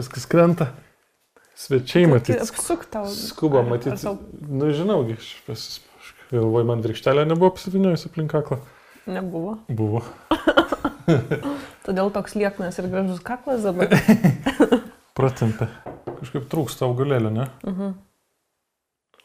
[0.00, 0.72] viskas krenta.
[1.60, 2.40] Svečiai matyti.
[2.40, 3.06] Apsuk tau.
[3.12, 4.00] Skuba matyti.
[4.00, 4.16] tau
[4.48, 5.80] Nu, žinau, aš pasis...
[6.30, 8.60] Galvoju, man virkštelė nebuvo apsiviniojusi aplink kaklą.
[9.10, 9.56] Nebuvo.
[9.66, 10.04] Buvo.
[11.86, 13.90] Todėl toks lieknas ir gražus kaklas dabar.
[15.18, 15.66] Pratempė.
[16.20, 17.48] Kažkaip trūksta augalėlio, ne?
[17.66, 17.96] Mhm.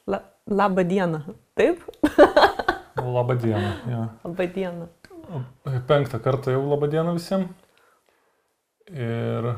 [0.10, 1.22] La, labą dieną.
[1.58, 1.86] Taip?
[3.18, 3.70] Labą dieną.
[3.92, 4.02] Ja.
[4.26, 4.90] Labą dieną.
[5.88, 7.54] Penktą kartą jau labą dieną visiems.
[8.90, 9.54] Ir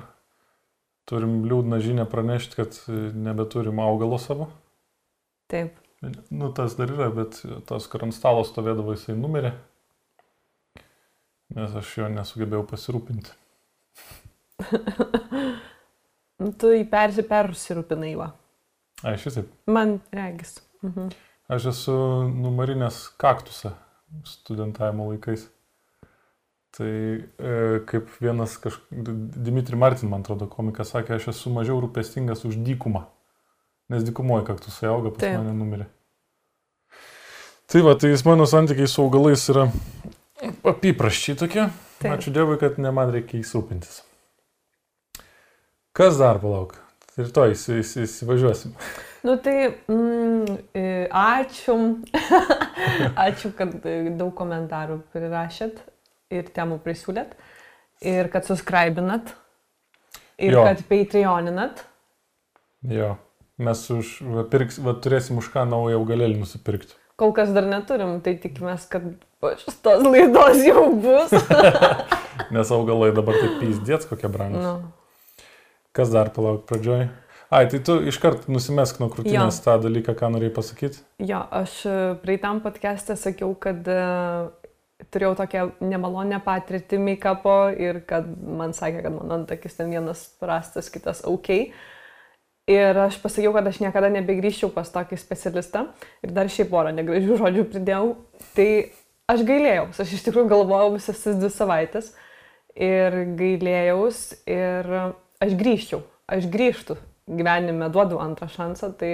[1.07, 2.77] turim liūdną žinę pranešti, kad
[3.15, 4.49] nebeturim augalo savo.
[5.51, 5.77] Taip.
[6.29, 7.39] Nu, tas dar yra, bet
[7.69, 9.53] tas, kur ant stalo stovėdavo, jisai numirė.
[11.57, 13.33] Nes aš jo nesugebėjau pasirūpinti.
[16.37, 18.27] Nu, Tu į persi persirūpinai va.
[19.01, 19.49] Ai, šitaip.
[19.73, 20.59] Man regis.
[20.85, 21.07] Mhm.
[21.49, 21.95] Aš esu
[22.29, 23.71] numarinęs kaktusą
[24.27, 25.47] studentavimo laikais.
[26.75, 28.75] Tai e, kaip vienas kaž...
[28.91, 33.05] Dimitri Martin, man atrodo, komikas sakė, aš esu mažiau rūpestingas už dykumą.
[33.93, 35.37] Nes dykumoje kaktusai auga, pas Taip.
[35.39, 35.87] mane numirė.
[37.71, 39.65] Tai va, tai jis mano santykiai su augalais yra
[40.67, 41.69] apipraščiai tokie.
[42.01, 42.11] Taip.
[42.17, 44.01] Ačiū Dievui, kad ne man reikia įsirūpintis.
[45.97, 46.75] Kas dar palauk?
[47.17, 48.75] Rytoj įsi- įsi- įsivažiuosim.
[49.25, 51.77] Nu tai mm, e, ačiū.
[53.27, 55.79] ačiū, kad e, daug komentarų prirašėt
[56.33, 57.35] ir temų prisiūlėt.
[58.05, 59.33] Ir kad subscribinat.
[60.37, 60.63] Ir Jo.
[60.67, 61.85] kad patreoninat.
[62.85, 63.15] Jo.
[63.57, 66.93] Mes už, va, pirks, va, turėsim už ką naują augalėlį nusipirkti.
[67.17, 69.07] Kol kas dar neturim, tai tikimės, kad
[69.63, 71.33] šitos laidos jau bus.
[72.53, 74.61] Nes augalai dabar taip pysdėts kokie brangus.
[74.61, 74.91] nu,
[75.97, 77.07] Kas dar palauk pradžioj?
[77.49, 79.63] Ai, tai tu iškart nusimesk nuo krūtinės Jo.
[79.65, 81.01] tą dalyką, ką norėjai pasakyti.
[81.25, 84.51] jo, aš e, praeitam podcast'e sakiau, kad uh,
[85.13, 90.89] turėjau tokią nemalonę patirtį make-upo ir kad man sakė, kad mano antakis ten vienas prastas,
[90.93, 91.51] kitas ok.
[92.67, 95.85] Ir aš pasakiau, kad aš niekada nebegrįžčiau pas tokį specialistą.
[96.25, 98.09] Ir dar šiaip porą negražių žodžių pridėjau.
[98.57, 98.69] Tai
[99.31, 99.85] aš gailėjau.
[99.93, 102.11] Aš iš tikrųjų galvojau visas tas dvi savaitės.
[102.75, 104.25] Ir gailėjaus.
[104.49, 106.01] Ir aš grįžčiau.
[106.27, 106.99] Aš grįžtų.
[107.37, 108.91] Gyvenime duodu antrą šansą.
[108.99, 109.13] Tai,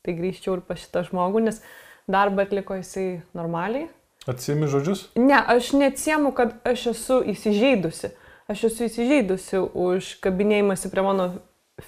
[0.00, 1.60] tai grįžčiau ir pas šitą žmogų, nes
[2.08, 3.90] darbą atliko jisai normaliai.
[4.28, 5.06] Atsimi žodžius?
[5.16, 8.12] Ne, aš neatsiemu, kad aš esu įsižeidusi.
[8.50, 11.30] Aš esu įsižeidusi už kabinėjimąsi prie mano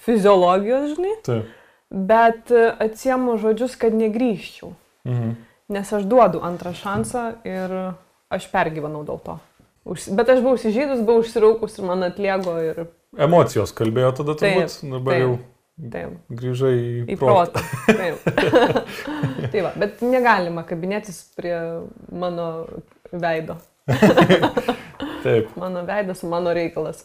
[0.06, 1.50] fiziologijos, žinai, Taip.
[1.92, 4.72] bet e, atsiemu žodžius, kad negryžčiau.
[5.08, 5.36] Mhm.
[5.72, 7.72] Nes aš duodu antrą šansą ir
[8.32, 9.38] aš pergyvenau dėl to.
[9.88, 14.72] Už, bet aš buvau įsižeidus, buvau užsiraukus ir man atlėgo ir Emocijos kalbėjo tada turbūt,
[14.72, 15.22] Taip, dabar taip.
[15.22, 15.32] jau
[15.92, 17.62] taip, grįžai į, į protą.
[17.88, 18.24] Taip.
[19.52, 21.56] tai va, bet negalima kabinėtis prie
[22.12, 22.48] mano
[23.12, 23.58] veido.
[25.22, 25.56] Taip.
[25.56, 27.04] Mano veidas, mano reikalas.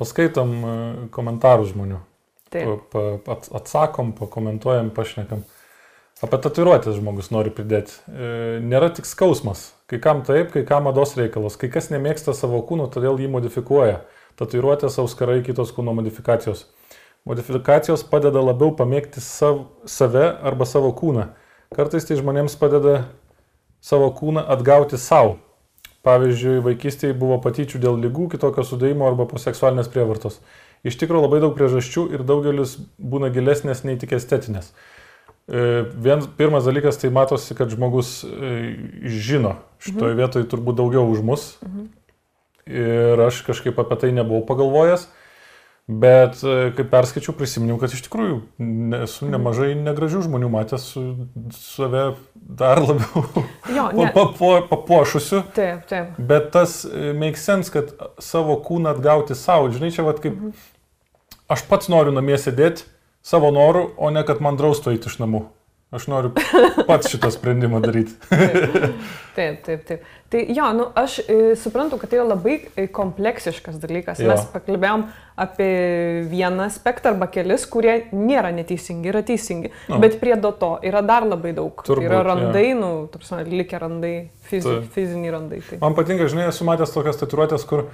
[0.00, 0.74] Paskaitom e,
[1.12, 2.00] komentarų žmonių.
[2.52, 2.96] Taip.
[3.28, 5.44] Atsakom, pakomentuojam, pašnekam.
[6.20, 7.94] Apie tatuiruotės žmogus nori pridėti.
[8.08, 9.70] E, nėra tik skausmas.
[9.88, 11.56] Kai kam taip, kai kam mados reikalas.
[11.60, 14.02] Kai kas nemėgsta savo kūno, todėl jį modifikuoja.
[14.40, 16.66] Tatuiruotės, auskarai, kitos kūno modifikacijos.
[17.28, 21.28] Modifikacijos padeda labiau pamėgti sav, save arba savo kūną.
[21.74, 23.04] Kartais tai žmonėms padeda
[23.84, 25.38] savo kūną atgauti savo.
[26.06, 30.38] Pavyzdžiui, vaikystėje buvo patyčių dėl lygų, kitokio sudėjimo arba po seksualinės prievartos.
[30.80, 34.72] Iš tikrųjų labai daug priežasčių ir daugelis būna gilesnės nei tik estetinės.
[35.44, 38.54] E, Vien, pirmas dalykas, tai matosi, kad žmogus e,
[39.04, 41.46] žino šitoje vietoje turbūt daugiau už mus.
[42.64, 45.08] Ir aš kažkaip apie tai nebuvau pagalvojęs.
[45.90, 48.36] Bet e, kai perskaičiau, prisiminiau, kad iš tikrųjų
[49.02, 51.02] esu nemažai negražių žmonių matęs su
[51.56, 52.04] save
[52.36, 53.24] dar labiau
[53.76, 54.06] Jo, ne.
[54.14, 55.40] papo- papuošusiu.
[55.56, 56.14] Taip, taip.
[56.30, 57.90] Bet tas e, make sense, kad
[58.22, 60.38] savo kūną atgauti savo, žinai, čia vad kaip
[61.50, 62.86] aš pats noriu namie sėdėti
[63.26, 65.42] savo norų, o ne kad man draustų eiti iš namų.
[65.90, 66.30] Aš noriu
[66.86, 68.14] pats šitą sprendimą daryti.
[69.34, 70.02] Taip, taip, taip.
[70.30, 74.18] Tai jo, nu, aš e, suprantu, kad tai yra labai e, kompleksiškas dalykas.
[74.20, 74.28] Jo.
[74.30, 75.04] Mes pakalbėjom
[75.40, 75.68] apie
[76.28, 79.70] vieną aspektą arba kelis, kurie nėra neteisingi, yra teisingi.
[79.88, 80.00] Nu.
[80.02, 81.82] Bet prie do to yra dar labai daug.
[81.86, 84.14] Turbūt, yra randai, nu, tarsi, likę randai,
[84.50, 85.62] fizi, fiziniai randai.
[85.70, 85.80] Tai.
[85.86, 87.86] Man patinka, žinai, esu matęs tokias tatuiruotės, kur,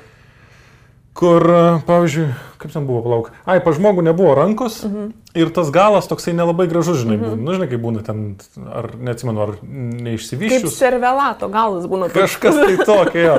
[1.16, 1.44] kur,
[1.86, 2.26] pavyzdžiui,
[2.60, 5.08] kaip ten buvo, palauk, ai, pa žmogų nebuvo rankos mhm.
[5.38, 7.30] ir tas galas toksai nelabai gražus, žinai, mhm.
[7.30, 7.46] būna.
[7.46, 8.22] Nu, žinai, kaip būna ten,
[8.68, 10.76] ar neatsimenu, ar Kaip neišsivyščius.
[10.76, 12.10] servelato galas būna.
[12.12, 12.36] toks.
[12.36, 13.24] Kažkas tai tokio.
[13.26, 13.36] Jo.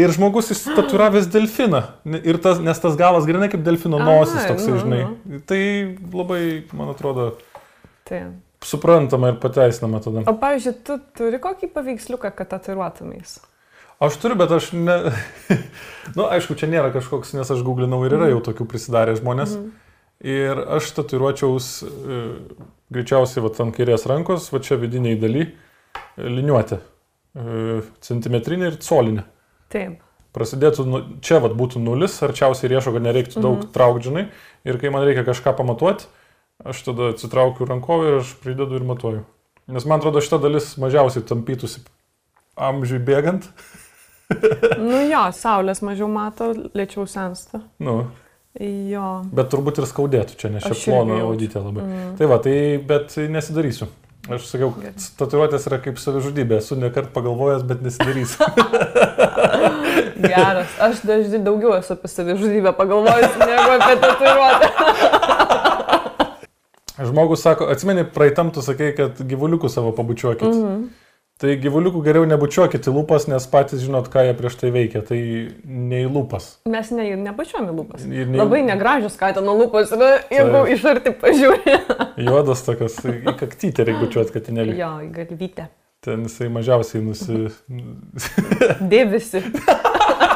[0.00, 1.82] Ir žmogus įsitatuiravęs delfiną.
[2.18, 5.40] Ir tas, nes tas galas grinai kaip delfino nosis toksai, nu, žinai.
[5.50, 5.60] Tai
[6.14, 6.42] labai,
[6.76, 7.32] man atrodo,
[8.08, 8.38] Taip.
[8.64, 10.24] suprantama ir pateisinama tada.
[10.30, 13.38] O pavyzdžiui, tu turi kokį paveiksliuką, kad tatuiruotumės?
[14.00, 14.96] Aš turiu, bet aš ne...
[16.16, 19.56] nu, aišku, čia nėra kažkoks, nes aš googlinau ir yra jau tokių prisidarę žmonės.
[19.58, 19.88] Mhm.
[20.20, 22.20] Ir aš tatuiruočiaus e,
[22.92, 26.80] greičiausiai va, ant kairės rankos, va čia vidiniai daly, e, liniuotė.
[26.80, 29.24] E, centimetrinė ir colinė.
[29.72, 29.98] Taip.
[30.36, 33.72] Prasidėtų, nu, čia vat būtų nulis, arčiausiai riešo, kad nereiktų daug mhm.
[33.76, 34.26] traukdžinai.
[34.68, 36.08] Ir kai man reikia kažką pamatuoti,
[36.68, 39.24] aš tada atsitraukiu rankovį ir aš pridedu ir matuoju.
[39.72, 41.84] Nes man atrodo, šita dalis mažiausiai tampytųsi
[42.60, 43.48] amžiui bėgant.
[44.80, 47.62] nu jo, saulės mažiau mato, lėčiau sensta.
[47.82, 48.02] Nu.
[48.60, 49.22] Jo.
[49.30, 51.84] Bet turbūt ir skaudėtų čia, nes čia plono audytė labai.
[51.86, 52.14] Mm.
[52.18, 53.86] Tai va, tai bet nesidarysiu.
[54.30, 54.74] Aš sakiau,
[55.18, 58.44] tatuiruotės yra kaip savižudybė, esu nekart pagalvojęs, bet nesidarysiu.
[60.30, 64.68] Geras, aš dažnai daugiau esu apie savižudybę pagalvojęs, negu apie tatuiruotę.
[67.10, 70.50] Žmogus sako, atsimeni, praeitam tu sakai, kad gyvuliukų savo pabučiuokit.
[70.50, 70.84] Mm -hmm.
[71.40, 75.00] Tai gyvuliukų geriau nebučiuokit į lūpas, nes patys žinot, ką jie prieš tai veikia.
[75.08, 75.16] Tai
[75.64, 76.50] ne į lūpas.
[76.68, 78.04] Mes ne, nebučiuojame lūpas.
[78.04, 78.26] Ne...
[78.36, 80.74] Labai negražios katino lūpas, yra, jeigu tai...
[80.74, 81.78] iš arti pažiūrė.
[82.26, 84.76] Juodas tokas, į kaktytę reikia bučiuoti katinėlį.
[84.82, 85.70] Jo, į galvytę.
[86.04, 87.48] Ten jisai mažiausiai nusi...
[88.92, 89.40] Dėvisi.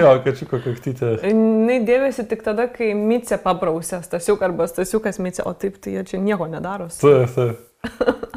[0.00, 1.14] jo, kačiuko kaktytė.
[1.22, 6.04] Jis dėvisi tik tada, kai Micė pabrausė, Stasiuk arba Stasiukas Micė, o taip tai jie
[6.12, 6.88] čia nieko nedaro.
[6.92, 7.64] Taip, taip.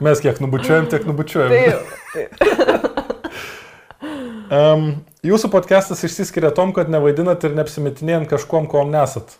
[0.02, 1.52] Mes kiek nubučiuojam, tiek nubučiuojam.
[1.54, 1.80] Taip.
[2.14, 2.30] taip.
[4.58, 4.90] um,
[5.26, 9.38] jūsų podcastas išsiskiria tom, kad nevaidinat ir neapsimetinėjant kažkuom, kuo nesat.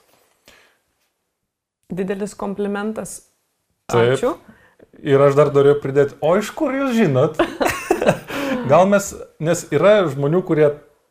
[1.92, 3.22] Didelis komplimentas.
[3.92, 4.16] Taip.
[4.18, 4.36] Ačiū.
[5.02, 7.40] Ir aš dar noriu pridėti, o iš kur jūs žinot?
[8.72, 9.12] Gal mes,
[9.42, 10.68] nes yra žmonių, kurie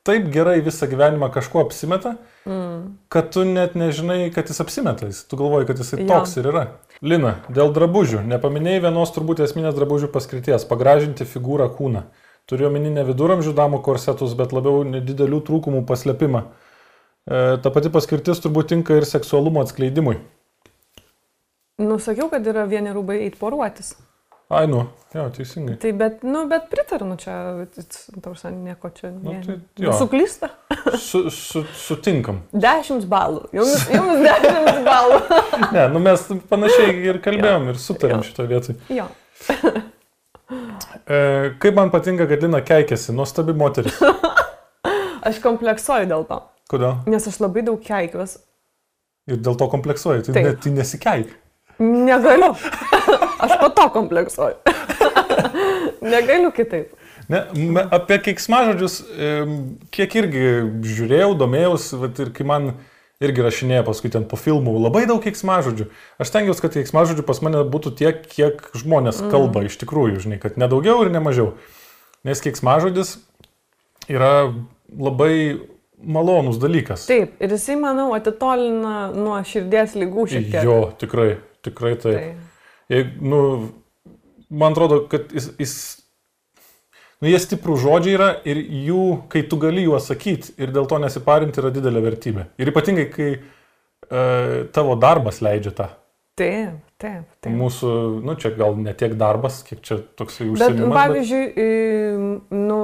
[0.07, 2.15] taip gerai visą gyvenimą kažkuo apsimeta,
[2.49, 2.81] mm.
[3.13, 5.11] kad tu net nežinai, kad jis apsimeta.
[5.11, 6.09] Tu galvoji, kad jisai ja.
[6.09, 6.65] toks ir yra.
[7.05, 8.25] Lina, dėl drabužių.
[8.29, 12.05] Nepaminėjai vienos turbūt esminės drabužių paskirties- pagražinti figūrą kūną.
[12.49, 16.43] Turiu omeny ne viduramžių damų korsetus, bet labiau nedidelių trūkumų paslėpimą.
[17.31, 20.17] E, ta pati paskirtis turbūt tinka ir seksualumo atskleidimui.
[21.81, 23.95] Nusakiau, kad yra vieni rūbai eiti poruotis.
[24.51, 24.81] Ai, nu,
[25.15, 25.77] jo, teisingai.
[25.79, 27.35] Tai bet, nu, bet pritariu, nu, čia,
[28.21, 29.13] tausia, nieko čia.
[29.15, 29.93] Nu, tai, jo.
[29.95, 30.49] Suklysta.
[30.99, 32.41] Su, su, sutinkam.
[32.51, 33.45] Dešimt balų.
[33.55, 35.21] Jums, jums dešimt balų.
[35.77, 37.75] ne, nu mes panašiai ir kalbėjom jo.
[37.77, 38.79] ir sutarėm šito vietoj.
[38.91, 39.07] Jo.
[41.15, 41.21] e,
[41.63, 44.03] kaip man patinka, kad Lina keikėsi, nuostabi moteris.
[45.31, 46.41] aš kompleksuoju dėl to.
[46.75, 46.99] Kodėl?
[47.15, 48.43] Nes aš labai daug keikiuosi.
[49.31, 51.39] Ir dėl to kompleksuoju, tai, ne, tai nesikeik.
[51.81, 52.53] Negaliu.
[53.45, 54.57] Aš po to kompleksuoju.
[56.15, 56.97] Negaliu kitaip.
[57.31, 57.45] Ne,
[57.95, 58.95] apie keiksmažodžius,
[59.95, 60.47] kiek irgi
[60.83, 62.73] žiūrėjau, domėjausi, ir kai man
[63.23, 65.87] irgi rašinėjo paskui ten po filmų, labai daug keiksmažodžių.
[66.23, 69.31] Aš tengiausi, kad keiksmažodžių pas mane būtų tiek, kiek žmonės mm.
[69.35, 71.53] kalba iš tikrųjų, žinai, kad nedaugiau ir nemažiau.
[72.27, 73.19] Nes keiksmažodis
[74.11, 74.51] yra
[74.91, 75.61] labai
[76.01, 77.05] malonus dalykas.
[77.09, 80.65] Taip, ir jisai, manau, atitolina nuo širdies lygų šiek tiek.
[80.67, 81.35] Jo, tikrai,
[81.67, 82.17] tikrai taip.
[82.19, 82.47] taip.
[82.91, 83.41] Jei, nu,
[84.51, 85.75] man atrodo, kad jis, jis
[87.21, 90.99] nu, jie stiprų žodžiai yra ir jų, kai tu gali juos sakyti ir dėl to
[91.03, 92.51] nesiparinti, yra didelė vertybė.
[92.61, 93.41] Ir ypatingai, kai e,
[94.75, 95.91] tavo darbas leidžia tą.
[96.41, 97.53] Taip, taip, taip.
[97.53, 97.91] Mūsų,
[98.25, 100.87] nu čia gal ne tiek darbas, kiek čia toksai užsienimas.
[100.87, 102.55] Bet, pavyzdžiui, bet...
[102.57, 102.79] nu,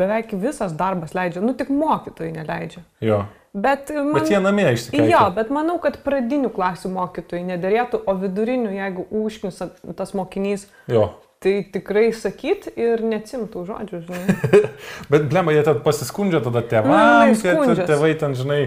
[0.00, 2.82] beveik visas darbas leidžia, nu tik mokytojai neleidžia.
[3.04, 3.20] Jo.
[3.52, 5.10] Bet, man, bet jie namie išsikėlė.
[5.10, 9.60] Jo, bet manau, kad pradinių klasių mokytojai nederėtų, o vidurinių, jeigu užknis
[9.98, 11.10] tas mokinys, jo.
[11.44, 14.62] tai tikrai sakyt ir neatsimtų žodžių, žinai.
[15.12, 18.62] bet, blema, jie ten pasiskundžia tada tėvams, kad tėvai ten, žinai.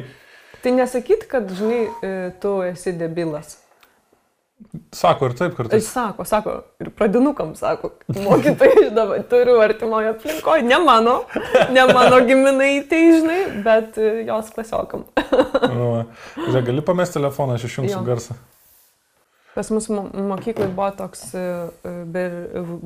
[0.62, 3.65] Tai nesakyt, kad, žinai, e, tu esi debilas.
[4.96, 5.84] Sako ir taip kartais.
[5.84, 11.16] Jis sako, sako, ir pradinukam sako, mokytojai dabar turiu artimoje aplinkoje, ne mano,
[11.76, 15.04] ne mano giminai, tai žinai, bet e, jos klasiokam.
[15.76, 15.90] nu,
[16.38, 18.40] žiūrėk, gali pamesti telefoną, aš išjungsiu garsą.
[19.56, 22.40] Pas mus mokyklai buvo toks e, e, ber,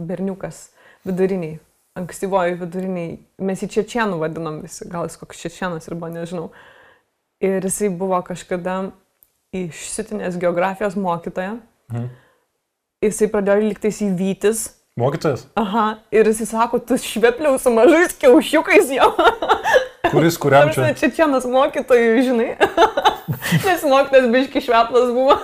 [0.09, 0.65] berniukas
[1.05, 1.59] viduriniai,
[1.99, 6.49] ankstyvoji viduriniai, mes jį čečienų vadinam visi, gal jis koks čečienas ir buvo, nežinau.
[7.45, 8.81] Ir jisai buvo kažkada
[9.55, 11.59] išsitinės geografijos mokytoja.
[11.89, 12.09] Mhm.
[13.05, 14.65] Jisai pradėjo liktais įvytis.
[14.99, 15.45] Mokytojas?
[15.59, 19.13] Aha, ir jisai sako, tu švepliau su mažais kiaušiukais jau.
[20.11, 20.89] Kuris kuriam čia?
[20.99, 22.49] Čia čianas mokytojų, žinai.
[23.67, 25.37] Nes mokytas biški šveplas buvo.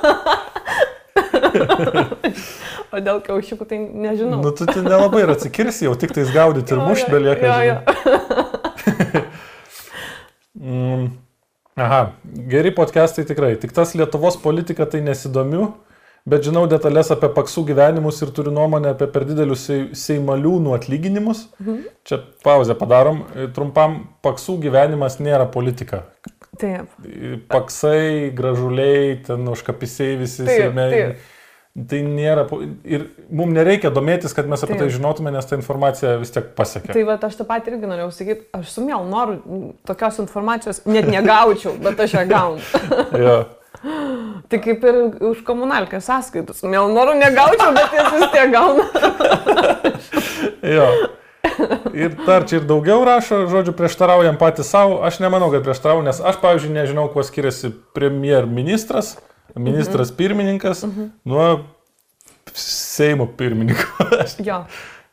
[2.91, 4.41] o dėl kiaušiukų tai nežinau.
[4.43, 7.45] Nu, tu, tu nelabai ir atsikirsi, jau tik tais gaudyti ir mušti belieka.
[7.47, 7.77] Jo, jo.
[10.65, 11.07] mm.
[11.75, 12.01] Aha,
[12.51, 13.55] geri podcastai tikrai.
[13.59, 15.73] Tik tas Lietuvos politika tai nesidomiu,
[16.25, 21.47] bet žinau detalės apie paksų gyvenimus ir turiu nuomonę apie per didelius sei- seimaliūnų atlyginimus.
[22.05, 23.23] Čia pauzę padarom.
[23.53, 26.03] Trumpam, paksų gyvenimas nėra politika.
[26.57, 26.87] Taip.
[27.51, 30.89] Paksai, gražuliai, ten užkapisiai visi Taip, seime.
[30.91, 31.31] taip.
[31.89, 32.45] Tai nėra.
[32.87, 33.01] Ir
[33.35, 34.85] mums nereikia domėtis, kad mes apie Taip.
[34.85, 36.93] tai žinotume, nes ta informacija vis tiek pasiekia.
[36.95, 41.09] Tai va, aš tą patį irgi norėjau sakyti, aš su mielu noru tokios informacijos net
[41.11, 42.63] negaučiau, bet aš ją gaunu.
[43.19, 43.35] Ja.
[44.49, 44.95] Tai kaip ir
[45.29, 46.63] už komunalkę sąskaitus.
[46.63, 48.85] Mielu noru negaučiau, bet jas vis tiek gaunu.
[50.65, 50.87] Jo.
[51.93, 54.97] Ir dar čia ir daugiau rašo, žodžiu, prieštaraujam patys savo.
[55.05, 59.15] Aš nemanau, kad prieštarauju, nes aš, pavyzdžiui, nežinau, kuo skiriasi premjerministras,
[59.55, 60.83] ministras pirmininkas
[61.23, 61.47] nuo
[62.55, 64.09] Seimo pirmininko.
[64.47, 64.63] Jo.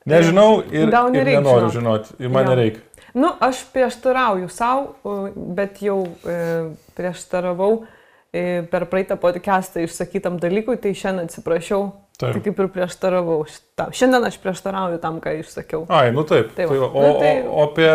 [0.07, 2.09] nežinau ir, ir nenoriu žinot.
[2.09, 2.17] žinoti.
[2.25, 2.51] Ir man Jo.
[2.55, 2.81] nereikia.
[3.15, 4.97] Nu, aš prieštarauju savo,
[5.37, 7.85] bet jau e, prieštaravau
[8.33, 11.91] per praeitą podcastą išsakytam dalykui, tai šiandien atsiprašiau.
[12.23, 12.37] Taip.
[12.37, 13.91] Tai kaip ir prieštaravau šitam.
[13.97, 15.83] Šiandien aš prieštarauju tam, ką išsakiau.
[15.93, 16.53] Ai, nu taip.
[16.57, 17.89] Tai Tai va, o, tai- o, o apie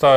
[0.00, 0.12] tą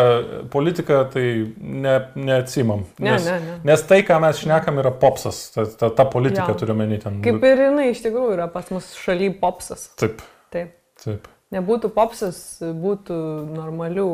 [0.53, 1.25] politiką tai
[1.57, 2.85] ne, neatsimam.
[2.99, 3.57] Ne, nes, ne, ne.
[3.69, 5.41] nes tai, ką mes šnekam, yra popsas.
[5.53, 6.57] Ta, ta, ta politika Jo.
[6.61, 7.19] turiu menį ten.
[7.25, 9.89] Kaip ir jinai iš tikrųjų yra pas mus šaly popsas.
[9.99, 10.73] Taip, Taip.
[11.03, 11.27] taip.
[11.53, 13.15] Nebūtų popsas, būtų
[13.57, 14.07] normalių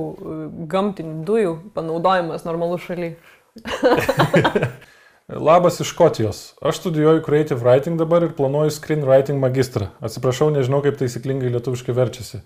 [0.72, 3.14] gamtinių dujų panaudojimas normalų šaly.
[5.28, 6.54] Labas iš Škotijos.
[6.62, 9.88] Aš studijuoju Creative Writing dabar ir planuoju Screenwriting magistrą.
[10.00, 12.44] Atsiprašau, nežinau, kaip taisyklingai lietuviškai verčiasi.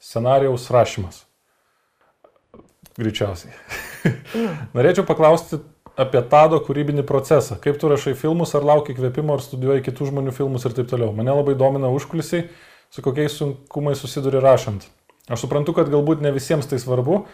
[0.00, 1.26] Scenarijaus rašymas.
[2.96, 3.52] Greičiausiai.
[4.76, 5.60] Norėčiau paklausti
[6.00, 7.58] apie Tado kūrybinį procesą.
[7.60, 11.12] Kaip tu rašai filmus, ar lauki kvėpimo, ar studijuoji kitų žmonių filmus ir taip toliau.
[11.12, 12.46] Mane labai domina užkulisiai,
[12.88, 14.88] su kokiais sunkumais susiduri rašant.
[15.28, 17.26] Aš suprantu, kad galbūt ne visiems tai svarbu,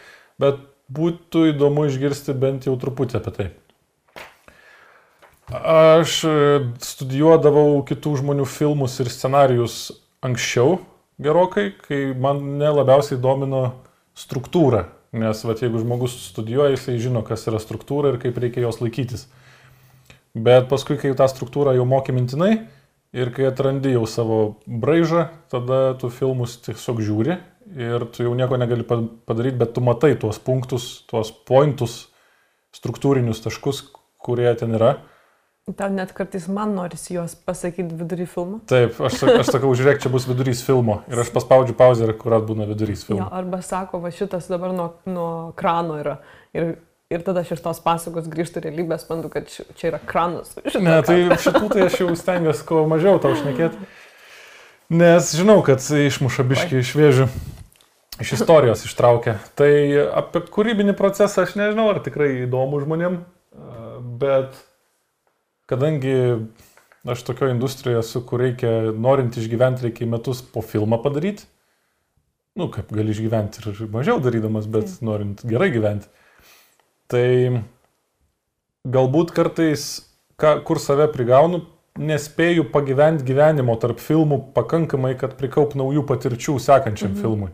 [0.43, 0.59] bet
[0.90, 3.50] būtų įdomu išgirsti bent jau truputį apie tai.
[5.49, 6.33] Aš e,
[6.85, 9.78] studijuodavau kitų žmonių filmus ir scenarius
[10.21, 10.76] anksčiau
[11.23, 13.62] gerokai, kai mane labiausiai domino
[14.19, 14.85] struktūra.
[15.17, 19.25] Nes vat, jeigu žmogus studijuoja, jisai žino, kas yra struktūra ir kaip reikia jos laikytis.
[20.37, 22.52] Bet paskui, kai tą struktūrą jau moki mintinai
[23.17, 27.38] ir kai atrandi jau savo braižą, tada tu filmus tiesiog žiūri
[27.73, 32.02] ir tu jau nieko negali pa- padaryti, bet tu matai tuos punktus, tuos pointus,
[32.76, 33.87] struktūrinius taškus,
[34.21, 34.99] kurie ten yra.
[35.77, 38.61] Tau net kartais man norisi juos pasakyti vidury filmo.
[38.71, 41.03] Taip, aš, aš sakau, žiūrėk, čia bus vidurys filmo.
[41.13, 43.27] Ir aš paspaudžiu pauzę ir kurat būna vidurys Jo, filmo.
[43.37, 46.15] arba sako, va šitas dabar nuo, nuo krano yra.
[46.57, 46.79] Ir,
[47.13, 50.55] ir tada aš iš tos pasakos grįžtu į realybę, sprendu, kad ši- čia yra kranas.
[50.81, 53.77] Ne, tai šitų tai aš jau stengiuosi kuo mažiau tau šnekėti.
[54.89, 57.27] Nes žinau, kad išmuša biški iš vėžių.
[58.25, 59.37] Iš istorijos ištraukia.
[59.55, 59.69] Tai
[60.23, 63.21] apie kūrybinį procesą aš nežinau, ar tikrai įdomu žmonėm,
[64.19, 64.57] bet
[65.69, 66.17] kadangi
[67.09, 71.47] aš tokioje industrijoje esu, kur reikia, norint išgyventi, reikia į metus po filmą padaryti.
[72.59, 76.09] Nu, kaip gali išgyventi ir mažiau darydamas, bet norint gerai gyventi.
[77.09, 77.29] Tai
[78.89, 79.87] galbūt kartais,
[80.41, 81.63] ką, kur save prigaunu,
[81.99, 87.23] nespėju pagyventi gyvenimo tarp filmų pakankamai, kad prikaup naujų patirčių sekančiam mhm.
[87.23, 87.53] filmui.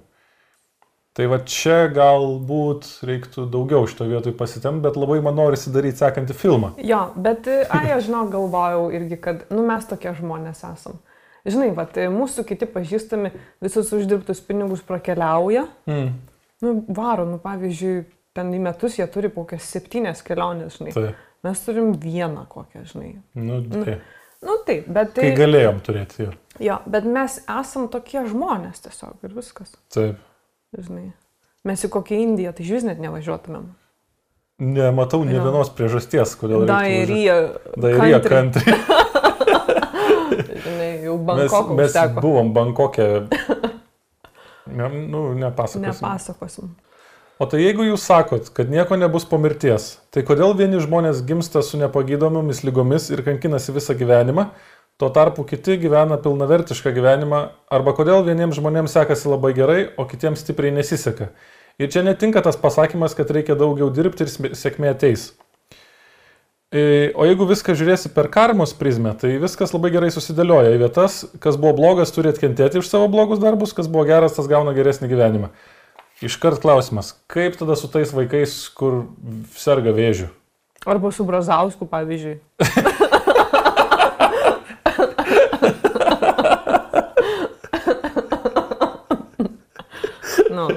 [1.14, 6.34] Tai va čia galbūt reiktų daugiau šito vietoj pasitemti, bet labai man norisi daryti sekantį
[6.34, 6.72] filmą.
[6.82, 10.98] Jo, bet, e, ai, aš žinau, galvojau irgi, kad, nu, mes tokie žmonės esam.
[11.46, 13.30] Žinai, va, mūsų kiti pažįstami
[13.62, 15.68] visus uždirbtus pinigus prakeliauja.
[15.86, 16.10] Mm.
[16.64, 17.94] Nu, varo, nu, pavyzdžiui,
[18.34, 20.96] ten į metus jie turi kokias septynės kelionės, žinai.
[20.96, 23.10] Tai, Mes turim vieną kokią, žinai.
[23.36, 23.98] nu, tai.
[24.44, 25.36] Nu, taip, bet Kai tai...
[25.38, 26.30] galėjom turėti jo.
[26.62, 30.20] Jo, bet mes esam tokie žmonės tiesiog ir viskas, Taip.
[30.78, 31.08] Žinai.
[31.64, 33.70] Mes į kokią Indiją, tai žvis net nevažiuotumėm.
[34.64, 36.66] Nematau ne vienos priežasties, kodėl.
[36.68, 37.38] Dairija.
[37.74, 38.76] Dairija kantri.
[40.34, 42.22] Žinai, jau Mes, Bankoko mes užteko.
[42.22, 43.08] buvom Bankokė.
[44.64, 45.84] Ne, nu, nepasakosim.
[45.88, 46.70] Nepasakosim.
[47.42, 51.64] O tai jeigu jūs sakot, kad nieko nebus po mirties, tai kodėl vieni žmonės gimsta
[51.66, 54.46] su nepagydomomis lygomis ir kankinasi visą gyvenimą,
[55.00, 57.40] tuo tarpu kiti gyvena pilnavertišką gyvenimą,
[57.72, 61.32] arba kodėl vieniems žmonėms sekasi labai gerai, o kitiems stipriai nesiseka.
[61.82, 65.32] Ir čia netinka tas pasakymas, kad reikia daugiau dirbti ir sėkmė ateis.
[66.74, 71.20] E, O jeigu viską žiūrėsi per karmos prizmę, tai viskas labai gerai susidėlioja į vietas,
[71.42, 75.10] kas buvo blogas turi atkentėti iš savo blogus darbus, kas buvo geras, tas gauna geresnį
[75.10, 75.50] gyvenimą.
[76.22, 79.04] Iškart klausimas, kaip tada su tais vaikais, kur
[79.58, 80.30] serga vėžiu?
[80.86, 82.38] Arba su Brazausku, pavyzdžiui.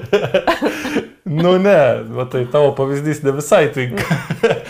[1.42, 1.80] nu, ne,
[2.18, 4.20] va tai tavo pavyzdys ne visai tinka.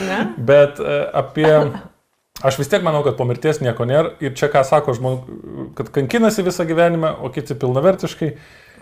[0.09, 0.19] ne?
[0.37, 1.49] Bet e, apie,
[2.41, 4.15] aš vis tiek manau, kad po mirties nieko nėra.
[4.23, 5.41] Ir čia ką sako žmogus,
[5.77, 8.31] kad kankinasi visą gyvenimą, o kiti pilnavertiškai.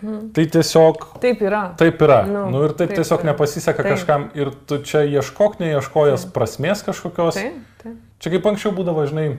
[0.02, 0.30] Mhm.
[0.36, 1.04] Tai tiesiog.
[1.22, 1.62] Taip yra.
[1.80, 2.20] Taip yra.
[2.28, 3.32] Nu, nu ir taip, taip tiesiog yra.
[3.32, 3.94] nepasiseka taip.
[3.94, 6.34] kažkam ir tu čia ieškok, neieškojas taip.
[6.36, 7.38] prasmės kažkokios.
[7.40, 7.94] Taip, taip.
[8.20, 9.30] Čia kaip anksčiau būdavo, žinai,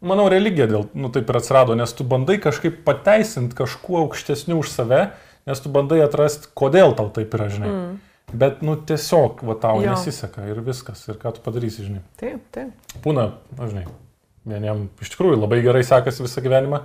[0.00, 4.72] manau, religija dėl, nu taip ir atsirado, nes tu bandai kažkaip pateisinti kažkuo aukštesniu už
[4.72, 5.02] save,
[5.48, 7.70] nes tu bandai atrasti, kodėl tau taip yra, žinai.
[7.70, 7.98] Mm.
[8.30, 9.90] Bet, nu, tiesiog, va, tau jo.
[9.90, 12.04] nesiseka ir viskas, ir ką tu padarysi, žinai.
[12.20, 12.94] Taip, taip.
[13.02, 13.26] Būna,
[13.58, 13.84] na, žinai,
[14.46, 16.84] vieniem iš tikrųjų labai gerai sekasi visą gyvenimą,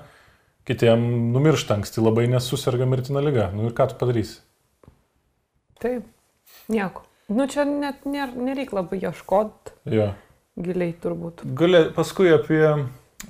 [0.65, 3.51] kitiem numiršta anksti labai nesusirga mirtina lyga.
[3.53, 4.39] Nu ir ką tu padarysi?
[5.81, 6.07] Taip,
[6.71, 7.05] nieko.
[7.29, 9.75] Nu, čia net nėra, nereikia labai ieškot.
[9.93, 10.11] Jo.
[10.61, 11.43] Giliai turbūt.
[11.57, 12.63] Galė, paskui apie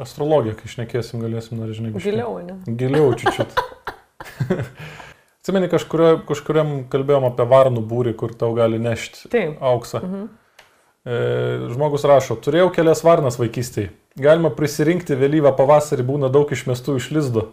[0.01, 1.95] astrologiją, kai išnekėsim, galėsim, ar žinai.
[2.03, 2.59] Giliau, ne?
[2.79, 3.55] Giliau, čičiut.
[5.45, 9.59] Atsimeni, kažkurio, kažkuriam kalbėjom apie varnų būrį, kur tau gali nešti Taip.
[9.61, 9.99] auksą.
[10.01, 10.23] Mhm.
[11.05, 11.17] E,
[11.69, 13.91] žmogus rašo, turėjau kelias varnas vaikystėje.
[14.17, 17.43] Galima prisirinkti vėlyvą pavasarį, būna daug išmestų iš lizdo.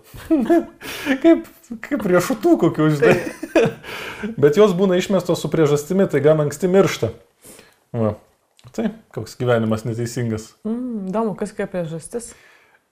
[1.27, 1.51] kaip,
[1.85, 3.19] kaip riešutų kokių, žinai.
[4.41, 7.13] Bet jos būna išmestos su priežastimi, tai gan anksti miršta.
[7.93, 8.15] Va.
[8.73, 10.55] Tai koks gyvenimas neteisingas.
[10.65, 12.33] Mm, įdomu, kas kaip priežastis.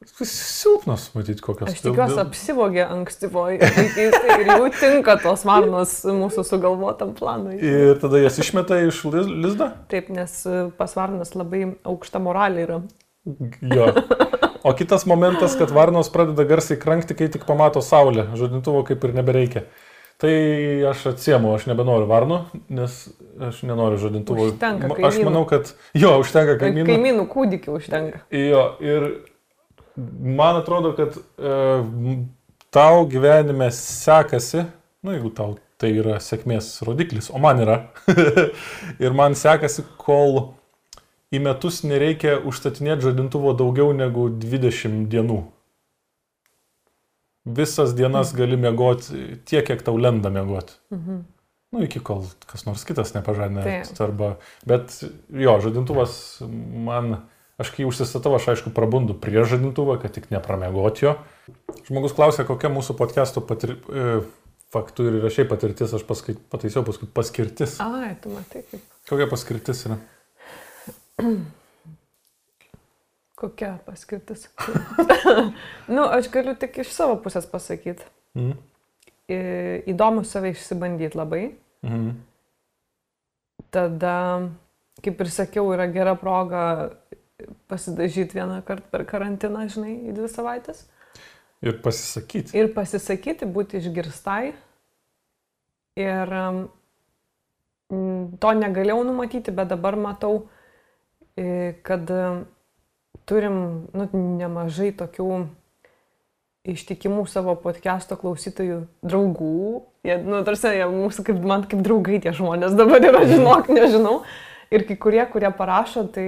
[0.01, 1.75] Silpnas, matyt, kokios.
[1.75, 7.59] Aš tikiuosi apsivogė ankstyvoji vaikystė ir jau tinka tos varnos mūsų sugalvotam planui.
[7.61, 9.69] Ir tada jas išmeta iš lizdo?
[9.93, 10.39] Taip, nes
[10.79, 12.81] pas varnas labai aukšta moralė yra.
[13.61, 13.91] Jo.
[14.65, 18.31] O kitas momentas, kad varnos pradeda garsiai krankti, kai tik pamato saulę.
[18.41, 19.67] Žadintuvo kaip ir nebereikia.
[20.21, 20.33] Tai
[20.91, 22.41] aš atsiemu, aš nebenoriu varnų,
[22.77, 22.97] nes
[23.41, 24.51] aš nenoriu žadintuvo.
[24.51, 24.91] Užtenka.
[24.93, 25.09] Kaimynų.
[25.09, 26.89] Aš manau, kad jo, užtenka kaimynų.
[26.89, 28.21] Kaimynų kūdikių užtenka.
[28.37, 29.07] Jo, ir
[30.39, 32.17] man atrodo, kad e,
[32.71, 34.65] tau gyvenime sekasi,
[35.03, 37.79] nu jeigu tau tai yra sėkmės rodiklis, o man yra,
[39.05, 40.53] ir man sekasi, kol
[41.33, 45.41] į metus nereikia užstatinėti žadintuvo daugiau negu 20 dienų.
[47.51, 50.77] Visas dienas gali mėgoti tiek, kiek tau lenda mėgoti.
[50.93, 51.23] Mhm.
[51.71, 53.63] Nu, iki kol kas nors kitas nepažadina.
[54.03, 54.33] Arba,
[54.67, 54.97] bet
[55.31, 57.21] jo, žadintuvas man
[57.61, 61.17] Aš kai užsistatau, aš aišku prabundu prie žadintuvą, kad tik nepramegoti jo.
[61.91, 63.77] Žmogus klausia, kokia mūsų podcast'o patir...
[63.93, 64.21] E,
[64.71, 67.77] faktų ir rašiai patirtis, aš paskui pataisiau paskui paskirtis.
[67.83, 68.85] Ai, tu matai kaip.
[69.11, 69.97] Kokia paskirtis yra?
[73.41, 74.47] Kokia paskirtis?
[75.95, 78.07] nu, aš galiu tik iš savo pusės pasakyti.
[78.39, 78.57] Mm.
[79.91, 81.45] Įdomu save išsibandyti labai.
[81.87, 82.15] Mm.
[83.75, 84.17] Tada,
[85.03, 86.63] kaip ir sakiau, yra gera proga
[87.71, 90.85] pasidažyti vieną kartą per karantiną, žinai, į dvi savaitės.
[91.61, 92.57] Ir pasisakyti.
[92.57, 94.55] Ir pasisakyti, būti išgirstai.
[96.01, 96.63] Ir um,
[98.41, 100.47] to negalėjau numatyti, bet dabar matau,
[101.85, 102.45] kad um,
[103.29, 103.57] turim
[103.93, 104.09] nu,
[104.41, 105.31] nemažai tokių
[106.71, 109.85] ištikimų savo podcast'o klausytojų draugų.
[110.05, 114.21] Jie, nu, tarsi, jie mūsų kaip, man kaip draugai tie žmonės dabar yra, žinok, nežinau.
[114.71, 116.27] Ir kai kurie, kurie parašo, tai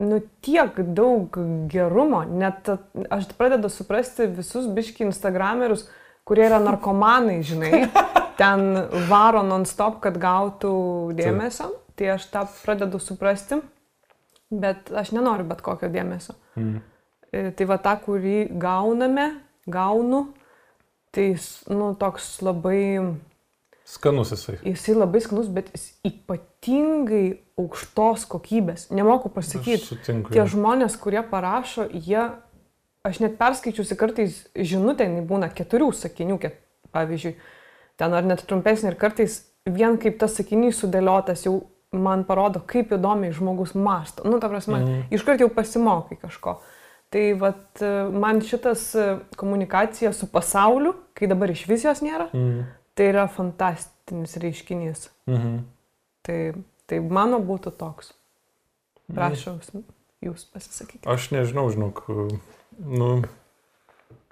[0.00, 1.36] nu, tiek daug
[1.70, 2.68] gerumo, net
[3.12, 5.86] aš pradedu suprasti visus biški instagramerius,
[6.28, 7.84] kurie yra narkomanai, žinai,
[8.40, 8.66] ten
[9.10, 10.72] varo non-stop, kad gautų
[11.18, 13.60] dėmesio, tai aš tą pradedu suprasti,
[14.50, 16.36] bet aš nenoriu bet kokio dėmesio.
[16.56, 16.80] Mm.
[17.56, 19.28] Tai va tą, kurį gauname,
[19.70, 20.24] gaunu,
[21.14, 21.34] tai,
[21.70, 22.80] nu, toks labai
[23.90, 24.60] Skanus jisai.
[24.62, 25.88] Jisai labai skanus, bet jis
[26.60, 28.90] ypatingai aukštos kokybės.
[28.90, 29.98] Nemoku pasakyti.
[30.30, 32.30] Tie žmonės, kurie parašo, jie,
[33.04, 36.60] aš net perskaičiusi kartais žinutę, jinai būna keturių sakinių, ket,
[36.92, 37.36] pavyzdžiui,
[37.96, 42.92] ten ar net trumpesnė ir kartais vien kaip tas sakinys sudėliotas jau man parodo, kaip
[42.92, 44.24] įdomiai žmogus masto.
[44.24, 45.08] Nu, ta prasme, mm.
[45.16, 46.60] iškart jau pasimokai kažko.
[47.10, 47.80] Tai vat,
[48.14, 48.92] man šitas
[49.36, 55.06] komunikacija su pasauliu, kai dabar iš vis jos nėra, mm Tai yra fantastinis reiškinys.
[55.30, 55.60] Mhm.
[56.26, 56.38] Tai,
[56.90, 58.14] tai mano būtų toks.
[59.10, 59.84] Prašau, mhm.
[60.26, 61.06] jūs pasisakykite.
[61.10, 62.04] Aš nežinau, žinok,
[62.78, 63.10] nu,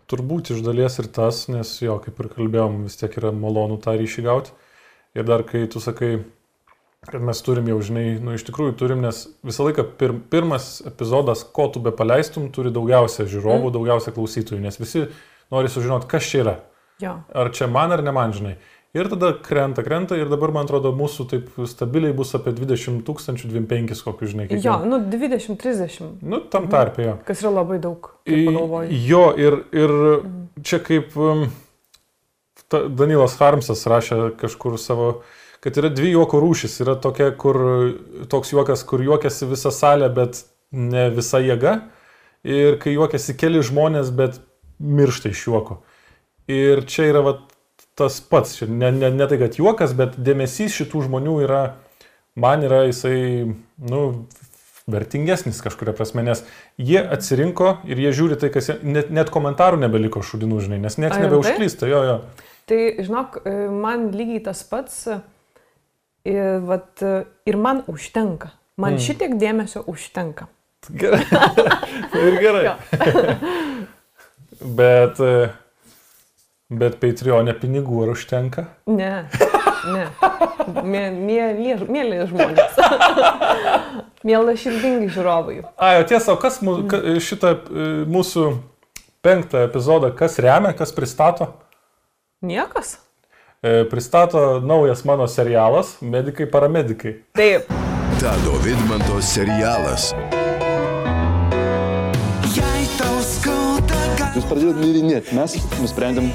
[0.09, 3.96] turbūt iš dalies ir tas, nes jo, kaip ir kalbėjom, vis tiek yra malonu tą
[3.98, 4.55] ryšį gauti.
[5.16, 6.20] Ir dar kai tu sakai,
[7.09, 11.42] kad mes turim jau, žinai, nu iš tikrųjų turim, nes visą laiką pir, pirmas epizodas,
[11.42, 13.77] ko tu be paleistum, turi daugiausia žiūrovų, mm.
[13.77, 15.07] daugiausia klausytojų, nes visi
[15.53, 16.57] nori sužinoti, kas čia yra.
[17.03, 17.20] Jo.
[17.31, 18.57] Ar čia man ar ne man, žinai.
[18.96, 23.51] Ir tada krenta, krenta ir dabar, man atrodo, mūsų taip stabiliai bus apie 20 tūkstančių,
[23.53, 24.46] 25 kokius, žinai.
[24.48, 24.64] Kiekvien.
[24.64, 26.22] Jo, nu 20-30.
[26.24, 27.16] Nu, tam tarpe jo.
[27.29, 28.09] Kas yra labai daug.
[28.24, 30.38] Jo, ir, ir mhm.
[30.64, 31.44] čia kaip um,
[32.72, 35.11] ta, Danilas Harmsas rašė kažkur savo,
[35.64, 36.81] kad yra dvi juoko rūšis.
[36.87, 37.61] Yra tokia, kur
[38.33, 41.77] toks juokas, kur juokiasi visa salė, bet ne visa jėga.
[42.48, 44.40] Ir kai juokiasi keli žmonės, bet
[44.79, 45.83] miršta iš juoko.
[46.48, 47.47] Ir čia yra vat,
[47.98, 51.62] tas pats, ne, ne, ne tai, kad juokas, bet dėmesys šitų žmonių yra,
[52.38, 53.18] man yra jisai,
[53.90, 54.02] nu,
[54.88, 56.42] vertingesnis kažkuria prasme, nes
[56.80, 60.96] jie atsirinko ir jie žiūri tai, kas, jie, net, net komentarų nebeliko šudinų, žinai, nes
[61.00, 62.20] niekas nebeužklysta, jo, jo.
[62.68, 65.06] Tai, žinok, e, man lygiai tas pats
[66.28, 68.52] ir, vat, e, ir man užtenka.
[68.78, 69.04] Man mm.
[69.04, 70.46] šitiek dėmesio užtenka.
[70.94, 71.24] Gerai.
[72.28, 72.74] ir gerai.
[74.78, 75.48] Bet, e,
[76.68, 78.66] bet Patreonė pinigų ar užtenka?
[78.90, 79.12] Ne,
[79.88, 80.07] ne.
[80.68, 82.78] Mė, mėly, mėly žmonės.
[84.28, 85.61] Mėly širdingi žiūrovai.
[85.78, 88.48] Ai, o tiesa, o kas mū, ka, šitą e, mūsų
[89.24, 91.52] penktą epizodą, kas remia, kas pristato?
[92.44, 92.98] Niekas.
[93.62, 97.14] E, Pristato naujas mano serialas Medikai paramedikai.
[97.38, 97.70] Taip.
[98.18, 100.12] Tado Vidmanto serialas.
[104.38, 106.28] Jūs pradėjot mirinėti, mes nusprendėm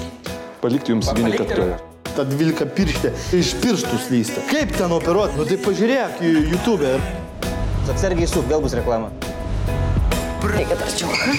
[0.64, 1.76] palikti jums vinį katkoje.
[2.14, 4.44] Ta 12 pirštė iš pirštų slysta.
[4.50, 5.38] Kaip ten operuoti?
[5.40, 6.92] Nu tai pažiūrėk į YouTube.
[7.90, 9.10] Atsargiai su, vėl bus reklama.
[10.54, 11.34] Reikia tarčiauką.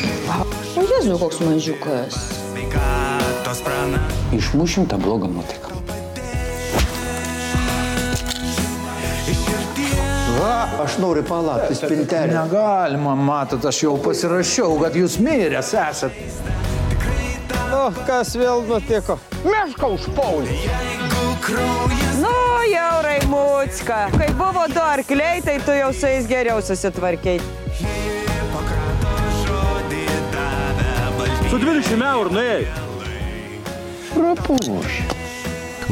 [0.75, 2.19] O Jėzau, koks mažiukas.
[4.35, 5.71] Išmušim tą blogą nuotaiką.
[10.41, 12.35] Va, aš noriu palaukti spintelę.
[12.35, 16.64] Negalima, matot, aš jau pasirašiau, kad jūs miręs esat.
[17.85, 19.19] Nu, kas vėl nutiko?
[19.45, 20.55] Meška užpaulė.
[22.17, 22.31] Nu,
[22.65, 27.45] jau Raimucka, kai buvo du arkliai, tai tu jau su jais geriau susitvarkiai.
[31.53, 32.65] Su 20 eurų nuėjai.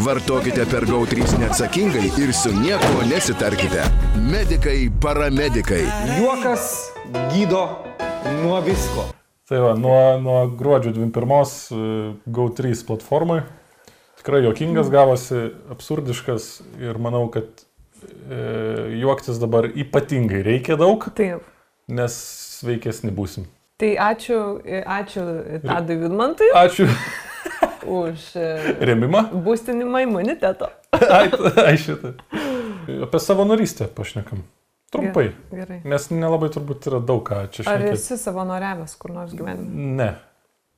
[0.08, 3.84] Vartokite per GAU3 neatsakingai ir su niekuo nesitarkite.
[4.32, 5.84] Medikai paramedikai.
[6.16, 6.70] Juokas
[7.34, 7.66] gydo
[8.40, 9.12] nuo visko.
[9.52, 13.42] Tai va, nuo, nuo gruodžio 21 GO3 platformai.
[14.16, 16.46] Tikrai jokingas gavosi, absurdiškas
[16.80, 17.44] ir manau, kad
[18.32, 18.38] e,
[19.02, 21.44] juoktis dabar ypatingai reikia daug, Taip.
[21.92, 22.16] nes
[22.62, 23.44] sveikesni būsim.
[23.76, 24.40] Tai ačiū,
[24.96, 25.26] ačiū
[25.66, 26.88] Tadui Vidmantui Ačiū.
[28.00, 28.48] už e,
[28.88, 29.26] Remimą.
[29.36, 30.72] būstinimą imuniteto.
[30.96, 31.26] Ai,
[31.66, 32.16] ai šitą.
[33.04, 34.46] Apie savanorystę pašnekam.
[34.92, 35.30] Trumpai.
[35.50, 35.80] Gerai.
[35.88, 37.92] Nes nelabai turbūt yra daug ką čia Ar šnekėti.
[37.96, 39.96] esi savanoriavęs kur nors gyvenime?
[39.96, 40.10] Ne.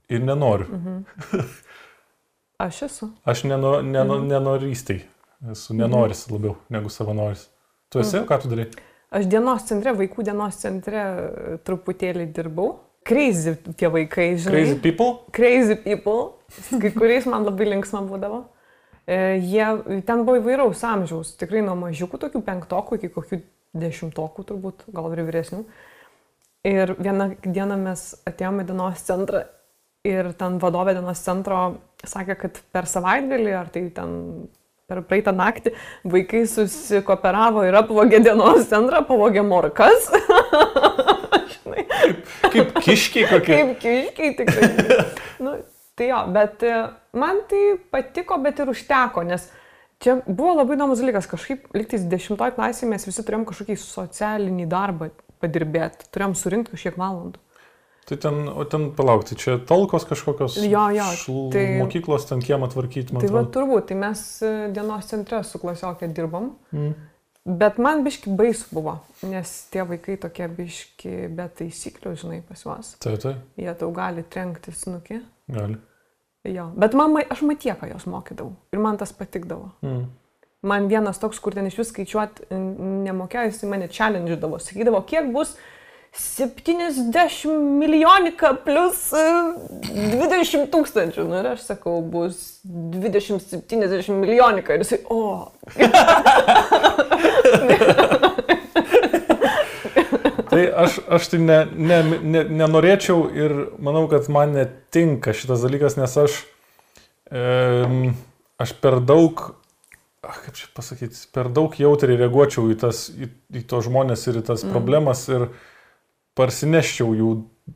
[0.09, 0.69] Ir nenoriu.
[0.71, 1.05] Mhm.
[2.65, 3.09] Aš esu.
[3.27, 4.29] Aš neno, neno, Mhm.
[4.31, 5.01] nenorystai.
[5.51, 7.49] Esu nenoris labiau negu savanoris.
[7.91, 8.27] Tu esi, Mhm.
[8.27, 8.69] ką tu darai?
[9.11, 12.79] Aš dienos centre, vaikų dienos centre e, truputėlį dirbau.
[13.05, 14.51] Crazy tie vaikai, žinai.
[14.51, 15.19] Crazy people?
[15.33, 16.33] Crazy people.
[16.81, 18.45] Kai kuriais man labai linksma būdavo.
[19.07, 23.43] E, Jie, ten buvo įvairaus amžiaus, tikrai nuo mažiukų, tokių penktokų iki kokių
[23.75, 25.65] dešimtokų turbūt, gal ir vyresnių.
[26.65, 29.45] Ir vieną dieną mes atėjome į dienos centrą
[30.09, 31.59] ir ten vadovė dienos centro
[32.05, 34.15] sakė, kad per savaitgalį ar tai ten
[34.89, 35.73] per praeitą naktį
[36.13, 40.11] vaikai susikooperavo ir apvogė dienos centrą, pavogė morkas.
[41.55, 41.87] Žinai,
[42.53, 43.57] Kaip kiškiai kokie.
[43.57, 44.69] kaip kiškiai tikrai.
[45.45, 45.57] nu,
[45.97, 46.65] tai jo, bet
[47.17, 49.49] man tai patiko, bet ir užteko, nes
[50.05, 51.27] čia buvo labai įdomus dalykas.
[51.31, 55.09] Kažkaip liktais dešimtoj klasėje mes visi turėjom kažkokį socialinį darbą
[55.43, 57.41] padirbėti, turėjom surinkti kažkiek valandų.
[58.05, 60.59] Tai ten, o ten palaukti, čia talkos kažkokios.
[60.69, 63.51] Jo, jo, šl- tai- Mokyklos ten kiemą tvarkyti, man Tai atrodo.
[63.55, 66.51] turbūt, tai mes e, dienos centre su klasiokė dirbom.
[66.77, 66.93] Mm.
[67.47, 72.95] Bet man biški baisu buvo, nes tie vaikai tokie biški be taisyklių, žinai, pas juos.
[73.01, 75.19] Tai, tai, Jie tau gali trenkti snukį.
[75.53, 75.77] gali.
[76.45, 76.69] Jo.
[76.77, 79.71] Bet man, ma- aš matieką jos mokydavau ir man tas patikdavo.
[79.85, 80.05] Mm.
[80.65, 85.57] Man vienas toks, kur ten iš vis skaičiuot nemokėjo, jis mane challenge'davo, sakydavo, kiek bus
[86.15, 87.49] 70
[87.81, 89.23] milijonika plus e,
[90.15, 91.25] 20 tūkstančių.
[91.27, 94.77] Nu ir aš sakau, bus 20-70 milijonika.
[94.77, 95.51] Ir jisai, o.
[100.85, 106.17] aš, aš tai ne, ne, ne, nenorėčiau ir manau, kad man netinka šitas dalykas, nes
[106.25, 106.39] aš,
[107.31, 107.45] e,
[108.63, 109.43] aš per daug,
[110.25, 114.41] ach, kaip čia pasakyti, per daug jautriai reaguočiau į, tas, į, į to žmonės ir
[114.41, 114.75] į tas mm.
[114.75, 115.49] problemas ir
[116.39, 117.33] parsineščiau jų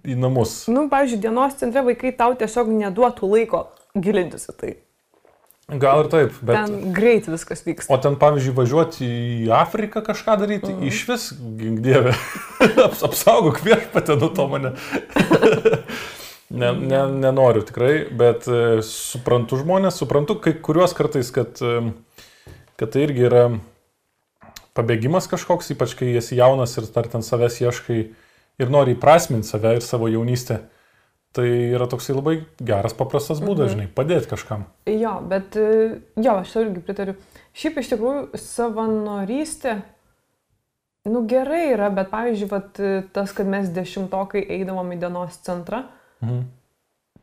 [0.09, 0.61] į namus.
[0.73, 3.65] Nu, pavyzdžiui, dienos centre vaikai tau tiesiog neduotų laiko
[3.97, 4.75] gilintis į tai.
[5.69, 6.57] Gal ir taip, bet...
[6.57, 7.93] Ten greit viskas vyksta.
[7.93, 9.09] O ten, pavyzdžiui, važiuoti
[9.45, 10.87] į Afriką kažką daryti, mm.
[10.89, 11.27] iš vis,
[11.61, 12.15] gink dievė,
[12.87, 14.73] Aps, apsaugok viešpatę nuo to mane.
[16.63, 21.93] ne, ne, nenoriu tikrai, bet e, suprantu žmonės, suprantu kai kuriuos kartais, kad, e,
[22.81, 23.45] kad tai irgi yra
[24.79, 28.01] pabėgimas kažkoks, ypač kai esi jaunas ir dar ten savęs ieškai
[28.59, 30.63] ir nori įprasminti save ir savo jaunystę,
[31.37, 34.65] tai yra toksai labai geras, paprastas būdas, žinai, padėti kažkam.
[34.89, 37.15] Jo, bet e, jo, aš tau irgi pritariu.
[37.59, 39.77] Šiaip iš tikrųjų savanorystė,
[41.09, 45.85] nu gerai yra, bet pavyzdžiui, vat, e, tas, kad mes dešimtokai eidavom į dienos centrą,
[46.23, 46.41] Mhm.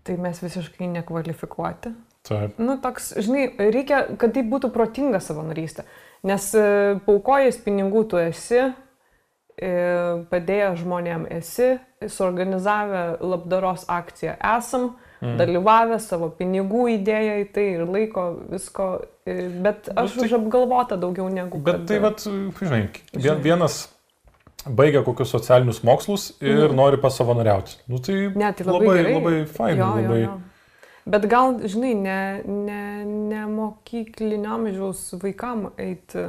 [0.05, 1.91] tai mes visiškai nekvalifikuoti.
[2.25, 2.57] Taip.
[2.57, 5.83] Nu, toks, žinai, reikia, kad tai būtų protinga savanorystė.
[6.25, 8.73] Nes e, paukojęs pinigų tu esi,
[9.59, 15.29] padėjęs žmonėm esi, suorganizavę labdaros akciją esam, Mm.
[15.31, 15.37] mm.
[15.39, 18.87] dalyvavę savo pinigų įdėję į tai ir laiko visko,
[19.63, 21.57] bet aš tai- už apgalvotą daugiau negu...
[21.63, 22.19] Bet kad, tai, vat,
[22.59, 22.81] žinai,
[23.15, 23.77] vien, vienas
[24.67, 26.75] baigia kokius socialinius mokslus ir Mhm.
[26.75, 27.77] nori pasavanoriauti.
[27.87, 29.13] Nu, tai, Ne, tai labai, labai, gerai.
[29.13, 29.77] labai fainai.
[29.79, 30.21] Jo, jo, labai...
[30.25, 30.41] jo.
[31.05, 36.27] Bet gal, žinai, ne, ne, ne mokyklinio amžiaus vaikam eiti.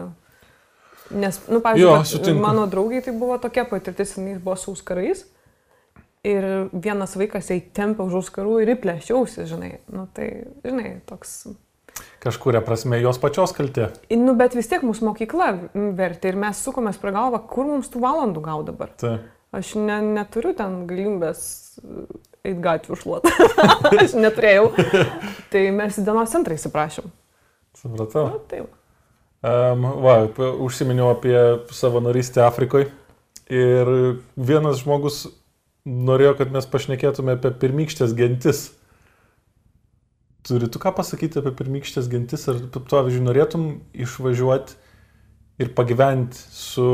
[1.11, 2.43] Nes, nu, Jo, pavyzdžiui, sutinku.
[2.43, 5.25] mano draugai tai buvo tokia patirtis, jinai buvo su auskarais.
[6.27, 6.43] Ir
[6.73, 9.77] vienas vaikas tempia už auskarų ir įplėšiausi, žinai.
[9.93, 11.45] Nu, tai, žinai, toks.
[12.21, 13.93] Kažkuria prasme jos pačios kaltė.
[14.11, 15.53] Nu, bet vis tiek mūsų mokykla
[15.97, 18.91] vertė ir mes sukomės prie galvą, kur mums tų valandų gau dabar.
[18.99, 19.21] Tai.
[19.55, 21.45] Aš ne, neturiu ten galimybės
[22.47, 23.33] eiti gatvių šluoti.
[24.03, 24.73] aš neturėjau.
[25.53, 27.07] Tai mes į dienos centrą įsiprašėm.
[27.77, 28.27] Supratau.
[28.33, 28.71] Nu, tai va.
[29.45, 30.15] Um, va,
[30.65, 31.37] užsiminiau apie
[31.75, 32.89] savanorystę Afrikoje.
[33.53, 33.91] Ir
[34.35, 35.27] vienas žmogus
[35.87, 38.65] norėjo, kad mes pašnekėtume apie pirmykštės gentis.
[40.47, 42.49] Turi tu ką pasakyti apie pirmykštės gentis?
[42.51, 44.81] Ar tu, pavyzdžiui, norėtum išvažiuoti
[45.57, 46.87] ir pagyventi su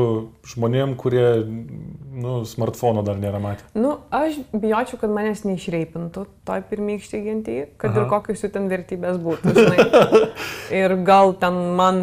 [0.47, 3.65] žmonėm, kurie, nu, smartfono dar nėra matę?
[3.75, 7.97] Nu, aš bijočiau, kad manęs neišreipintų toj pirmykštė gentyje, kad Aha.
[7.97, 8.11] ir Aha.
[8.13, 9.53] kokios jų ten vertybės būtų.
[9.57, 10.23] Žinai.
[10.81, 12.01] ir gal ten man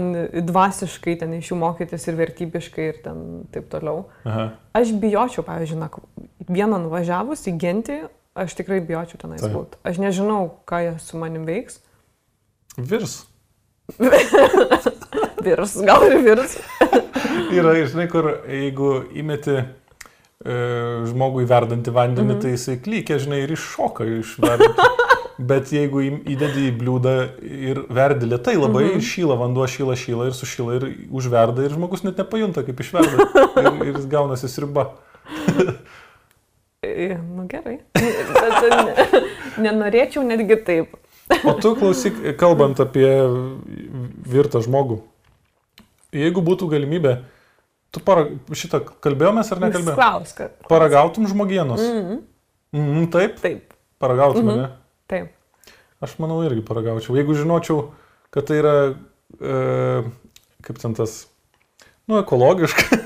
[0.51, 4.05] dvasiškai ten iš jų mokytis ir vertybiškai ir ten taip toliau.
[4.29, 4.51] Aha.
[4.77, 5.89] Aš bijočiau, pavyzdžiui, na,
[6.51, 8.01] vieną nuvažiavus į gentį,
[8.37, 9.57] aš tikrai bijočiau tenais Taip.
[9.57, 9.81] būti.
[9.87, 11.81] Aš nežinau, ką jie su manim veiks.
[12.77, 13.23] Virs.
[15.47, 16.57] virs, gal ir virs.
[17.57, 19.65] Yra, žinai, kur jeigu įmeti e,
[21.11, 22.37] žmogų į verdantį vandenį, mm.
[22.37, 22.43] -hmm.
[22.43, 24.89] tai jisai klykia, žinai, ir iššoka iš verdantį.
[25.51, 28.97] Bet jeigu įdedi į bliūdą ir verdi lietai labai, mm.
[28.97, 29.07] -hmm.
[29.13, 33.29] šyla vanduo, šyla, šyla ir sušyla ir užverda ir žmogus net nepajunta, kaip išverda.
[33.57, 34.91] Ir, ir jis gaunasi sriba.
[36.83, 37.79] E, Nu gerai.
[37.93, 39.21] Bet ne,
[39.65, 40.97] nenorėčiau netgi taip.
[41.47, 43.07] O tu klausyk, kalbant apie
[44.31, 45.01] virtą žmogų.
[46.17, 47.13] Jeigu būtų galimybė,
[47.95, 49.95] tu para, šitą kalbėjomės ar nekalbėjome?
[49.99, 50.43] Klausk.
[50.71, 51.81] Paragautum žmogienos.
[51.81, 52.19] Mhm.
[52.75, 53.39] Mm, taip?
[53.43, 53.75] Taip.
[54.03, 54.51] Paragautum, Mhm.
[54.51, 54.61] mhm.
[54.61, 54.71] ne?
[55.11, 55.31] Taip.
[56.03, 57.15] Aš manau irgi paragaučiau.
[57.19, 57.91] Jeigu žinočiau,
[58.33, 58.75] kad tai yra,
[59.39, 60.05] e,
[60.65, 61.27] kaip ten tas,
[62.11, 62.83] nu, ekologiška.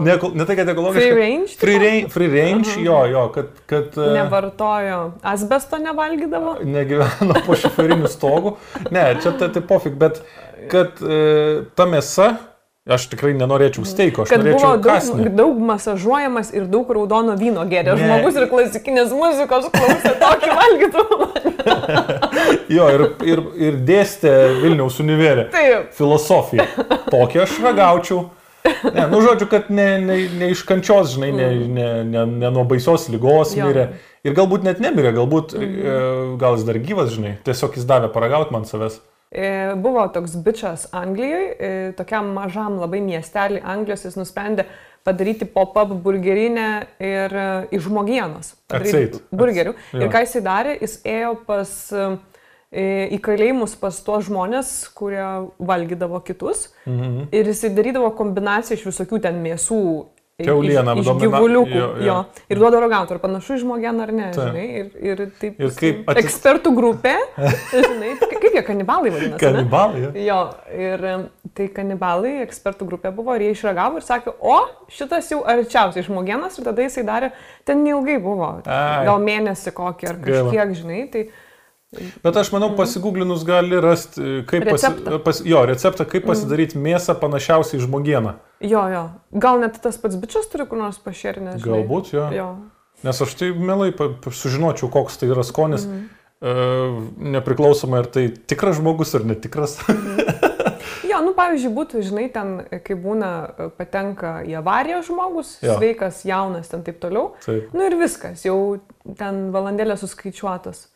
[0.00, 1.00] Ne, ne tai, kad ekologiška.
[1.00, 2.84] Free range, Free, range, free range Mhm.
[2.86, 3.46] jo, jo, kad...
[3.66, 5.00] kad e, Nevartojo.
[5.22, 6.56] Asbesto nevalgydavo.
[6.76, 8.56] negyveno po šiferiniu stogu.
[8.90, 10.22] Ne, čia tai, tai pofik, bet
[10.70, 12.30] kad e, ta mėsa,
[12.90, 15.28] aš tikrai nenorėčiau steiko, aš Kad norėčiau daug, kasnį.
[15.38, 17.94] daug masažuojamas ir daug raudono vyno geria.
[17.94, 18.02] Ne.
[18.06, 21.06] Žmogus ir klasikinės muzikos klausė tokį valgytų.
[22.70, 24.30] Jo, ir, ir, ir dėstė
[24.62, 25.48] Vilniaus univerė.
[25.52, 25.90] Taip.
[25.96, 26.64] Filosofiją.
[27.10, 28.28] Tokį aš ragaučiau.
[28.64, 32.64] Ne, nu, žodžiu, kad ne, ne, ne iš kančios, žinai, ne, ne, ne, ne nuo
[32.68, 33.68] baisios lygos Jo.
[33.70, 33.86] mirė.
[34.26, 35.68] Ir galbūt net nemirė, galbūt e,
[36.40, 37.38] gal jis dar gyvas, žinai.
[37.46, 38.98] Tiesiog jis davė paragauti man savęs.
[39.00, 39.19] E,
[39.78, 44.64] Buvo toks bičias Anglijoje, e, tokiam mažam labai miestelį Anglijos, jis nusprendė
[45.06, 47.44] padaryti pop-up burgerinę ir e,
[47.76, 48.56] iš žmogienos.
[48.66, 49.22] padaryti Atseit.
[49.30, 49.76] Burgerių.
[49.76, 50.02] Ats- jo.
[50.02, 52.84] Ir ką jisai darė, jis ėjo pas, e,
[53.16, 55.22] į kalėjimus pas tuos žmonės, kurie
[55.58, 56.68] valgydavo kitus.
[56.86, 57.28] Mhm.
[57.30, 59.80] Ir jisai darydavo kombinaciją iš visokių ten mėsų.
[60.44, 61.74] Kiauliena, iš, iš gyvuliukų.
[61.76, 62.16] jo, Jo, jo.
[62.50, 64.28] Ir duoda ragauti, ar panašu į žmogieną ar ne.
[64.34, 64.46] Taip.
[64.50, 65.60] Žinai, ir, ir taip.
[65.60, 67.14] Ir kaip atis- Ekspertų grupė.
[67.74, 69.36] Žinai, ka- kaip jie kanibalai vadinasi?
[69.36, 69.42] ne?
[69.42, 70.10] Kanibalai, jo.
[70.26, 70.40] Jo,
[70.86, 71.06] ir
[71.56, 74.56] tai kanibalai, ekspertų grupė buvo ir jie išragavo ir sakė, o
[74.92, 77.32] šitas jau arčiausiai žmogienas ir tada jisai darė,
[77.66, 79.04] ten neilgai buvo, Ai.
[79.08, 81.24] gal mėnesį kokį ar kažkiek, žinai, tai
[82.22, 85.18] Bet aš manau, pasigūglinus gali rasti, kaip pasi, Receptą.
[85.26, 88.34] pas, jo, receptą, kaip pasidaryti mėsą panašiausiai į žmogieną.
[88.62, 89.02] jo, jo,
[89.42, 91.56] gal net tas pats bičias turi kur nors pašėrinę.
[91.64, 92.28] Galbūt, jo.
[92.30, 92.48] Jo.
[93.02, 93.90] Nes aš tai mielai
[94.30, 96.06] sužinočiau, koks tai yra skonis, Mhm.
[96.42, 96.54] e,
[97.34, 99.78] nepriklausomai ar tai tikras žmogus ar netikras.
[101.10, 102.52] Jo, nu pavyzdžiui, būtų, žinai, ten,
[102.86, 105.74] kai būna, e, patenka į avariją žmogus, Jo.
[105.78, 107.32] sveikas, jaunas, ten taip toliau.
[107.44, 107.72] Taip.
[107.74, 108.78] Nu ir viskas, jau
[109.18, 110.86] ten valandėlė suskaičiuotos.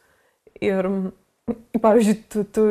[0.63, 0.87] Ir,
[1.83, 2.67] pavyzdžiui, tu, tu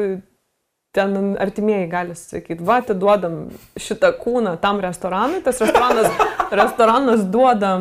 [0.94, 3.48] ten artimieji gali sakyti, va, atiduodam
[3.82, 6.10] šitą kūną tam restoranui, tas restoranas,
[6.62, 7.74] restoranas duoda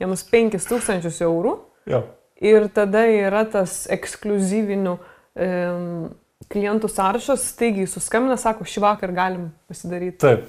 [0.00, 1.56] jiems 5000 eurų
[1.90, 2.04] Jo.
[2.42, 6.08] ir tada yra tas ekskluzyvinių um,
[6.52, 10.18] klientų sąrašas, staigiai suskambina, sako, šį vakar galim pasidaryti.
[10.22, 10.46] Taip,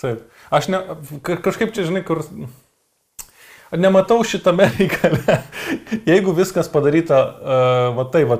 [0.00, 0.22] taip.
[0.52, 0.80] Aš ne,
[1.24, 2.24] ka- kažkaip čia, žinai, kur...
[3.76, 5.40] Nematau šitame reikale.
[6.10, 8.38] Jeigu viskas padaryta, uh, va tai, va,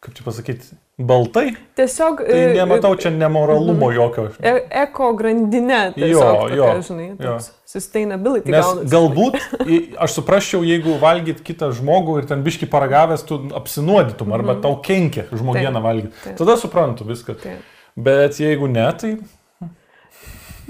[0.00, 2.22] kaip čia pasakyti, baltai, Tiesiog...
[2.28, 4.26] tai e, nematau čia nemoralumo jokio.
[4.44, 7.34] E eko grandinė, Jo, tokia, jo, žinai, jo.
[7.68, 8.52] sustainability.
[8.52, 9.38] Nes galbūt
[10.04, 15.28] aš suprasčiau, jeigu valgyt kitą žmogų ir ten biški paragavęs, tu apsinuodytum arba tau kenkia
[15.32, 16.36] žmogieną valgyti.
[16.38, 17.36] Tada suprantu viską.
[17.40, 17.76] Taip.
[18.00, 19.16] Bet jeigu ne, tai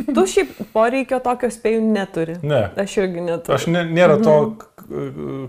[0.06, 2.36] Tu šiaip poreikio tokio spėjų neturi.
[2.42, 2.60] ne.
[2.80, 3.54] Aš irgi neturiu.
[3.56, 4.86] Aš ne, nėra to, k-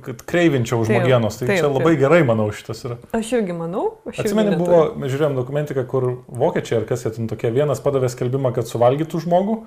[0.06, 1.38] kad kreivinčiau žmogienos.
[1.40, 2.02] Tai taip, čia labai taip.
[2.04, 2.98] gerai, manau, šitas yra.
[3.18, 3.86] Aš irgi manau.
[4.12, 8.10] Aš Atsimeni, buvo, mes žiūrėjom dokumentiką, kur vokiečiai ar kas jie ten tokie, vienas padavė
[8.12, 9.58] skelbimą, kad suvalgytų žmogų,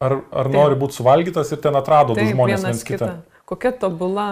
[0.00, 0.54] ar, ar Taip.
[0.58, 3.10] nori būti suvalgytas ir ten atrado du Taip, žmonės vienas viens kitą.
[3.50, 4.28] Kokia tobula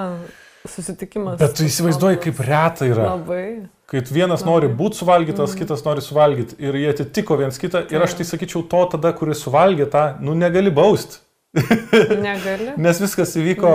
[0.69, 1.39] susitikimas.
[1.41, 3.13] Bet tu įsivaizduoji, kaip reta yra.
[3.15, 3.45] Labai.
[3.89, 8.19] Kai vienas nori būti suvalgytas, kitas nori suvalgyti ir jie atitiko viens kitą ir aš
[8.19, 11.23] tai sakyčiau, to tada, kuris suvalgė tą, nu negali bausti.
[12.29, 12.75] Negali.
[12.77, 13.71] Nes viskas įvyko,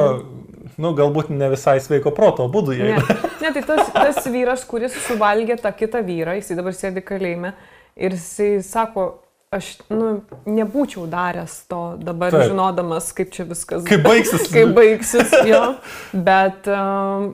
[0.77, 2.75] nu galbūt ne visai sveiko proto būdu.
[2.77, 7.01] Ne, jei- ne tai tas, tas vyras, kuris suvalgė tą kitą vyrą, jisai dabar sėdi
[7.05, 7.55] kalėjime
[7.97, 9.07] ir jisai sako,
[9.53, 12.33] aš nu, nebūčiau daręs to dabar.
[12.33, 12.51] Taip.
[12.53, 14.45] žinodamas, kaip čia viskas Kaip baigsis.
[14.53, 15.63] kaip baigsis jo.
[16.13, 17.31] Bet, um,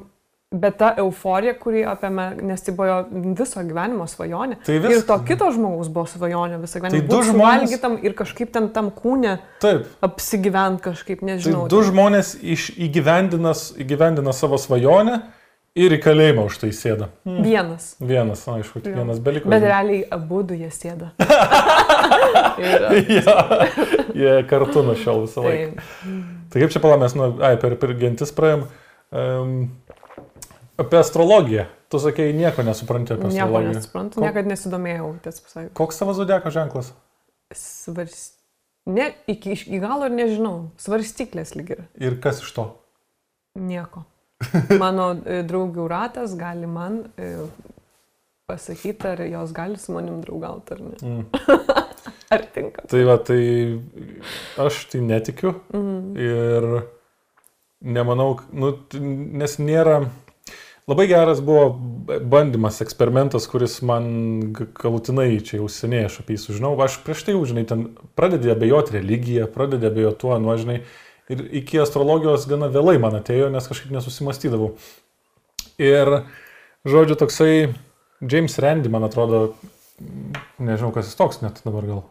[0.50, 3.04] bet ta euforija, kurį apėmė, nes tai buvo
[3.38, 4.56] viso gyvenimo svajonė.
[4.66, 6.90] Tai vis- Ir to kito žmogaus buvo svajonė visą gyvenimą.
[6.90, 9.86] Tai du Būt žmonės- suvalgytam ir kažkaip ten tam kūne Taip.
[10.02, 11.68] apsigyvent kažkaip, Tai nežinau.
[11.70, 15.22] du žmonės iš, įgyvendinas, įgyvendina savo svajonę
[15.76, 17.10] ir į kalėjimą už tai sėda.
[17.26, 17.96] Vienas.
[18.02, 19.48] Vienas, aišku, tik vienas beliko.
[19.50, 21.12] Bet realiai abu du jie sėda.
[22.58, 23.68] ir, ja,
[24.18, 25.76] jie kartu nuo šiol visą laiką.
[25.76, 28.66] tai, Tai kaip čia palamės, nu, ai, per, per gentis praėjom.
[29.12, 29.70] Um,
[30.80, 31.66] apie astrologiją.
[31.90, 33.74] Tu sakei, nieko nesupranti apie nieko astrologiją.
[33.80, 35.74] nesuprantu, Ko- niekada nesidomėjau, tiesą pasakius.
[35.80, 36.92] Koks tavo zodiako ženklas?
[37.56, 38.20] Svars...
[38.90, 40.70] Ne, iki, iki galo ir nežinau.
[40.82, 41.82] Svarstyklės lyg ir.
[42.02, 42.68] Ir kas iš to?
[43.60, 44.06] Nieko.
[44.82, 47.34] Mano e, draugių ratas gali man e,
[48.50, 50.96] pasakyti, ar jos gali su manim draugauti ar ne.
[51.02, 51.26] Mm.
[52.34, 52.86] ar tinka.
[52.90, 53.42] Tai va, tai
[54.64, 56.16] aš tai netikiu Mhm.
[56.18, 56.70] ir
[57.82, 58.74] nemanau, nu,
[59.42, 60.00] nes nėra.
[60.90, 61.68] Labai geras buvo
[62.32, 64.08] bandymas, eksperimentas, kuris man
[64.80, 66.72] galutinai čia jau seniai aš apie jį sužinau.
[66.82, 67.84] Aš prieš tai jau, žinai, ten
[68.18, 70.80] pradedė abejoti religiją, pradedė abejoti tuo, nu, žinai,
[71.30, 74.72] ir iki astrologijos gana vėlai man atėjo, nes kažkaip nesusimastydavau.
[75.80, 76.16] Ir,
[76.90, 77.54] žodžiu, toksai
[78.26, 79.44] James Randy, man atrodo,
[80.58, 82.04] nežinau, kas jis toks net dabar gal.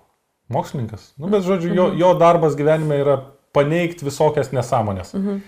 [0.54, 1.10] Mokslininkas.
[1.18, 3.18] Nu, bet, žodžiu, jo, jo darbas gyvenime yra
[3.56, 5.16] paneigti visokias nesąmonės.
[5.18, 5.46] Mhm.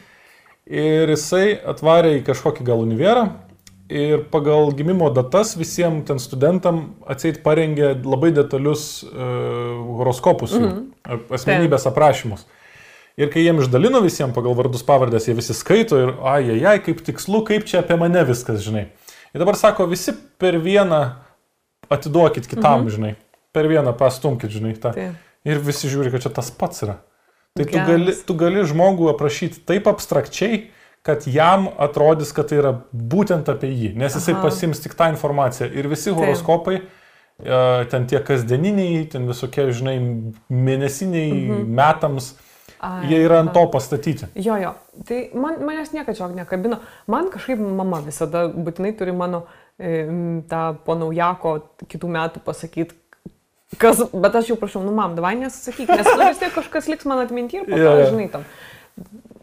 [0.70, 3.24] Ir jisai atvarė į kažkokį gal univerą
[3.90, 9.18] ir pagal gimimo datas visiems ten studentam atseit parengė labai detalius uh,
[9.98, 11.24] horoskopus, jų, Mhm.
[11.34, 12.44] asmenybės aprašymus.
[13.18, 16.78] Ir kai jiem išdalino visiems pagal vardus pavardės, jie visi skaito ir, ai, ai, ai,
[16.78, 18.86] kaip tikslu, kaip čia apie mane viskas, žinai.
[19.34, 21.16] Ir dabar sako, visi per vieną
[21.90, 22.88] atiduokit kitam, Mhm.
[22.94, 23.16] žinai.
[23.52, 24.76] Per vieną pastumkit, žinai.
[24.78, 24.94] Tą.
[24.94, 25.14] Taip.
[25.44, 26.98] Ir visi žiūri, kad čia tas pats yra.
[27.56, 30.68] Tai tu gali, tu gali žmogų aprašyti taip abstrakčiai,
[31.02, 34.42] kad jam atrodys, kad tai yra būtent apie jį, nes jisai Aha.
[34.44, 35.70] pasims tik tą informaciją.
[35.74, 36.20] Ir visi Taip.
[36.20, 36.76] horoskopai,
[37.40, 39.96] e, ten tie kasdieniniai, ten visokie, žinai,
[40.50, 41.74] mėnesiniai Mhm.
[41.74, 42.34] metams,
[42.80, 44.28] Ai, jie yra ant to pastatyti.
[44.34, 44.74] Jo, jo.
[45.04, 46.78] Tai man, manęs niekada čia nekabino.
[47.06, 49.46] Man kažkaip mama visada būtinai turi mano
[49.78, 50.06] e,
[50.48, 52.94] tą po naujako kitų metų pasakyti.
[53.78, 57.06] Kas, bet aš jau prašau, nu mam, davai nesakyk, nes nu, vis tiek kažkas liks
[57.06, 58.06] man atminti ir po to, Jo, jo.
[58.10, 58.44] žinai, tam.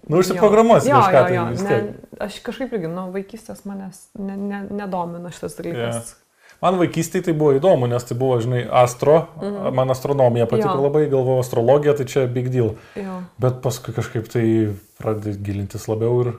[0.08, 2.20] Nu, užsiprogramuosi Jo, kažką, jo, tai jo, vis ne, tiek.
[2.28, 6.16] aš kažkaip irgi nuo vaikystės manęs ne, ne, nedomina šitas dalykas.
[6.62, 9.74] Man vaikystėje tai buvo įdomu, nes tai buvo, žinai, astro, Mhm.
[9.78, 10.84] man astronomija patiko Jo.
[10.90, 12.76] labai, galvojau, astrologija, tai čia big deal.
[12.96, 13.22] Jo.
[13.40, 16.34] Bet paskui kažkaip tai pradedi gilintis labiau ir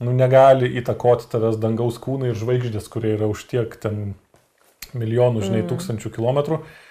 [0.00, 4.14] nu, negali įtakoti tavęs dangaus kūnai ir žvaigždės, kurie yra už tiek ten
[4.94, 5.68] milijonų, žinai, Mm.
[5.72, 6.60] tūkstančių kilometrų.
[6.60, 6.83] Uh,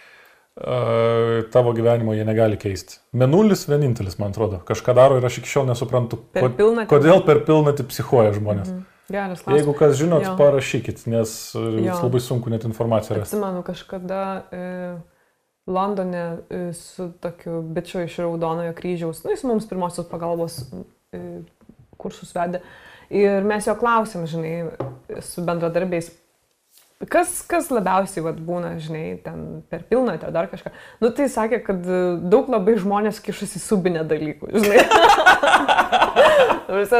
[1.52, 3.00] tavo gyvenimo jie negali keisti.
[3.18, 6.90] Menulis vienintelis, man atrodo, kažką daro ir aš iki šiol nesuprantu, Per pilnatį?
[6.92, 8.70] kodėl per pilnatį psichuoja žmonės.
[8.70, 8.84] Mhm.
[9.12, 9.60] Geras klausimas.
[9.60, 10.36] Jeigu kas žinot, Jo.
[10.40, 11.98] parašykit, nes uh, Jo.
[12.06, 13.36] labai sunku net informaciją rasti.
[13.36, 14.62] Atsimenu kažkada e,
[15.68, 20.62] Londone e, su tokiu bičiu iš Raudonojo kryžiaus, nu jis mums pirmosios pagalbos
[21.12, 21.20] e,
[21.98, 22.62] kursus vedė.
[23.14, 24.72] Ir mes jo klausėm, žinai,
[25.22, 26.08] su bendradarbiais,
[27.10, 30.72] kas, kas labiausiai vat, būna, žinai, ten per pilnatį ar dar kažką.
[31.04, 32.02] Nu tai sakė, kad e,
[32.32, 34.84] daug labai žmonės kišasi subinę dalykų, žinai.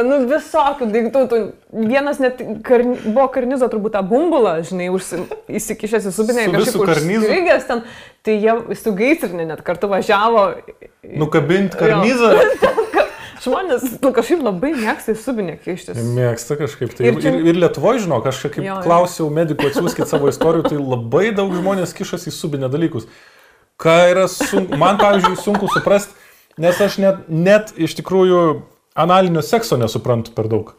[0.08, 1.24] nu visokių daiktų.
[1.30, 1.40] Tu,
[1.90, 5.24] vienas net karni, buvo karnizo turbūt tą bumbulą, žinai, užsi,
[5.60, 7.24] įsikišęs į subinę Su ir visu karnizu?
[7.24, 7.84] užstrigęs ten.
[8.24, 10.46] Tai jie su gaisrinė net kartu važiavo.
[11.20, 12.32] Nukabinti karnizą.
[13.44, 15.98] Žmonės, nu kažkaip labai mėgsta į subinę kištis.
[16.16, 16.94] Mėgsta kažkaip.
[16.96, 20.78] Tai ir, Ir ir, Lietuvoje, žinok, aš kaip Jo, klausiau medikų, atsiųskit savo istorijų, tai
[20.80, 23.04] labai daug žmonės kišasi į subinę dalykus.
[23.80, 26.14] Ką yra sunku, man pavyzdžiui sunku suprasti,
[26.62, 28.40] nes aš net, net iš tikrųjų
[28.94, 30.72] analinio sekso nesuprantu per daug.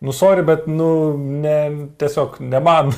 [0.00, 2.92] Nu, sorry, bet, nu, ne, tiesiog ne man.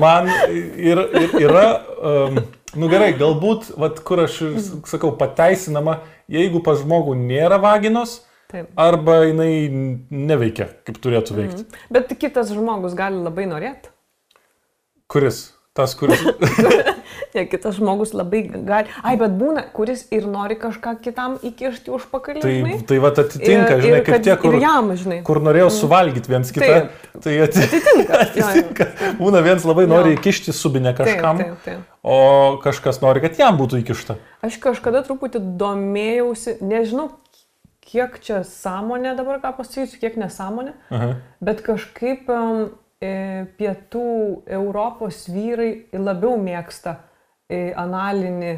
[0.00, 1.66] man ir, ir yra,
[2.00, 2.40] um,
[2.78, 6.00] nu gerai, galbūt, vat, kur aš s- sakau, pateisinama,
[6.30, 8.68] jeigu pas žmogų nėra vaginos, Taip.
[8.76, 9.68] arba jinai
[10.10, 11.64] neveikia, kaip turėtų veikti.
[11.90, 13.90] Bet kitas žmogus gali labai norėti.
[15.10, 15.52] Kuris?
[15.74, 16.20] Tas, kuris.
[17.34, 18.88] Ne, kitas žmogus labai gali.
[19.06, 22.40] Ai, bet būna, kuris ir nori kažką kitam įkišti už pakalį.
[22.42, 25.20] tai, tai va atitinka, Ir- žinai, ir kaip tie, kur, jam, žinai.
[25.22, 26.66] kur norėjo suvalgyti viens kitą.
[26.66, 27.22] Taip.
[27.22, 28.18] Tai ati- Atitinka.
[28.18, 28.46] jo, jo.
[28.46, 28.86] atitinka.
[29.20, 30.18] Būna viens labai nori Jo.
[30.18, 31.78] įkišti subinę kažkam, Taip, taip, taip.
[32.02, 34.16] o kažkas nori, kad jam būtų įkišta.
[34.42, 37.10] Aš kažkada truputį domėjausi, nežinau,
[37.80, 41.14] kiek čia sąmonė dabar, ką pasakysiu, kiek nesąmonė, Aha.
[41.42, 42.26] bet kažkaip
[43.02, 46.98] e, pietų Europos vyrai labiau mėgsta
[47.50, 48.54] analinį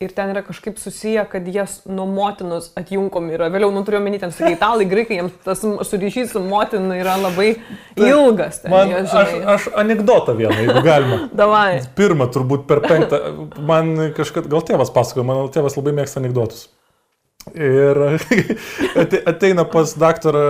[0.00, 3.48] ir ten yra kažkaip susiję, kad jas nuo motinos atjunkomi yra.
[3.52, 7.54] Vėliau, nu turiu menį, ten sakai, italai, graikai, jiems tas suryšys su motina yra labai
[7.96, 8.60] ilgas.
[8.64, 11.20] Ten, Man, jie, aš, aš anegdotą vieną, jeigu galima.
[11.40, 11.80] Davai.
[11.96, 13.22] Pirmą turbūt per penktą.
[13.56, 16.66] Man kažkad, gal tėvas pasakojo, mano tėvas labai mėgsta anegdotus.
[17.54, 17.98] Ir
[19.02, 20.40] ate- ateina pas daktarą,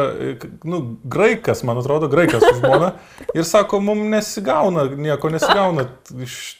[0.64, 2.92] nu, graikas, man atrodo, graikas su žmona.
[3.36, 5.84] Ir sako, mums nesigauna, nieko nesigauna.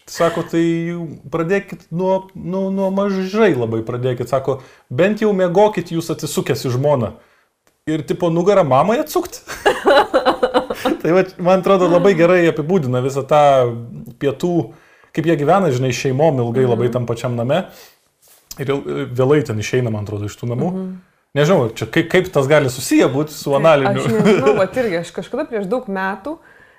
[0.06, 0.64] Sako, tai
[1.32, 4.28] pradėkit nuo, nuo, nuo mažai labai pradėkit.
[4.28, 4.60] Sako,
[4.92, 7.14] bent jau mėgokit jūs atsisukęs į žmoną.
[7.88, 9.40] Ir tipo nugarą mamai atsukti.
[11.02, 13.42] tai va, man atrodo labai gerai apibūdina visą tą
[14.20, 14.54] pietų,
[15.16, 17.64] kaip jie gyvena, žinai, šeimom ilgai labai tam pačiam name.
[18.58, 20.70] Ir il- vėlai ten išeina, man atrodo, iš tų namų.
[21.36, 24.00] Nežinau, čia kaip, kaip tas gali susiję būti su analiniu.
[24.00, 26.38] Aš nežinau, va irgi, aš kažkada prieš daug metų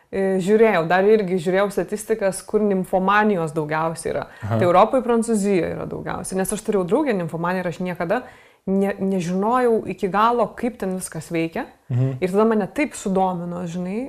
[0.09, 4.23] e, žiūrėjau, dar irgi žiūrėjau statistikas, kur nimfomanijos daugiausiai yra.
[4.41, 4.57] Aha.
[4.57, 8.21] Tai Europoje, Prancūzijoje yra daugiausiai, nes aš turėjau draugę nimfomaniją ir aš niekada
[8.65, 11.67] ne, nežinojau iki galo, kaip ten viskas veikia.
[11.93, 12.17] Mhm.
[12.25, 13.99] Ir tada mane taip sudomino, žinai,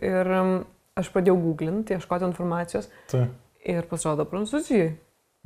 [0.00, 0.32] ir
[0.98, 3.26] aš pradėjau googlinti, ieškoti informacijos Tai,
[3.62, 4.96] ir pasirodo Prancūzijoje.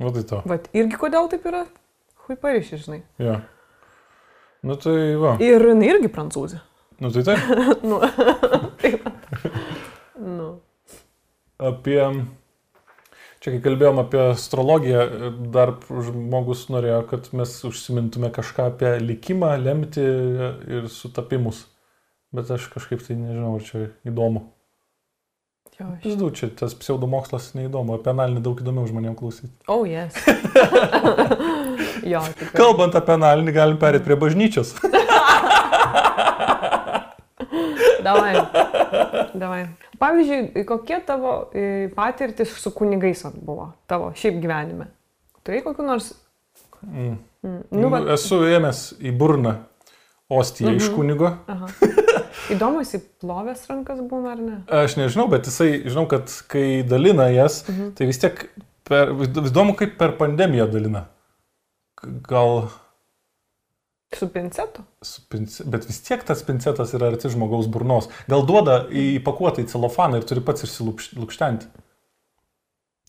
[0.01, 0.41] Va tai to.
[0.49, 1.65] Vat irgi kodėl taip yra?
[2.25, 3.01] Hui paryšiai, žinai.
[3.21, 3.41] Ja.
[4.63, 5.35] Nu tai va.
[5.43, 6.61] Ir jinai irgi prancūzė.
[7.03, 7.51] Nu tai taip.
[7.89, 7.99] nu,
[8.79, 9.09] taip.
[10.19, 10.47] nu.
[11.59, 11.99] Apie...
[13.43, 15.01] Čia kai kalbėjom apie astrologiją,
[15.51, 21.65] dar žmogus norėjo, kad mes užsimintume kažką apie likimą, lemti ir sutapimus.
[22.31, 24.45] Bet aš kažkaip tai nežinau, ar čia įdomu.
[25.83, 29.51] Aš- Žinau, čia tas pseudomokslas neįdomu, apie analinį daug įdomiau žmonėms klausyti.
[29.67, 30.15] Oh, yes.
[32.13, 32.55] jo, tikrai.
[32.57, 34.73] Kalbant apie analinį, galim perėti prie bažnyčios.
[38.03, 38.33] Davai.
[39.33, 39.61] Davai.
[39.99, 44.89] Pavyzdžiui, kokie tavo e, patirtis su kunigais buvo tavo šiaip gyvenime?
[45.43, 46.11] Turėjai kokiu nors...
[46.83, 47.15] Mm.
[47.43, 47.61] Mm.
[47.71, 49.53] Nu, Nu, va, Esu ėmęs į burną
[50.39, 50.81] ostiją mm -hmm.
[50.81, 50.95] iš Mhm.
[50.95, 51.31] kunigo.
[52.49, 54.55] Įdomu, jis įplovęs rankas būna ar ne?
[54.83, 57.91] Aš nežinau, bet jisai, žinau, kad kai dalina jas, Mhm.
[57.95, 58.49] tai vis tiek,
[58.83, 61.05] per, įdomu, kaip per pandemiją dalina.
[62.27, 62.67] Gal,
[64.13, 64.81] Su pincetu?
[65.01, 68.09] su pince, bet vis tiek tas pincetas yra arti žmogaus burnos.
[68.29, 71.65] Gal duoda įpakuotą į celofaną ir turi pats išsilūkštenti.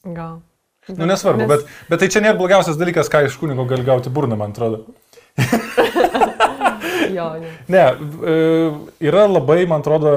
[0.05, 0.41] Gal.
[0.89, 1.49] Nu, nesvarbu, Nes...
[1.49, 1.61] bet,
[1.91, 4.85] bet tai čia nėra blogiausias dalykas, ką iš kunigo gali gauti burną, man atrodo.
[7.15, 7.51] Jo, jo.
[7.69, 7.85] Ne,
[8.35, 8.37] e,
[9.09, 10.15] yra labai, man atrodo,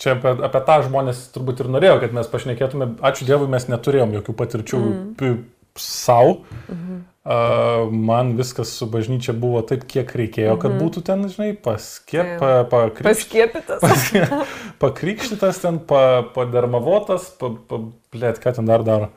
[0.00, 2.94] čia apie, apie tą žmonės turbūt ir norėjo, kad mes pašnekėtume.
[3.04, 5.02] Ačiū Dievui, mes neturėjom jokių patirčių Mm.
[5.20, 5.42] mm.
[5.76, 6.38] savo.
[6.68, 7.02] Mhm.
[7.24, 10.80] Uh, man viskas su bažnyčia buvo taip, kiek reikėjo, kad Mhm.
[10.82, 12.38] būtų ten, žinai, Taip.
[12.38, 13.80] pa, pakrikšt, Paskiepytas.
[13.80, 14.44] pas-
[14.84, 17.78] pakrikštytas, ten pa, padermavotas, pa, pa,
[18.12, 19.08] blėt, ką ten dar daro.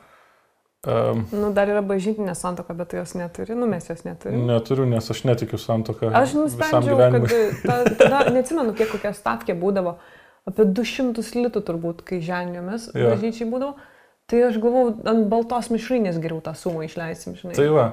[0.88, 4.40] Um, Nu, dar yra bažnytinė santoka, bet jos neturi, nu mes jos neturime.
[4.48, 6.08] neturiu, nes aš netikiu santoką.
[6.16, 7.26] Aš nusprendžiau, kad
[7.66, 9.96] ta, tada, neatsimenu, kiek kokia statke būdavo,
[10.48, 13.10] apie 200 litų turbūt, kai ženiomis Jo.
[13.12, 13.74] bažnyčiai būdavo.
[14.28, 17.54] Tai aš galvau, ant baltos mišrinės geriau tą sumą išleisim, žinai.
[17.56, 17.86] Tai va.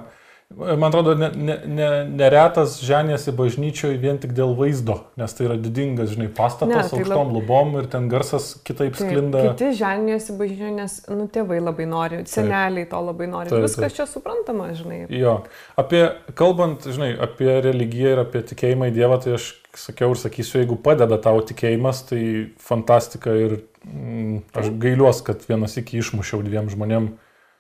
[0.56, 5.58] Man atrodo, ne, ne, ne, neretas ženėsi bažnyčioje vien tik dėl vaizdo, nes tai yra
[5.60, 9.42] didingas, žinai, pastatas Ne, tai aukštom lab- lubom ir ten garsas kitaip Taip, sklinda.
[9.50, 13.52] Kiti ženijasi bažnyčioje, nes, nu, tėvai labai nori, seneliai to labai nori.
[13.52, 13.98] Taip, Viskas taip.
[14.00, 15.02] čia suprantama, žinai.
[15.12, 15.42] Jo,
[15.76, 16.06] apie,
[16.40, 20.80] kalbant, žinai, apie religiją ir apie tikėjimą į Dievą, tai aš sakiau ir sakysiu, jeigu
[20.80, 22.22] padeda tau tikėjimas, tai
[22.64, 27.12] fantastika ir mm, aš gailiuos, kad vienas iki išmušiau dviem žmonėm,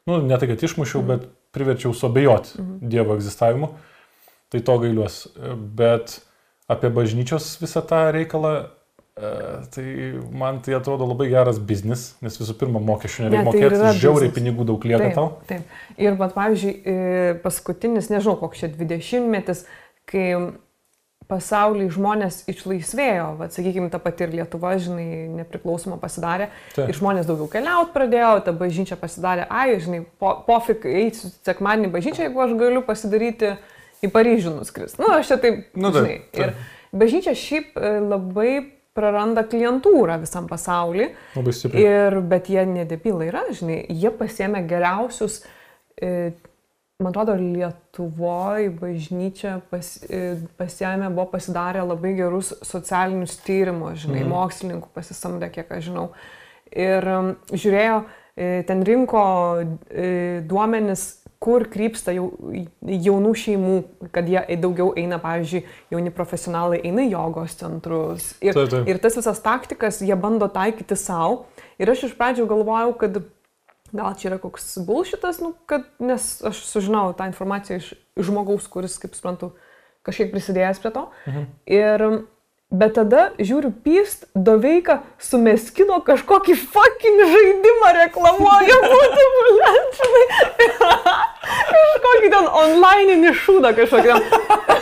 [0.07, 1.07] nu, ne tai, kad išmušiau, Mhm.
[1.11, 3.71] bet priverčiau suabejoti Dievo egzistavimu,
[4.51, 5.19] tai to gailiuos.
[5.79, 6.19] Bet
[6.71, 8.53] apie bažnyčios visą tą reikalą,
[9.15, 9.31] e,
[9.73, 9.85] tai
[10.33, 14.03] man tai atrodo labai geras biznis, nes visų pirma, mokesčių Ne, nereikia tai ir mokėti,
[14.03, 14.37] žiauriai biznis.
[14.39, 15.31] pinigų daug lieka Taip, tau.
[15.49, 15.75] taip.
[15.97, 19.65] Ir, bet, pavyzdžiui, e, paskutinis, nežinau, koks čia 20 metis,
[20.09, 20.27] kai
[21.31, 26.49] pasaulyje žmonės išlaisvėjo, va, sakykime, ta pati ir Lietuva, žinai, nepriklausoma pasidarė.
[26.75, 26.91] Taip.
[26.91, 32.27] Ir žmonės daugiau keliauti pradėjo, ta bažnyčia pasidarė, ai, žinai, po, pofik eisiu sekmanį bažnyčią,
[32.27, 33.55] jeigu aš galiu pasidaryti
[34.05, 34.97] į Paryžių nuskris.
[34.99, 36.19] Na, nu, aš čia taip, Nu, žinai.
[36.35, 36.53] taip.
[36.53, 38.51] Ir bažnyčia šiaip e, labai
[38.95, 41.09] praranda klientūrą visam pasauliu.
[41.35, 41.83] Labai stipriai.
[41.89, 45.41] Ir, bet jie nedebilai yra, žinai, jie pasėmė geriausius,
[45.99, 46.31] e,
[46.99, 54.31] man atrodo, Lietuvoje bažnyčia pas, e, pasėmė, buvo pasidarę labai gerus socialinius tyrimus, žinai, mm.
[54.31, 56.07] mokslininkų pasisamdė, kiek aš žinau.
[56.71, 57.05] Ir
[57.51, 57.99] žiūrėjo,
[58.39, 59.25] e, ten rinko
[59.59, 60.07] e,
[60.47, 61.05] duomenis,
[61.45, 62.29] kur krypsta jau,
[62.79, 63.75] jaunų šeimų,
[64.15, 68.31] kad jie daugiau eina, pavyzdžiui, jauni profesionalai eina į jogos centrus.
[68.39, 68.87] Ir, Taip, taip.
[68.89, 71.43] ir tas visas taktikas jie bando taikyti savo.
[71.75, 73.19] Ir aš iš pradžių galvojau, kad
[73.93, 77.91] gal čia yra koks bulšitas, nu, kad, nes aš sužinau tą informaciją iš
[78.27, 79.53] žmogaus, kuris, kaip suprantu,
[80.05, 81.05] kažkiek prisidėjęs prie to.
[81.29, 81.45] Mhm.
[81.77, 82.05] Ir,
[82.75, 91.33] bet tada, žiūriu, pyst, doveika sumeskino kažkokį fucking žaidimą reklamuoja, būtų, blėčiai.
[91.45, 94.19] Kažkokį ten onlininį šūdą kažkokį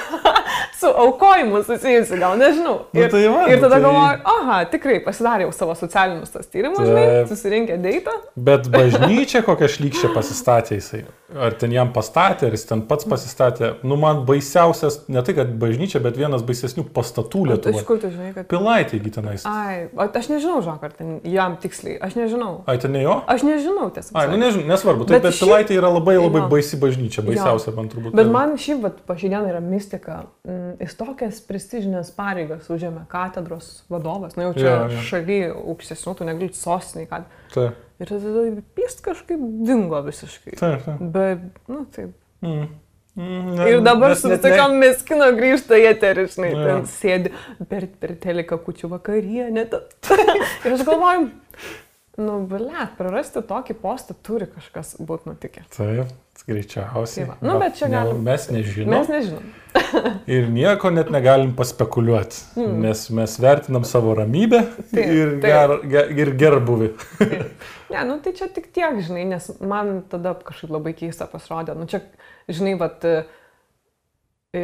[0.84, 2.78] su aukojimu susijusi, gal nežinau.
[2.93, 6.34] Nu Ir, tai va, ir nu tada tai- galvoju, aha, tikrai pasidarė jau savo socialinius
[6.36, 7.32] tas tyrimus, žinai, Taip.
[7.32, 8.16] susirinkė deitą.
[8.36, 11.05] Bet bažnyčia kokią šlykščią pasistatė jisai.
[11.34, 13.72] Ar ten jam pastatė, ar jis ten pats pasistatė.
[13.82, 17.86] Nu, man baisiausias, ne tai kad bažnyčia, bet vienas baisesnių pastatų Iš Lietuvoje.
[17.88, 18.45] kur tu žinai, kad...
[18.51, 19.45] Pilaitėgi tenais.
[19.49, 22.59] Ai, aš nežinau, žinok, ar ten jam tiksliai, aš nežinau.
[22.70, 23.16] Ai, ten ne jo?
[23.26, 24.43] Aš nežinau, tiesą Ai, nu sakant.
[24.45, 25.07] nežinau, nesvarbu.
[25.09, 26.43] Tai Bet bet šiaip- Pilaitė yra labai labai.
[26.54, 27.76] Baisi bažnyčia, baisiausia Jo.
[27.80, 28.14] man turbūt.
[28.16, 28.34] Bet yra.
[28.38, 30.20] man šiaip, vat, po šiandien yra mistika.
[30.47, 34.38] Mm, Jis tokias prestižinės pareigas užėmė katedros vadovas.
[34.38, 35.01] Na jau čia Jo, jo.
[35.10, 37.26] šaly aukštesnių, tu negali sostinį, kad.
[37.56, 38.45] Taip, Ir tada
[38.76, 40.56] pist kažkaip dingo visiškai.
[40.60, 40.82] taip.
[40.88, 41.04] taip.
[41.14, 42.16] Bet, nu taip.
[42.43, 42.66] Mm.
[43.16, 46.64] Mm, ne- Ir dabar su net visokiam meskino grįžta į eterį, žinai, Jo.
[46.66, 47.30] ten sėdi
[47.70, 49.68] per, per teleką kučių vakarienę.
[49.70, 49.84] ta-
[50.66, 51.28] Ir aš galvoju,
[52.18, 55.62] nu, blėt, prarasti tokį postą turi kažkas būti nutikę.
[55.78, 56.10] Taip,
[56.48, 57.28] greičiausiai.
[57.28, 57.36] Tai.
[57.41, 58.89] Nu, bet čia Ne- galim- Mes nežinom.
[58.98, 59.44] Mes nežinom.
[60.36, 62.76] Ir nieko net negalim paspekuliuoti, Mm.
[62.84, 64.60] nes mes vertinam savo ramybę
[64.94, 66.91] Taip, ir, ger, ger, ir gerbuvį.
[67.94, 71.76] Ne, nu tai čia tik tiek, žinai, nes man tada kažkaip labai keista pasirodė.
[71.78, 72.00] Nu čia,
[72.50, 74.64] žinai, vat, e,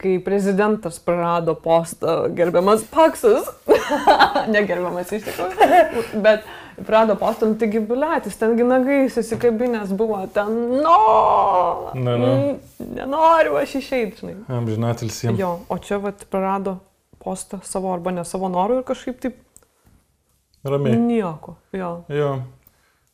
[0.00, 3.50] kai prezidentas prarado postą, gerbiamas Paksas,
[4.54, 6.44] negerbiamas iš tikrųjų, bet
[6.86, 10.48] prarado postą, nu taigi bilatis, tengi nagai susikabinės buvo ten,
[10.82, 12.26] no, Na, na.
[12.26, 12.58] mm,
[12.96, 14.34] nenoriu aš išeiti, žinai.
[14.48, 15.38] Amžinatilsi jiems.
[15.40, 16.78] Jo, o čia vat prarado
[17.22, 19.36] postą savo arba ne savo norų ir kažkaip taip
[20.64, 20.96] Ramiai.
[20.96, 22.42] nieko, jo, Jo.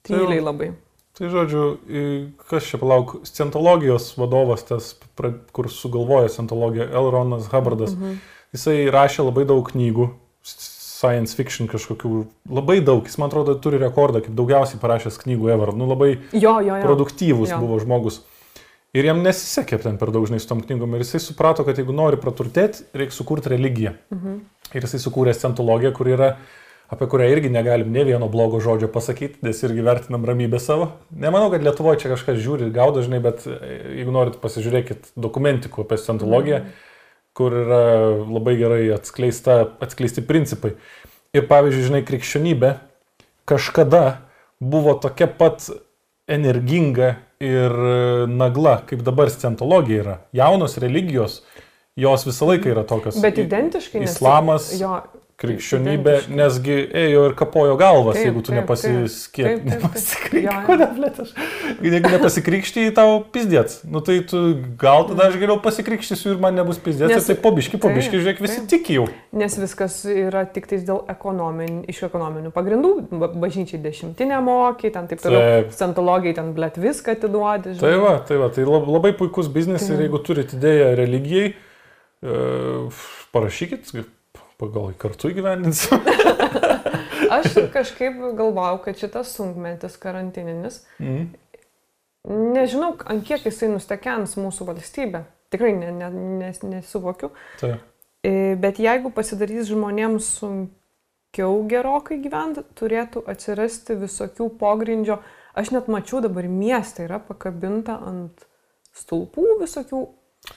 [0.03, 0.73] Tai tyliai jau- labai.
[1.19, 1.79] Tai žodžiu,
[2.49, 4.95] kas čia palauk, scentologijos vadovas, tas,
[5.53, 8.19] kur sugalvojo scentologiją, Elronas Hubbardas, Mhm.
[8.55, 10.11] jisai rašė labai daug knygų,
[11.07, 15.73] science fiction kažkokių, labai daug, jis man atrodo turi rekordą, kaip daugiausiai parašęs knygų ever,
[15.79, 16.83] nu labai Jo, jo, jo.
[16.83, 17.61] produktyvus Jo.
[17.63, 18.21] buvo žmogus.
[18.97, 20.95] Ir jam nesisekė ten per daug, žinai, su tom knygom.
[20.97, 23.93] Ir jisai suprato, kad jeigu nori praturtėti, reikia sukurti religiją.
[24.15, 24.39] Mhm.
[24.75, 26.31] Ir jisai sukūrė scentologiją, kur yra,
[26.89, 30.89] apie kurią irgi negalim ne vieno blogo žodžio pasakyti, nes irgi vertinam ramybę savo.
[31.13, 36.63] Nemanau, kad Lietuvoje čia kažkas žiūri, gaudo, žinai, bet jeigu norit pasižiūrėkit dokumentikų apie scentologiją,
[36.65, 36.85] Mhm.
[37.37, 37.81] Kur yra
[38.25, 40.73] labai gerai atskleista, atskleisti principai.
[41.37, 42.71] Ir pavyzdžiui, žinai, krikščionybė
[43.49, 44.05] kažkada
[44.61, 45.67] buvo tokia pat
[46.29, 50.15] energinga ir e, nagla, kaip dabar scentologija yra.
[50.37, 51.43] Jaunos religijos,
[52.01, 53.19] jos visą laiką yra tokios.
[53.23, 54.01] Bet identiškai.
[54.01, 54.71] nes- Islamas.
[54.81, 55.03] Jo,
[55.37, 61.19] krikščionybė, nesgi ėjo ir kapojo galvas, Taip, jeigu tu taip, nepasiskiep, taip, taip, taip.
[61.21, 61.33] aš?
[61.85, 63.83] Jeigu nepasikrikščiai, tau pizdėts.
[63.85, 64.41] Nu tai tu
[64.81, 67.13] gal tada aš geriau pasikrikštysiu ir man nebus pizdėts.
[67.13, 68.71] Nes- tai pobiški, pobiški, Taip, žiūrėk, visi taip.
[68.73, 69.05] tiki jau.
[69.37, 72.95] Nes viskas yra tik tais dėl ekonomin, iš ekonominių pagrindų.
[73.21, 75.45] Ba- Bažnyčiai dešimtinę mokį, ten taip toliau.
[75.67, 75.77] Taip.
[75.77, 77.77] Santologijai ten blėt viską atiduodi.
[77.79, 81.53] Tai va, tai va, tai lab- labai puikus biznis ir Tai- jeigu turite idėją religijai,
[82.25, 82.89] e,
[83.37, 83.93] parašykit,
[84.61, 86.01] pagal kartu įgyvendinsim.
[87.37, 91.27] Aš kažkaip galvau, kad šitas sunkmetis karantininis, Mhm.
[92.55, 95.25] nežinau, ant kiek jisai nustekens mūsų valstybę.
[95.51, 96.09] Tikrai ne, ne,
[96.41, 97.31] nes, nesuvokiu.
[97.61, 97.77] Tai.
[98.59, 105.21] Bet jeigu pasidarys žmonėms sunkiau gerokai gyventi, turėtų atsirasti visokių pogrindžio.
[105.55, 108.43] Aš net mačiau dabar miestą yra pakabinta ant
[108.99, 110.03] stulpų visokių.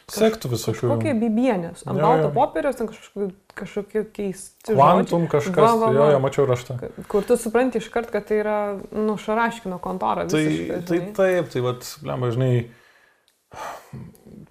[0.09, 0.87] Sektų visokių.
[0.91, 1.83] Kokie bibienės.
[1.85, 2.31] Ant Jo, balto jo.
[2.35, 3.27] popieriaus, ten kažkokie,
[3.59, 4.73] kažkokie keisti.
[4.73, 6.11] Kvantum kažkas, Va, va, jo, va.
[6.15, 6.77] jo, mačiau raštą.
[7.11, 8.57] Kur tu supranti iš kart, kad tai yra,
[8.91, 10.25] nu, šaraškino kontora.
[10.29, 10.41] Tai,
[10.89, 11.13] tai žinai.
[11.17, 12.53] taip, tai vad, blemba, žinai,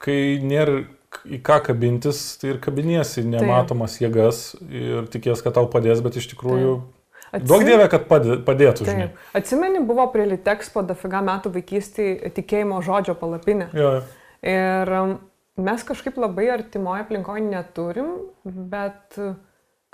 [0.03, 0.80] kai nėra
[1.28, 6.30] į ką kabintis, tai ir kabiniesi nematomas jėgas ir tikės, kad tau padės, bet iš
[6.34, 6.76] tikrųjų...
[7.28, 9.09] Atsim- Daug dievė, kad padė- padėtų, žinai.
[9.11, 9.24] Taip.
[9.36, 13.66] Atsimeni, buvo prie Litexpo dafiga metų vaikystėje tikėjimo žodžio palapinė.
[13.76, 14.05] Jo, jo.
[14.49, 15.11] Ir um,
[15.59, 19.36] mes kažkaip labai artimoje aplinkoje neturim, bet uh,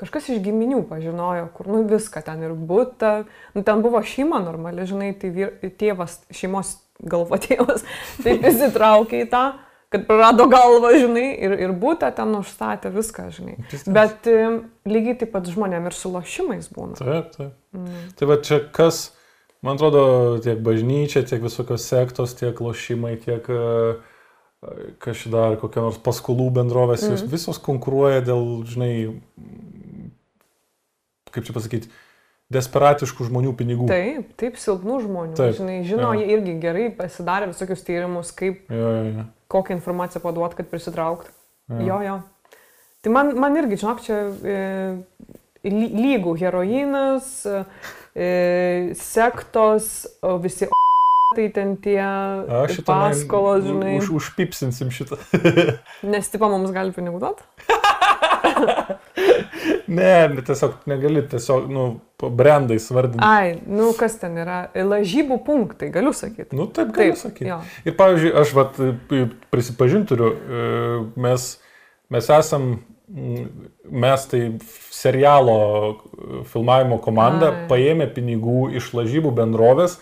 [0.01, 3.25] kažkas iš giminių pažinojo, kur nu viską ten ir būta.
[3.55, 7.87] Nu, ten buvo šeima normali, žinai, tai vyr, tėvas, šeimos galvo tėvas,
[8.25, 9.47] taip įsitraukė į tą
[9.95, 13.53] kad prarado galvą, žinai, ir, ir būtą ten užstatė viską, žinai.
[13.87, 14.57] Bet um,
[14.91, 16.99] lygiai taip pat žmonėm ir su lošimais būna.
[16.99, 17.53] Taip, taip.
[17.77, 18.01] Mm.
[18.19, 19.05] Tai va čia kas,
[19.62, 20.03] man atrodo,
[20.43, 23.61] tiek bažnyčia, tiek visokios sektos, tiek lošimai, tiek e,
[25.05, 27.15] čia dar, kokia nors paskolų bendrovės, mm.
[27.17, 27.31] jos Mhm.
[27.33, 28.93] visos konkuruoja dėl, žinai,
[31.35, 31.91] kaip čia pasakyti,
[32.55, 33.87] desperatiškų žmonių pinigų.
[33.91, 35.35] Taip, taip, silpnų žmonių.
[35.39, 36.21] Taip, Žinai, žino, jo.
[36.21, 39.25] jie irgi gerai pasidarė visokius tyrimus, kaip, jo, jo.
[39.51, 41.31] kokią informaciją paduot, kad prisitraukt.
[41.73, 41.81] Jo.
[41.89, 42.17] Jo, jo.
[43.05, 44.59] Tai man, man irgi, žinok, čia e,
[45.65, 47.33] ly- lygų heroinas,
[48.15, 49.91] e, sektos,
[50.45, 50.69] visi
[51.37, 53.97] tai ten tie Aš paskolos, žinai.
[54.01, 55.18] Už, užpipsinsim šitą.
[56.14, 57.45] Nes tipo mums gali pinigų duoti?
[59.99, 61.85] ne, ne, tiesiog negali, tiesiog, nu,
[62.24, 63.24] brandai svardinti.
[63.24, 64.64] Ai, nu kas ten yra?
[64.74, 66.57] Lažybų punktai, galiu sakyti.
[66.57, 67.51] Nu, taip galiu sakyti.
[67.51, 67.61] jo.
[67.85, 68.80] Ir pavyzdžiui, aš vat,
[69.53, 70.64] prisipažinti turiu, e,
[71.20, 71.49] mes,
[72.14, 72.72] mes esam,
[74.05, 74.43] mes tai
[74.95, 75.59] serialo
[76.49, 77.64] filmavimo komanda Ai.
[77.68, 79.99] paėmė pinigų iš lažybų bendrovės,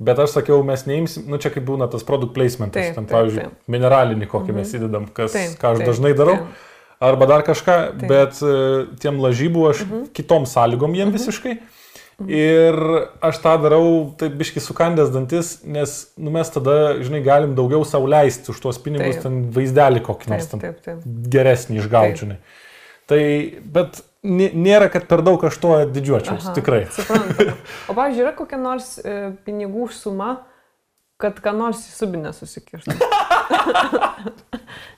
[0.00, 3.16] bet aš sakiau, mes neimsim, nu čia kaip būna tas product placementas, Taip, ten taip,
[3.16, 3.52] pavyzdžiui, taip.
[3.68, 4.56] mineralinį kokį Mhm.
[4.56, 6.36] mes įdedam, kas, Taip, ką aš taip, dažnai darau.
[6.36, 6.68] taip.
[7.02, 8.08] Arba dar kažką, Taip.
[8.08, 10.04] bet e, tiem lažybų aš Mhm.
[10.14, 11.58] kitom sąlygom jiem visiškai.
[12.28, 12.74] Ir
[13.20, 18.06] aš tą darau taip biški sukandęs dantis, nes nu, mes tada, žinai, galim daugiau savo
[18.06, 19.22] leisti už tuos pinigus, Taip.
[19.22, 20.98] ten vaizdelį kokį nors Taip, ten taip, taip.
[21.32, 22.36] geresnį išgauti, žinai.
[23.08, 23.22] Tai,
[23.64, 26.84] bet nėra, kad per daug aš tuo didžiuočiausi, Aha, tikrai.
[26.94, 27.48] Suprantu.
[27.90, 29.16] O, pavyzdžiui, yra kokia nors e,
[29.46, 30.36] pinigų suma,
[31.22, 32.94] kad ką nors į subinę susikištų.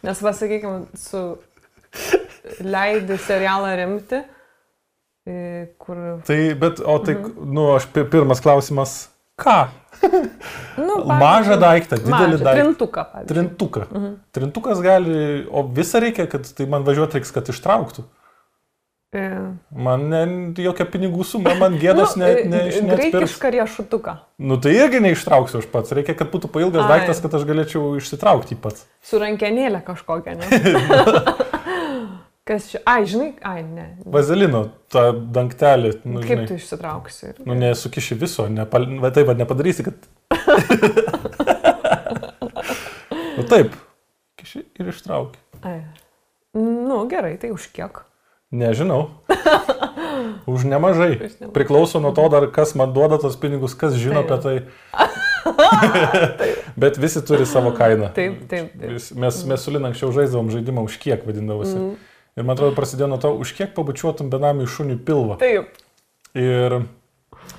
[0.04, 1.22] Nes, va, sakykime, su
[2.64, 4.20] leidi serialą rimti,
[5.26, 5.38] e,
[5.80, 5.96] kur...
[6.28, 7.48] Tai, bet, o tai, Mhm.
[7.56, 8.96] nu, aš pi- pirmas klausimas,
[9.40, 9.56] ką?
[10.76, 12.58] Nu, Mažą daiktą, didelį mažą, daiktą.
[12.60, 13.32] Trintuką, pavyzdžiui.
[13.32, 13.86] Trintuką.
[13.90, 14.12] Mhm.
[14.36, 15.16] Trintukas gali,
[15.50, 18.04] o visą reikia, kad tai man važiuoti reiks, kad ištrauktų.
[19.14, 20.20] E, Man ne,
[20.58, 23.12] jokia pinigų suma, man gėdas ne, e, ne, ne, neatpirks.
[23.14, 24.14] Graikišką riešutuką.
[24.42, 25.92] Nu tai irgi neištrauksiu aš pats.
[25.94, 26.88] Reikia, kad būtų pailgas Ai.
[26.96, 28.88] daiktas, kad aš galėčiau išsitraukti pats.
[29.06, 30.46] Su rankenėlė kažkokia, ne?
[32.44, 32.82] Kas čia?
[32.84, 33.86] Ai, žinai, ai, ne.
[34.12, 35.94] Vazelino, tą dangtelį.
[36.04, 37.30] Nu, Kaip žinai, tu išsitrauksi?
[37.46, 38.84] nu nesukiši viso, nepal...
[39.00, 39.96] va, taip pat nepadarysi, kad...
[43.38, 43.72] nu taip,
[44.42, 45.40] kiši ir ištrauki.
[45.64, 45.78] Ai.
[46.58, 48.02] Nu, gerai, tai už kiek?
[48.54, 49.08] Nežinau.
[50.46, 51.16] Už nemažai.
[51.18, 51.50] Už nemažai.
[51.56, 54.30] Priklauso nuo to dar, kas man duoda tos pinigus, kas žino Taip.
[54.30, 54.56] apie tai.
[56.80, 58.10] Bet visi turi savo kainą.
[58.14, 59.16] Taip, taip, taip.
[59.18, 61.76] Mes, mes su Lina anksčiau žaisdavom žaidimą už kiek vadindavosi.
[61.76, 61.94] Mhm.
[62.34, 65.36] Ir man atrodo prasidėjo nuo to, už kiek pabučiuotum benamiui šuniui pilvą.
[65.38, 65.70] Taip.
[66.34, 66.80] Ir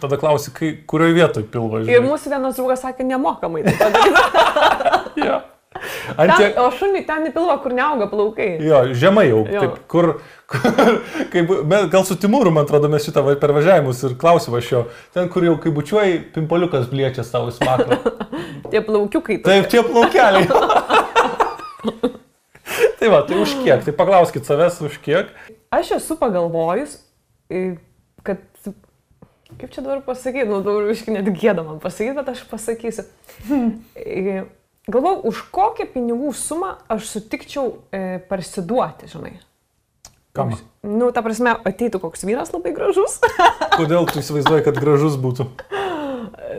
[0.04, 2.04] tada klausi, kai, kurioje vietoje pilvą Ir žinai.
[2.10, 3.64] mūsų vienas draugas sakė nemokamai.
[3.64, 5.26] tai padaryti.
[5.26, 5.36] Jo.
[5.36, 5.95] Ant Ten,
[6.40, 8.50] tiek- o šuniui ten į pilvą, kur neauga plaukai.
[8.64, 9.42] Jo, žemai jau.
[9.52, 9.64] Jo.
[9.66, 10.10] Taip, kur,
[10.52, 10.62] kur
[11.34, 11.52] kaip,
[11.94, 14.84] gal su Timūru, man atrodo, mes šitą va- per važiavimus ir klausimą aš jo.
[15.16, 18.00] Ten, kur jau, kai bučiuoji, pimpaliukas bliečia savo smakrą.
[18.72, 19.40] Tie plaukiukai.
[19.46, 20.48] Taip, tie plaukeliai.
[23.00, 23.84] tai va, tai už kiek?
[23.86, 25.30] Tai paklauskit savęs už kiek.
[25.76, 26.98] Aš esu pagalvojus,
[28.26, 28.42] kad,
[29.60, 33.06] kaip čia dabar pasakyti, nu, dabar iškai net gėda man pasakyti, bet aš pasakysiu.
[34.92, 39.34] Galvau, už kokią pinigų sumą aš sutikčiau e, parsiduoti, žinai.
[40.36, 40.52] Kam?
[40.84, 43.18] Nu, ta prasme, ateitų koks vyras labai gražus.
[43.80, 45.50] Kodėl tu įsivaizduoji, kad gražus būtų?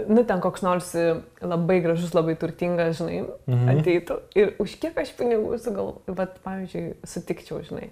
[0.08, 3.72] nu, ten koks nors e, labai gražus, labai turtingas, žinai, mhm.
[3.72, 4.18] ateitų.
[4.38, 7.90] Ir už kiek aš pinigų sugal, bet, pavyzdžiui, sutikčiau, žinai.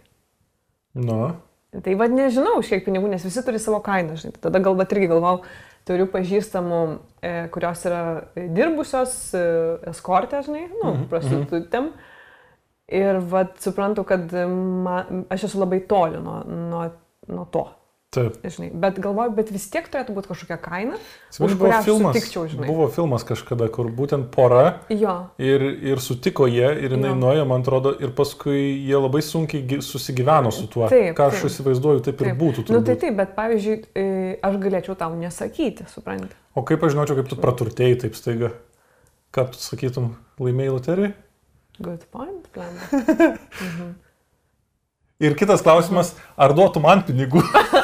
[0.94, 1.34] Nu.
[1.74, 4.36] Tai vad nežinau, už kiek pinigų, nes visi turi savo kainą, žinai.
[4.42, 5.40] Tada galbūt irgi galvau,
[5.88, 6.80] turiu pažįstamų,
[7.22, 8.02] e, kurios yra
[8.36, 9.44] dirbusios e,
[9.92, 11.92] eskortė, žinai, nu, Mhm, prostitutėm.
[12.94, 14.32] Ir vad suprantu, kad
[14.84, 16.84] man, aš esu labai toli nuo, nuo,
[17.28, 17.64] nuo to.
[18.14, 18.36] Taip.
[18.46, 18.68] Žinai.
[18.78, 20.98] Bet galvoju, bet vis tiek turėtų būti kažkokia kaina,
[21.30, 22.68] Atsimenu, už kurią filmas, sutikčiau, žinai.
[22.70, 25.14] buvo filmas kažkada, kur būtent pora Jo.
[25.42, 27.16] ir, ir sutiko jie, ir jinai Jo.
[27.18, 30.86] nuėjo, man atrodo, ir paskui jie labai sunkiai gy- susigyveno su tuo.
[30.92, 31.50] Taip, Ką aš taip.
[31.50, 32.28] įsivaizduoju, taip, taip.
[32.30, 32.68] ir būtų.
[32.70, 34.06] Na nu, tai taip, bet pavyzdžiui, e,
[34.46, 36.30] aš galėčiau tau nesakyti, supranti.
[36.54, 38.52] O kaip aš žinočiau, kaip tu praturtėjai taip staiga?
[39.34, 41.12] Ką tu sakytum, laimėjai loteriją?
[41.82, 42.70] Good point, plan.
[45.24, 47.42] Ir kitas klausimas, ar duotų man pinigų?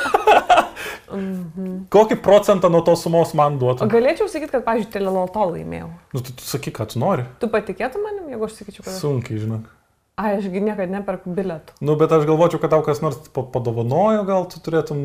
[1.10, 3.88] Kokį procentą nuo tos sumos man O duotų?
[3.90, 5.90] galėčiau sakyti, kad, pavyzdžiui, teleloto laimėjau.
[6.14, 7.24] Nu, tu, tu sakyk, ką tu nori.
[7.42, 8.94] Tu patikėtum manim, jeigu aš sakyčiau, kad...
[9.00, 9.68] Sunkiai, žinok.
[10.20, 11.78] Ai, ašgi niekada neperku bilietų.
[11.80, 14.98] Nu, bet aš galvočiau, kad tau kas nors pa- padovanojo, gal tu turėtum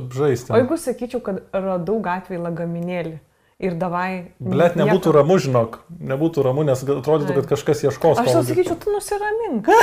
[0.00, 0.54] apžaisti.
[0.54, 3.18] O jeigu sakyčiau, kad radau gatvėje lagaminėlį
[3.58, 4.32] ir davai...
[4.38, 5.80] Blet, nebūtų ramu, žinok.
[6.10, 8.20] Nebūtų ramu, nes atrodytų, kad kažkas ieškos.
[8.22, 9.70] Aš tau sakyčiau, tu nusiramink.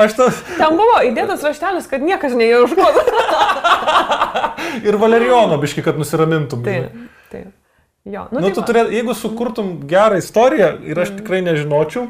[0.00, 3.02] Aš tas Ten buvo įdėtas raštelis, kad niekas neieškotų.
[4.88, 6.62] ir Valerijono biški, kad nusiramintum.
[6.64, 6.94] Taip,
[7.32, 7.50] taip.
[8.08, 8.66] Jo, Nu, tai tu va.
[8.70, 12.06] turėt, jeigu sukurtum gerą istoriją ir aš tikrai nežinočiau,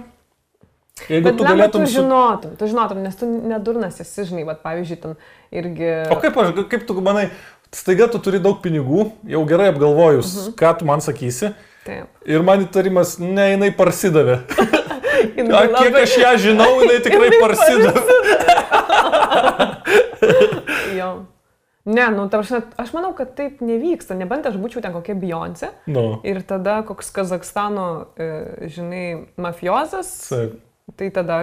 [1.11, 1.82] jeigu Bet tu galėtum...
[1.82, 5.16] tu žinotum, tu žinotum, nes tu nedurnas esi, žinai, bet pavyzdžiui, ten
[5.50, 5.90] irgi...
[6.14, 7.26] O kaip, aš, kaip tu manai,
[7.72, 10.54] staiga tu turi daug pinigų, jau gerai apgalvojus, Mhm.
[10.58, 11.54] ką tu man sakysi,
[11.84, 12.06] Taip.
[12.26, 14.40] ir man įtarimas, ne, jinai parsidavė.
[15.40, 18.00] A, kiek aš ją žinau, jinai tikrai parsidavė.
[20.96, 21.26] Jo.
[21.84, 25.70] Ne, nu, ta prasme, aš manau, kad taip nevyksta, nebent aš būčiau ten kokia Beyoncé.
[25.88, 26.20] Nu.
[26.28, 27.86] Ir tada koks Kazakstano,
[28.20, 28.26] e,
[28.68, 29.06] žinai,
[29.40, 30.10] mafiozas.
[30.28, 30.58] Taip.
[30.97, 31.36] Tai tada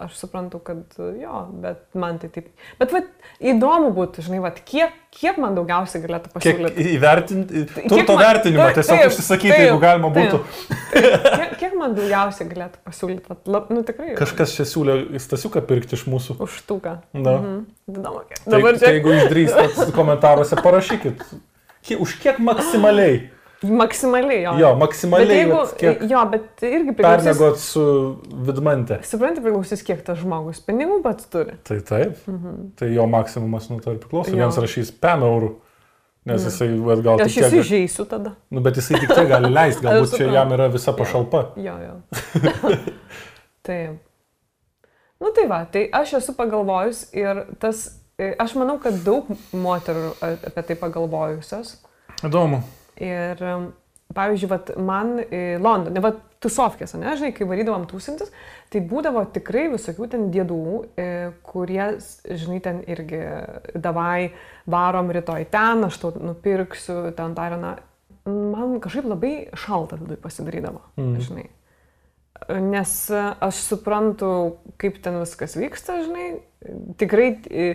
[0.00, 2.46] aš suprantu, kad jo, bet man tai taip.
[2.80, 3.00] Bet va,
[3.52, 6.86] įdomu būtų, žinai, va, kiek, kiek man daugiausiai galėtų Kiek pasiūlyti.
[6.96, 10.40] įvertinti, Kiek turto man- vertinimą taip, tiesiog taip, užsisakyti, taip, jeigu galima būtų.
[10.40, 10.78] taip.
[11.40, 13.24] Kiek, kiek man daugiausiai galėtų pasiūlyti?
[13.30, 14.14] Vat, lab, nu tikrai.
[14.18, 16.38] Kažkas čia siūlė stasiuką pirkti iš mūsų.
[16.46, 16.96] Už štuką.
[17.14, 17.36] Na.
[17.36, 17.60] Mhm.
[17.90, 18.40] Kiek.
[18.44, 18.94] Tai, Dabar tai čia.
[18.96, 21.22] jeigu išdrįstat komentaruose, parašykit.
[22.00, 23.28] Už kiek maksimaliai?
[23.62, 24.52] Maksimaliai, jo.
[24.56, 27.24] Jo, maksimaliai, Bet jeigu, jo, bet irgi priklausys.
[27.26, 27.82] Pernegot su
[28.46, 28.96] vidmante.
[29.04, 31.58] Supranti, priklausys, kiek tas žmogus pinigų pats turi.
[31.68, 32.14] Tai taip.
[32.26, 32.70] Mhm.
[32.80, 34.32] Tai jo maksimumas nuo to ir priklauso.
[34.32, 35.50] Vienas rašys 5 eurų.
[36.24, 36.50] Nes Ne.
[36.50, 38.34] jisai, vat, gal Aš tiek- įsižeisiu tada.
[38.50, 41.44] Nu, bet jisai tik tai gali leisti, galbūt čia jam yra visa pašalpa.
[41.56, 41.94] Jo, jo.
[43.62, 44.00] Taip.
[45.20, 50.14] Nu tai va, tai aš esu pagalvojus ir tas, e, aš manau, kad daug moterų
[50.48, 51.74] apie tai pagalvojusios.
[52.24, 52.62] Įdomu.
[52.98, 53.70] Ir em,
[54.16, 55.18] pavyzdžiui, vat, man
[55.62, 58.32] Londone, va, tusovkės, ne, žinai, kai varydavom tūsintis,
[58.72, 60.64] tai būdavo tikrai visokių ten dėdų,
[60.96, 61.06] e,
[61.44, 61.82] kurie,
[62.24, 63.20] žinai, ten irgi
[63.76, 64.32] davai,
[64.70, 67.76] varom rytoj ten, aš tau nupirksiu, ten tariną.
[68.30, 71.14] Man kažkaip labai šalta viduje pasidarydavo, mm.
[71.26, 71.46] žinai.
[72.64, 74.32] Nes e, aš suprantu,
[74.80, 76.28] kaip ten viskas vyksta, žinai,
[77.00, 77.72] tikrai e,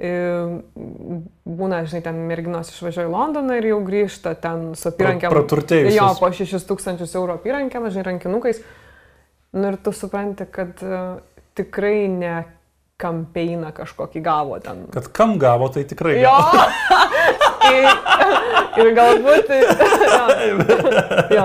[0.00, 5.32] būna, žinai, ten merginos išvažiuoja į Londoną ir jau grįžta ten su apyrankėm.
[5.32, 5.96] praturtėjusios.
[5.98, 8.62] Jo, po 6000 eurų apyrankėm, žinai, rankinukais.
[9.52, 11.02] Nu ir tu supranti, kad e,
[11.58, 12.34] tikrai ne
[13.00, 14.86] kampeina kažkokį gavo ten.
[14.94, 16.20] Kad kam gavo, tai tikrai.
[16.20, 16.32] Jo.
[16.32, 16.64] gavo.
[17.74, 17.88] ir,
[18.84, 19.52] ir galbūt.
[21.30, 21.44] Jo.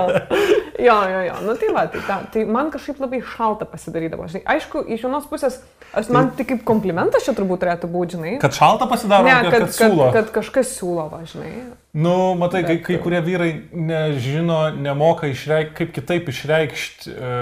[0.78, 1.34] Jo, jo, jo.
[1.46, 4.26] Nu tai va, tai, ta, tai man kažkaip labai šalta pasidarydavo.
[4.28, 4.42] Žinai.
[4.56, 5.58] Aišku, iš vienos pusės,
[5.96, 8.34] aš, man tai kaip komplimentas čia turbūt turėtų būti, žinai.
[8.42, 11.52] Kad šalta pasidaro, ne, kad, kad, kad kad, kad kažkas siūlo, va, žinai.
[11.96, 17.34] Nu, matai, kai, kai kurie vyrai nežino, nemoka išreikšti, kaip kitaip išreikšti e,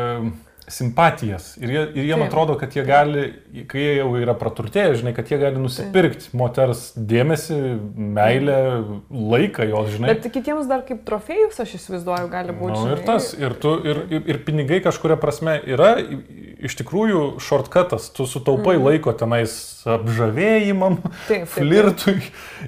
[0.69, 1.57] simpatijas.
[1.61, 2.29] Ir, jie, ir jiem Taip.
[2.31, 3.25] atrodo, kad jie gali,
[3.69, 7.59] kai jie jau yra praturtėję, žinai, kad jie gali nusipirkti moters dėmesį,
[8.17, 8.57] meilę,
[9.11, 10.15] laiką jos, žinai.
[10.15, 12.79] Bet kitiems dar kaip trofėjus, aš įsivaizduoju, gali būti.
[12.79, 15.95] Na, Nu, ir tas, ir, tu, ir, ir, ir pinigai kažkuria prasme yra
[16.65, 18.85] iš tikrųjų shortcutas, tu sutaupai Mhm.
[18.89, 21.49] laiko tenais apžavėjimam, Taip, taip, taip.
[21.59, 22.17] flirtui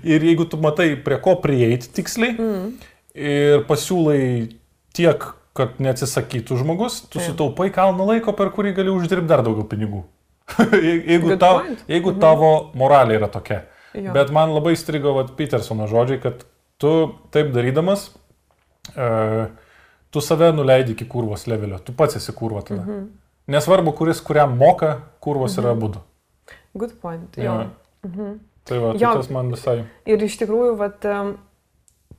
[0.05, 2.73] ir jeigu tu matai, prie ko prieiti tiksliai Mm.
[3.15, 4.53] ir pasiūlai
[4.93, 5.25] tiek,
[5.57, 7.31] kad neatsisakytų žmogus, tu Taip.
[7.31, 10.03] sutaupai kalną laiko, per kurį gali uždirbti dar daugiau pinigų.
[10.73, 11.81] jeigu, Good tau, point.
[11.91, 12.21] jeigu Mhm.
[12.23, 13.63] tavo moralė yra tokia.
[13.97, 14.13] Jo.
[14.13, 16.45] Bet man labai strigo vat, Petersono žodžiai, kad
[16.79, 16.91] tu
[17.33, 18.11] taip darydamas,
[18.95, 19.07] e,
[20.13, 22.83] tu save nuleidi iki kurvos levelio, tu pats esi kurva tada.
[22.85, 23.07] Mhm.
[23.49, 26.01] Nesvarbu, kuris kuriam moka, kurvos yra būdu.
[26.77, 27.37] Good point.
[27.39, 27.43] Jo.
[27.43, 27.67] Jo.
[28.07, 28.39] Mhm.
[28.67, 29.15] Tai va, tai Jo.
[29.15, 29.85] tas man visai.
[30.07, 31.01] Ir iš tikrųjų, vat,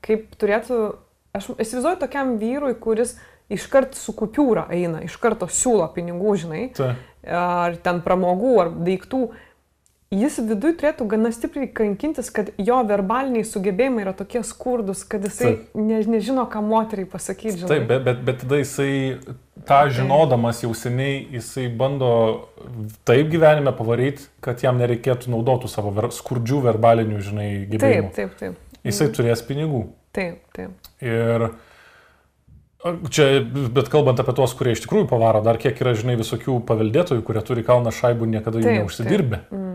[0.01, 0.95] kaip turėtų,
[1.37, 3.15] aš įsivaizduoju tokiam vyrui, kuris
[3.53, 6.93] iškart su kupiūra eina, iš karto siūlo pinigų, žinai, Tai.
[7.23, 9.27] ar ten pramogų, ar daiktų.
[10.07, 15.49] Jis viduje turėtų gana stipriai kankintis, kad jo verbaliniai sugebėjimai yra tokie skurdus, kad jisai
[15.49, 15.73] Taip.
[15.75, 17.57] ne, nežino, ką moteriai pasakyti.
[17.65, 17.71] Žinai.
[17.73, 18.93] Taip, bet, bet, bet tada jisai
[19.67, 22.11] tą žinodamas jau seniai, jisai bando
[23.07, 28.15] taip gyvenime pavaryti, kad jam nereikėtų naudotų savo ver, skurdžių verbalinių, žinai, gebėjimų.
[28.15, 28.79] taip, taip, taip.
[28.87, 29.89] Jisai turės pinigų.
[30.17, 30.87] Taip, taip.
[31.05, 31.49] Ir
[33.13, 33.27] čia,
[33.73, 37.43] bet kalbant apie tuos, kurie iš tikrųjų pavaro, dar kiek yra, žinai, visokių paveldėtojų, kurie
[37.45, 39.37] turi kalną šaibų, niekada jų Taip, neužsidirbė.
[39.45, 39.53] taip.
[39.53, 39.65] Mhm.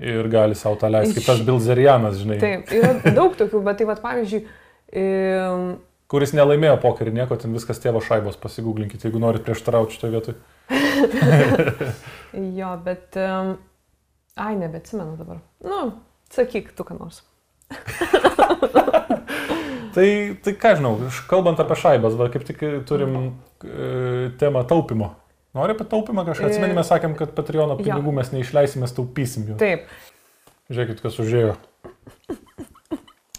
[0.00, 3.86] Ir gali savo tą leisti, kaip tas Bilzerianas, žinai, Taip, yra daug tokių, bet tai
[3.90, 4.40] vad pavyzdžiui,
[4.96, 5.64] em,
[6.08, 10.36] kuris nelaimėjo pokerį, nieko, ten viskas tėvo šaibos, pasigūglinkite, jeigu norit prieštarauti šitoje vietoje.
[12.60, 13.10] jo, bet...
[13.20, 13.58] em,
[14.40, 15.36] Ai, nebeatsimenu dabar.
[15.64, 15.80] Nu,
[16.32, 17.20] sakyk, tu ką nors.
[19.94, 20.06] Tai,
[20.44, 20.92] tai ką žinau,
[21.30, 25.08] kalbant apie šaibas, va, kaip tik turim e, temą taupimo.
[25.56, 26.46] Nori apie taupimą kažką?
[26.46, 27.78] E, Atsimenime, sakėm, kad Patreon jo.
[27.82, 29.56] pinigų mes neišleisime, taupysim jų.
[29.62, 29.90] Taip.
[30.70, 31.56] Žiūrėkit, kas užėjo.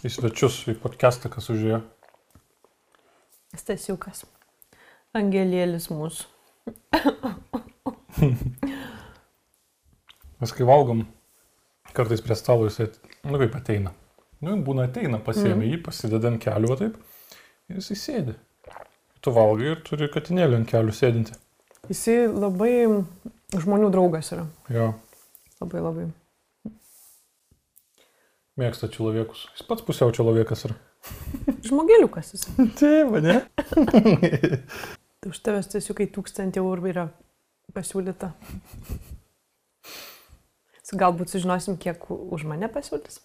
[0.02, 1.80] Į svečius, į podcastą, kas užėjo.
[3.56, 4.26] Stasiukas.
[5.16, 6.28] Angelėlis mūsų.
[10.42, 11.06] Mes kai valgom,
[11.96, 12.90] kartais prie stalo jisai,
[13.24, 13.94] nu kaip ateina.
[14.42, 15.68] Nu, būna ateina, pasiemi Mhm.
[15.72, 16.96] jį, pasideda ant kelių, taip.
[17.70, 18.34] Ir jisai sėdi.
[19.22, 21.36] Tu valgai ir turi katinėlį ant kelių sėdinti.
[21.88, 22.72] Jisai labai
[23.54, 24.46] žmonių draugas yra.
[24.70, 24.94] Jo,
[25.60, 26.08] Labai labai.
[28.58, 29.46] mėgsta čilaviekus.
[29.56, 30.74] Jis pats pusiau čilaviekas yra.
[31.68, 32.46] Žmogeliukas jis.
[32.78, 33.38] Taip, ne?
[35.22, 37.06] Tai už tavęs tiesiog tūkstantį eurų yra
[37.72, 38.32] pasiūlyta.
[40.92, 43.22] Galbūt sužinosim, kiek už mane pasiūlys.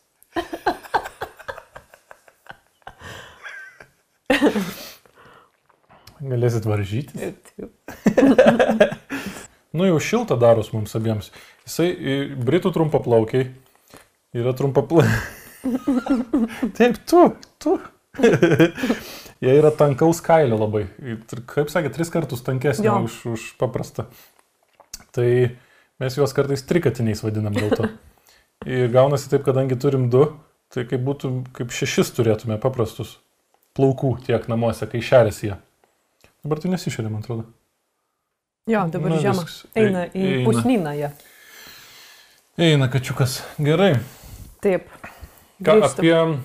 [6.18, 7.34] Galėsit varžyti.
[7.56, 8.94] Taip.
[9.78, 11.28] Nu jau šilta daros mums abiems.
[11.68, 11.92] Jisai
[12.40, 13.50] Britų trumpaplaukiai
[14.38, 15.20] yra trumpaplaukiai.
[16.78, 17.24] Taip, tu,
[17.62, 17.76] tu.
[19.44, 20.88] Jie yra tankaus kailio labai.
[21.52, 24.08] Kaip sakė, tris kartus tankesnė už, už paprastą.
[25.14, 25.30] Tai
[26.02, 27.92] mes juos kartais trikatiniais vadinam dėl to.
[28.66, 30.26] Ir gaunasi taip, kadangi turim du,
[30.74, 33.20] tai kaip būtų, kaip šešis turėtume paprastus
[33.78, 35.58] plaukų tiek namuose, kai šerėsi jie.
[36.44, 37.46] Dabar tai nesišerė, man atrodo.
[38.68, 39.46] Jo, dabar Na, žiemą.
[39.76, 40.46] Eina Ei- į eina.
[40.50, 41.12] pusnyną jie.
[42.58, 43.42] Eina kačiukas.
[43.62, 44.00] Gerai.
[44.62, 44.90] Taip.
[45.64, 46.02] Ką Grįžtam.
[46.02, 46.40] apie,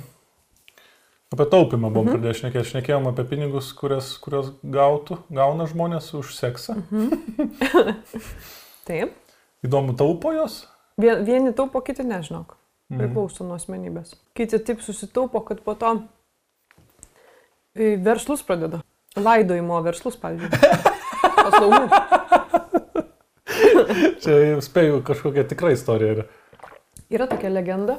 [1.32, 2.12] apie taupimą buvom Mhm.
[2.12, 2.14] mhm.
[2.20, 2.70] pradėję šnekėti.
[2.70, 6.76] Šnekėjom apie pinigus, kurias, kurios gautų, gauna žmonės už seksą.
[6.90, 7.96] Mhm.
[8.86, 9.12] Taip.
[9.64, 10.66] Įdomu, taupo jos?
[11.00, 12.56] Vien- Vieni taupo, kiti nežinok.
[12.90, 12.98] Mhm.
[13.00, 14.14] Priklauso nuo asmenybės.
[14.34, 16.02] Kiti taip susitaupo, kad po to
[17.74, 18.82] verslus pradeda.
[19.16, 20.50] Laidojimo verslus, pavyzdžiui.
[21.42, 21.86] Paslaugų.
[24.22, 26.14] Čia jau spėjau kažkokia tikra istorija.
[26.16, 26.28] Yra.
[27.12, 27.98] Yra tokia legenda,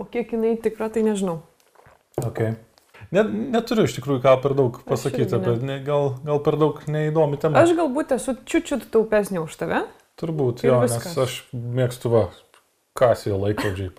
[0.00, 1.42] o kiek jinai tikra, tai nežinau.
[2.22, 2.54] Okay.
[3.14, 5.42] Net, neturiu iš tikrųjų ką per daug pasakyti, ne.
[5.44, 7.60] bet ne, gal, gal per daug neįdomi tema.
[7.60, 9.82] Aš galbūt esu čiučiut taupesnė už tave.
[10.20, 11.18] Turbūt, ir jo, nes viskas.
[11.18, 12.24] aš mėgstu va,
[12.96, 13.90] kasijo laikrodžiai.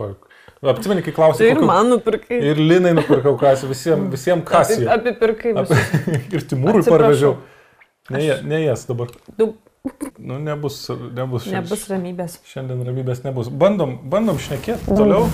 [0.72, 2.39] Atsimeni, kai klausai, ir man nupirkai.
[2.51, 4.88] Ir linai nupirkau kasijo, visiems visiem kasijo.
[4.89, 5.93] Apie, apipirkai visus.
[6.36, 7.36] ir Timūrui parvežiau.
[8.13, 9.13] Ne, jie- ne jas dabar.
[9.38, 9.55] Daug-
[10.18, 10.80] Nu, nebus,
[11.13, 12.39] nebus, šiandien- Nebus ramybės.
[12.49, 13.51] Šiandien ramybės nebus.
[13.53, 15.28] Bandom, bandom šnekėti toliau.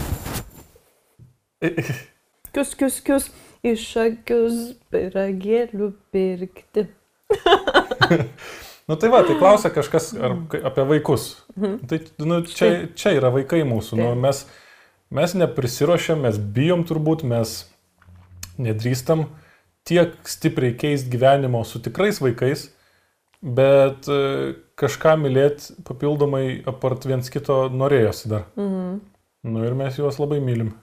[2.51, 3.27] Kius, kius, kius,
[3.63, 4.57] iš akius
[4.91, 6.87] piragėlių pirkti.
[8.89, 10.33] Nu tai va, tai klausia kažkas ar,
[10.67, 11.27] apie vaikus.
[11.55, 11.75] Mhm.
[11.87, 12.67] Tai nu, čia,
[12.97, 13.95] čia yra vaikai mūsų.
[14.01, 14.41] Nu, mes,
[15.11, 17.55] mes neprisiruošiam, mes bijom turbūt, mes
[18.61, 19.25] nedrįstam
[19.87, 22.67] tiek stipriai keisti gyvenimo su tikrais vaikais,
[23.41, 24.19] bet e,
[24.77, 28.47] kažką mylėti papildomai apart viens kito norėjosi dar.
[28.59, 28.99] Mhm.
[29.51, 30.75] Nu ir mes juos labai mylim.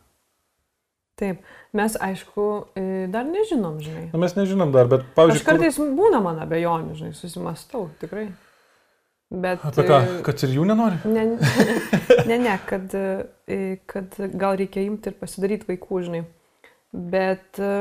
[1.18, 1.42] Taip,
[1.74, 2.42] mes aišku,
[2.78, 4.08] e, dar nežinom, žinai.
[4.12, 5.44] Na, mes nežinom dar, bet Aš pavyzdžiui...
[5.44, 8.28] kur- kartais būna man abejonių, žinai, susimastau, tikrai.
[9.30, 9.60] Bet...
[9.64, 10.00] Apie ką?
[10.00, 10.98] e, Kad ir jų nenori?
[11.04, 11.24] Ne,
[12.30, 13.60] ne, ne kad, e,
[13.90, 16.22] kad gal reikia imti ir pasidaryti vaikų, žinai.
[16.88, 17.72] Bet, e,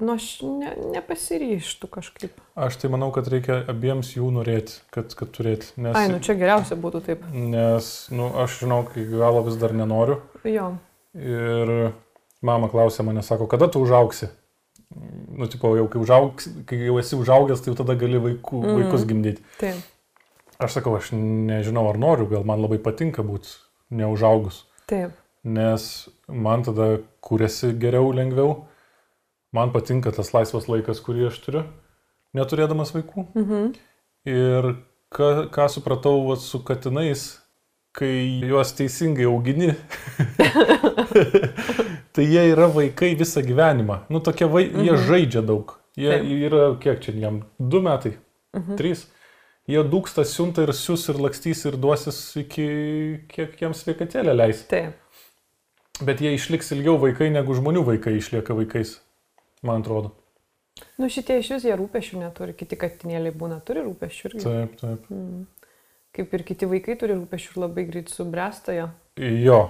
[0.00, 2.40] nu, aš ne, nepasiryštų kažkaip.
[2.56, 5.74] Aš tai manau, kad reikia abiems jų norėti, kad, kad turėti.
[5.76, 7.28] Nes, Ai, nu čia geriausia būtų taip.
[7.36, 10.22] Nes, nu, aš žinau, kai galo vis dar nenoriu.
[10.48, 10.72] Jo.
[11.20, 11.92] Ir
[12.44, 14.32] mama klausė mane, sako, kada tu užauksi?
[15.34, 18.80] Nu, tipo, jau kai, užaugs, kai jau esi užaugęs, tai jau tada gali vaikų, mm.
[18.80, 19.44] vaikus gimdyti.
[19.60, 19.90] Taip.
[20.62, 23.50] Aš sakau, aš nežinau, ar noriu, gal man labai patinka būti
[23.94, 24.64] neužaugus.
[24.90, 25.16] Taip.
[25.44, 28.64] Nes man tada kūrėsi geriau, lengviau.
[29.54, 31.64] Man patinka tas laisvas laikas, kurį aš turiu,
[32.34, 33.26] neturėdamas vaikų.
[33.38, 33.72] Mhm.
[34.30, 34.70] Ir
[35.14, 37.26] ką, ką supratau vat, su katinais,
[37.94, 39.74] kai juos teisingai augini,
[42.14, 44.00] tai jie yra vaikai visą gyvenimą.
[44.10, 44.86] Nu, tokie vai, mhm.
[44.86, 45.76] jie žaidžia daug.
[45.94, 46.30] Jie Taip.
[46.48, 48.16] yra, kiek čia jam, du metai,
[48.54, 48.76] Mhm.
[48.78, 49.06] trys.
[49.70, 52.66] Jie dūksta siunta ir siūs ir lakstys ir duosis iki
[53.32, 54.60] kiek jiems sveikatėlė leis.
[54.68, 54.98] Taip.
[56.04, 58.98] Bet jie išliks ilgiau vaikai negu žmonių vaikai išlieka vaikais,
[59.64, 60.10] man atrodo.
[60.98, 64.42] Nu šitie iš vis jie rūpešių neturi, kiti katinėliai būna, turi rūpešių irgi.
[64.42, 65.06] Taip, taip.
[65.08, 65.44] Mm.
[66.14, 68.88] Kaip ir kiti vaikai turi rūpešių ir labai greit subręsta jo.
[69.22, 69.60] Jo.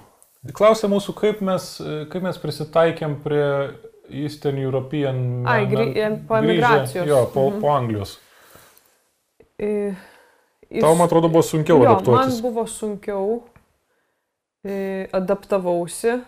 [0.57, 1.69] Klausia mūsų, kaip mes,
[2.13, 3.45] kaip mes prisitaikėm prie
[4.25, 5.45] Eastern European.
[5.49, 7.07] Ai, grį- po emigracijos.
[7.09, 7.61] Jo, po, Mhm.
[7.61, 8.19] po Anglijos.
[9.59, 12.33] Iš- Tau, man atrodo, buvo sunkiau jo, adaptuotis.
[12.35, 13.43] Man buvo sunkiau,
[14.65, 16.21] e, adaptavausi.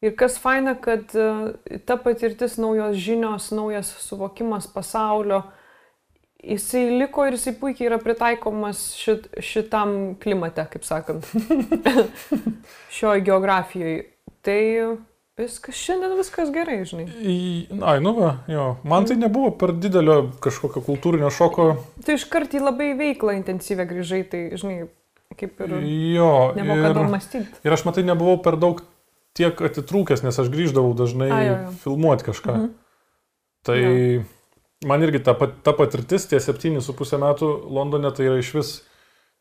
[0.00, 5.42] Ir kas faina, kad e, ta patirtis, naujos žinios, naujas suvokimas pasaulio,
[6.40, 11.26] jisai liko ir jisai puikiai yra pritaikomas šit, šitam klimate, kaip sakant,
[12.96, 14.06] šioj geografijoje.
[14.40, 14.60] Tai
[15.40, 17.06] viskas, šiandien viskas gerai, žinai.
[17.80, 18.66] Ai, nu va, jo.
[18.86, 21.68] Man tai nebuvo per didelio kažkokio kultūrinio šoko.
[22.06, 24.88] Tai iškart į labai veiklą intensyvę grįžai, tai, žinai,
[25.40, 25.76] kaip ir...
[26.14, 26.30] Jo.
[26.58, 27.46] Nebuvo kada ir- mąstyti.
[27.66, 28.84] Ir aš matai, nebuvau per daug
[29.38, 31.72] tiek atitrūkęs, nes aš grįždavau dažnai A, jo, jo.
[31.84, 32.56] filmuoti kažką.
[32.58, 32.70] Mhm.
[33.68, 33.80] Tai
[34.88, 38.70] man irgi ta, ta patirtis, tie septyni su pusę metų Londone, tai yra iš vis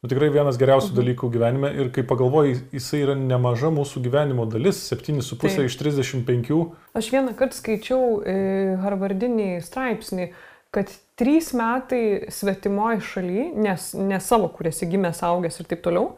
[0.03, 0.97] nu, tikrai vienas geriausių Mhm.
[1.01, 1.71] dalykų gyvenime.
[1.81, 5.65] Ir kai pagalvoji, jisai yra nemaža mūsų gyvenimo dalis, septyni su pusė Taip.
[5.71, 6.71] iš 35.
[6.95, 10.29] Aš vieną kartą skaičiau e, Harvardinį straipsnį,
[10.71, 10.87] kad
[11.17, 16.13] trys metai svetimoje šalyje, nes ne savo, kur esi gimęs, augęs ir taip toliau,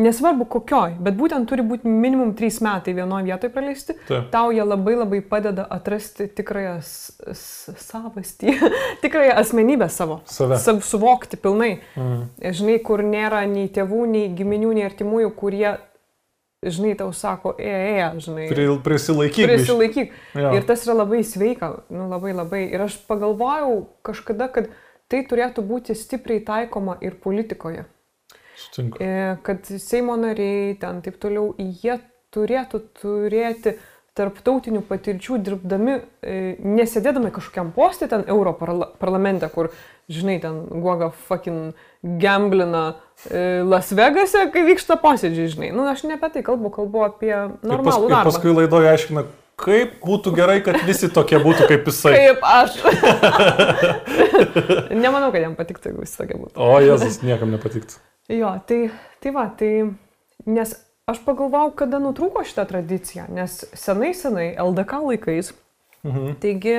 [0.00, 4.30] nesvarbu kokioj, bet būtent turi būti minimum trys metai vienoje vietoje praleisti, Taip.
[4.32, 8.56] tau jie labai labai padeda atrasti tikrąją savastį,
[9.04, 10.20] tikrąją asmenybę savo.
[10.24, 10.58] Save.
[10.62, 11.74] Sav, suvokti pilnai.
[11.96, 12.52] Mhm.
[12.60, 15.68] Žinai, kur nėra nei tėvų, nei giminių, nei artimųjų, kurie,
[16.64, 18.48] žinai, tau sako, e, e, žinai.
[18.52, 19.48] Pri, prisilaikyk.
[19.50, 20.20] Prisilaikyk.
[20.38, 20.54] Jo.
[20.56, 22.64] Ir tas yra labai sveika, nu, labai labai.
[22.72, 24.72] Ir aš pagalvojau kažkada, kad
[25.12, 27.84] tai turėtų būti stipriai taikoma ir politikoje.
[28.72, 28.98] Sutinku.
[29.04, 31.98] E, Kad Seimo nariai, ten taip toliau, jie
[32.32, 33.76] turėtų turėti
[34.16, 39.70] tarptautinių patirčių dirbdami, e, nesėdėdami kažkokiam postė ten Europarlamente, kur,
[40.12, 41.72] žinai, ten guoga fucking
[42.20, 42.82] gamblina
[43.30, 45.70] e, Las Vegase, kai vyksta posėdžiai, žinai.
[45.72, 48.28] Nu, aš ne apie tai kalbu, kalbu apie Ir, normalų ir darbą.
[48.28, 49.24] paskui laidoje aiškina,
[49.62, 52.12] kaip būtų gerai, kad visi tokie būtų kaip jisai.
[52.18, 52.76] Kaip aš.
[55.02, 56.56] Nemanau, kad jam patiktų, jeigu jis tokia būtų.
[56.60, 57.96] O Jėzus, niekam nepatiktų.
[58.32, 58.86] Jo, tai,
[59.20, 59.72] tai va, tai,
[60.48, 60.72] nes
[61.10, 65.52] aš pagalvojau, kada nutrūko šitą tradiciją, nes senai, senai, LDK laikais,
[66.02, 66.32] Mhm.
[66.42, 66.76] taigi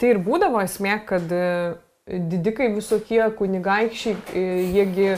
[0.00, 1.74] tai ir būdavo esmė, kad e,
[2.06, 5.12] didikai visokie kunigaikščiai, e, jiegi,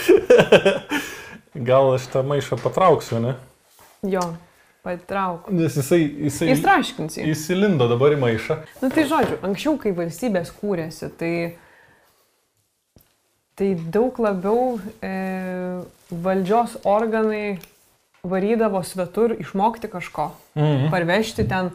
[1.70, 3.34] Gal aš tą maišą patrauksiu, ne?
[4.06, 4.20] jo,
[4.84, 5.48] patrauk.
[5.52, 7.24] Nes jisai, jisai Įstraškinsi.
[7.28, 8.56] įsilindo dabar į maišą.
[8.80, 11.32] Na nu, tai žodžiu, anksčiau, kai valstybės kūrėsi, tai,
[13.60, 15.12] tai daug labiau e,
[16.10, 17.58] valdžios organai
[18.24, 20.90] varydavo svetur išmokti kažko, Mhm.
[20.92, 21.70] parvežti ten,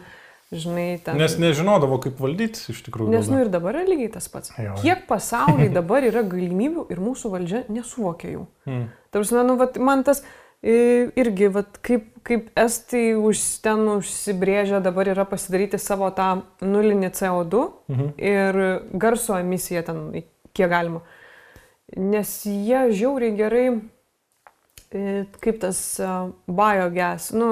[0.53, 1.17] žinai, ten.
[1.17, 3.09] Nes nežinodavo, kaip valdyti iš tikrųjų.
[3.13, 4.51] Nes nu ir dabar yra lygiai tas pats.
[4.57, 4.75] Jo.
[4.81, 8.43] Kiek pasaulyje dabar yra galimybių ir mūsų valdžia nesuvokia jų.
[8.69, 8.83] Mm.
[9.15, 10.21] Tarsi, nu, vat, man tas
[10.65, 17.65] irgi, vat, kaip, kaip estai už, ten užsibrėžę dabar yra pasidaryti savo tą nulinį CO2
[17.89, 18.07] Mhm.
[18.17, 18.59] ir
[18.97, 20.23] garso emisiją ten,
[20.53, 21.01] kiek galima.
[21.95, 23.67] Nes jie žiauriai gerai,
[24.91, 27.51] e, kaip tas uh, biogas, nu,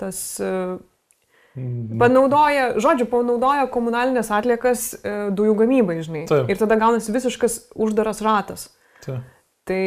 [0.00, 0.78] tas uh,
[1.58, 1.98] Mhm.
[1.98, 6.24] Panaudoja, žodžiu, panaudoja komunalinės atliekas e, dujų gamybai, žinai.
[6.30, 6.50] Taip.
[6.50, 8.68] Ir tada gaunasi visiškas uždaras ratas.
[9.04, 9.24] Taip.
[9.68, 9.82] Tai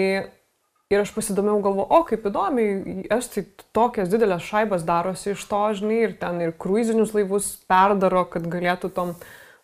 [0.91, 6.01] ir aš pasidomėjau, galvo, o kaip įdomiai, estai tokias didelės šaibas darosi iš to, žinai,
[6.09, 9.15] ir ten ir kruizinius laivus perdaro, kad galėtų tom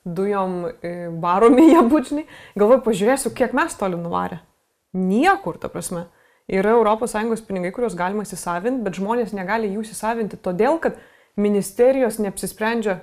[0.07, 0.91] dujom e,
[1.23, 2.27] varomi jie būčiniai.
[2.59, 4.39] Galvoju, pažiūrėsiu, kiek mes toli nuvarę.
[4.97, 6.05] Niekur, ta prasme.
[6.47, 10.95] yra ES pinigai, kuriuos galima įsisavinti, bet žmonės negali jų įsisavinti todėl, kad
[11.35, 13.01] ministerijos neapsisprendžia,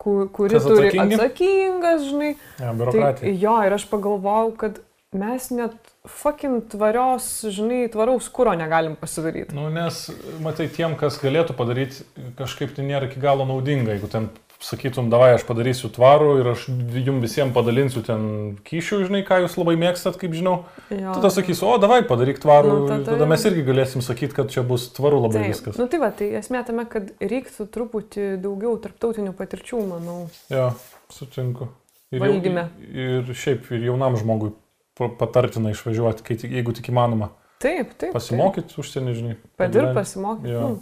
[0.00, 1.14] ku- kuri Kas turi atsakingi?
[1.18, 2.30] atsakingas, žinai.
[2.58, 2.72] Ja.
[3.20, 4.80] Tai, jo, ir aš pagalvojau, kad
[5.12, 5.74] mes net
[6.08, 9.54] fucking tvarios, žinai, tvaraus kūro negalim pasidaryti.
[9.54, 10.06] Nu, nes,
[10.40, 12.04] matai, tiem, kas galėtų padaryti,
[12.38, 13.92] kažkaip tai nėra iki galo naudinga.
[13.92, 14.30] Jeigu ten
[14.60, 18.24] sakytum, davai, aš padarysiu tvarų ir aš jums visiems padalinsiu ten
[18.66, 20.66] kyšių, žinai, ką jūs labai mėgstat, kaip žinau.
[20.92, 21.14] Jo.
[21.16, 22.74] Tada sakysiu, o davai, padaryk tvarų.
[22.74, 23.30] Nu, tada tada jau.
[23.32, 25.54] mes irgi galėsim sakyti, kad čia bus tvaru labai Taip.
[25.54, 25.78] viskas.
[25.80, 30.18] Nu tai va, tai esmė tame, kad reiktų truputį daugiau tarptautinių patirčių, manau.
[30.52, 30.70] Jo,
[31.12, 31.70] sutinku.
[32.12, 32.68] Ir, Valdyme.
[32.90, 34.52] ir šiaip ir jaunam žmogui
[34.98, 37.30] pa- patartina išvažiuoti, kai, jeigu tik įmanoma.
[37.62, 38.12] Taip, taip.
[38.16, 39.34] Pasimokyti užsienį, žinai.
[39.60, 40.52] Padirb, pasimokyti.
[40.52, 40.60] Jo.
[40.74, 40.80] Nu,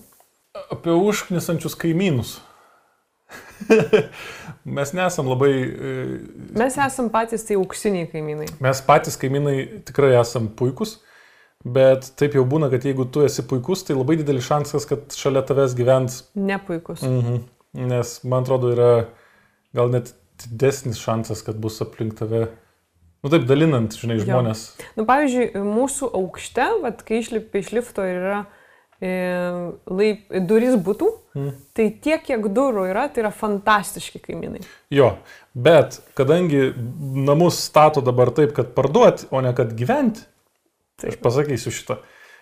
[0.72, 2.38] Apie užknisančius kaimynus.
[4.78, 5.52] mes nesam labai...
[5.52, 5.92] e,
[6.58, 8.48] mes esam patys tai auksiniai kaimynai.
[8.64, 10.98] Mes patys kaimynai tikrai esam puikus,
[11.64, 15.44] bet taip jau būna, kad jeigu tu esi puikus, tai labai didelis šansas, kad šalia
[15.48, 16.22] tavęs gyvens.
[16.38, 17.04] Nepuikus.
[17.06, 17.42] Mhm.
[17.88, 18.92] Nes man atrodo yra
[19.76, 22.46] gal net didesnis šansas, kad bus aplink tave.
[23.22, 24.28] Nu taip, dalinant, žinai, Jo.
[24.28, 24.60] žmonės.
[24.94, 28.38] Nu, pavyzdžiui, mūsų aukšte, vat, kai išlipi iš lifto ir yra
[29.00, 31.52] laip, durys būtų, Mm.
[31.76, 34.62] tai tiek, kiek durų yra, tai yra fantastiški kaimynai.
[34.90, 35.12] Jo,
[35.54, 36.72] bet kadangi
[37.28, 40.24] namus stato dabar taip, kad parduoti, o ne kad gyventi,
[40.98, 41.98] tai aš pasakysiu šitą.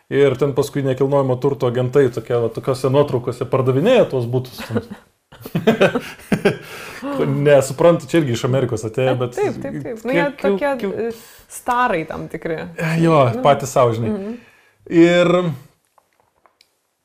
[0.08, 4.62] Ir ten paskui nekilnojamo turto agentai tokie, va, tokiose nuotraukose pardavinėja tuos būtus.
[7.26, 9.34] Nesuprantu, čia irgi iš Amerikos atėjo, bet...
[9.36, 10.02] Taip, taip, taip.
[10.06, 11.08] Nu, jie tokie e,
[11.52, 12.58] starai tam tikri.
[13.02, 14.12] Jo, Nu, patys savo, žinai.
[14.14, 14.36] mhm.
[14.86, 15.30] Ir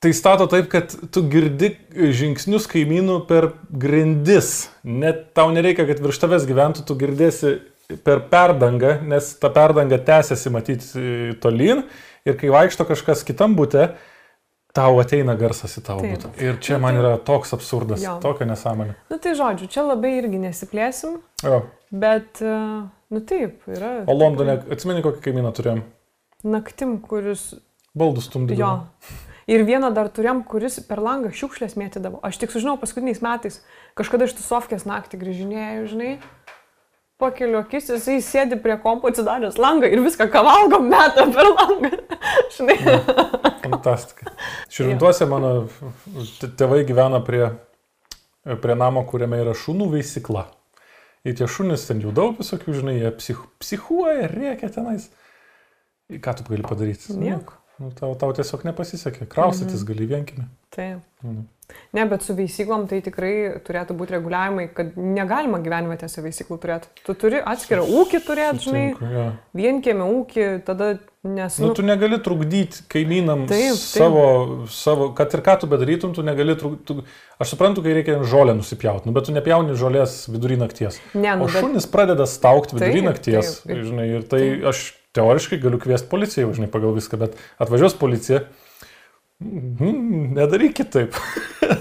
[0.02, 4.70] tai stato taip, kad tu girdi žingsnius kaimynų per grindis.
[4.84, 7.60] Net tau nereikia, kad virš tavęs gyventų, tu girdėsi
[8.06, 11.84] per perdangą, nes ta perdanga tęsiasi matyti tolyn.
[12.26, 13.92] Ir kai vaikšto kažkas kitam būte,
[14.78, 16.32] tau ateina garsas į tavo būtą.
[16.42, 18.18] Ir čia man yra toks absurdas, Jo.
[18.24, 18.96] tokia nesąmonė.
[19.12, 21.66] Nu tai žodžiu, čia labai irgi nesiplėsim, Jo.
[21.92, 22.54] bet, e,
[23.12, 24.06] nu taip, yra.
[24.08, 25.84] O Londone, atsimeni, kokį kaimyną turėjom?
[26.48, 27.52] Naktim, kuris
[27.98, 28.62] Baldus stumdydavo.
[28.62, 29.28] Jo.
[29.50, 32.20] Ir vieną dar turėjom, kuris per langą šiukšlės mėtydavo.
[32.26, 33.62] Aš tik sužinau paskutiniais metais,
[33.98, 36.12] kažkada iš tų sofkės naktį grįžinėjau, žinai.
[37.22, 41.92] Pakeliu akis, jisai sėdi prie kompo atsidaręs langą ir viską, ką valgom, meta per langą.
[42.56, 42.78] žinai.
[43.62, 44.34] Fantastika.
[44.74, 45.52] Širintuose mano
[46.58, 47.46] tėvai gyvena prie,
[48.64, 50.48] prie namo, kuriame yra šunų veisykla.
[51.22, 55.12] Ir tie šunys ten jų daug visokių, žinai, jie psich, psichuoja, rėkia tenais.
[56.10, 57.14] Ką tu gali padaryti?
[57.14, 57.61] Nieko.
[57.82, 59.26] Nu, tau, tau tiesiog nepasisekė.
[59.32, 59.88] Kraustytis Mhm.
[59.90, 60.46] gali vienkime.
[60.76, 61.00] Taip.
[61.24, 61.42] Mhm.
[61.96, 66.90] Ne, bet su veisyklom tai tikrai turėtų būti reguliavimai, kad negalima gyvenvietėse veisyklų turėti.
[67.08, 69.24] Tu turi atskirą ūkį turėti, žinai, jo.
[69.56, 70.90] vienkėmė ūkį, tada
[71.24, 71.58] nes...
[71.64, 73.80] Nu, tu negali trukdyti kaimynam Taip, taip.
[73.80, 77.06] savo, savo, kad ir ką tu bedarytum, tu negali trukdyti.
[77.40, 81.00] Aš suprantu, kai reikia žolę nusipjauti, nu, bet tu nepjauni žolės vidury nakties.
[81.16, 83.62] Ne, nu, o bet- šunys pradeda staukti vidury Taip, nakties.
[83.64, 87.98] taip, ir- žinai, ir tai aš teoriškai galiu kviesti policiją, žinai, pagal viską, bet atvažiuos
[88.00, 88.46] policija.
[89.42, 91.16] Mhm, Nedarykit taip.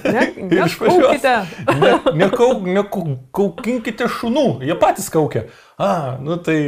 [0.05, 1.13] Ne, Ir išvažiuos.
[1.21, 1.35] nekaukite.
[1.83, 1.91] Ne,
[2.25, 5.45] nekaukinkite šunų, jie patys kaukia.
[5.81, 6.61] A, nu tai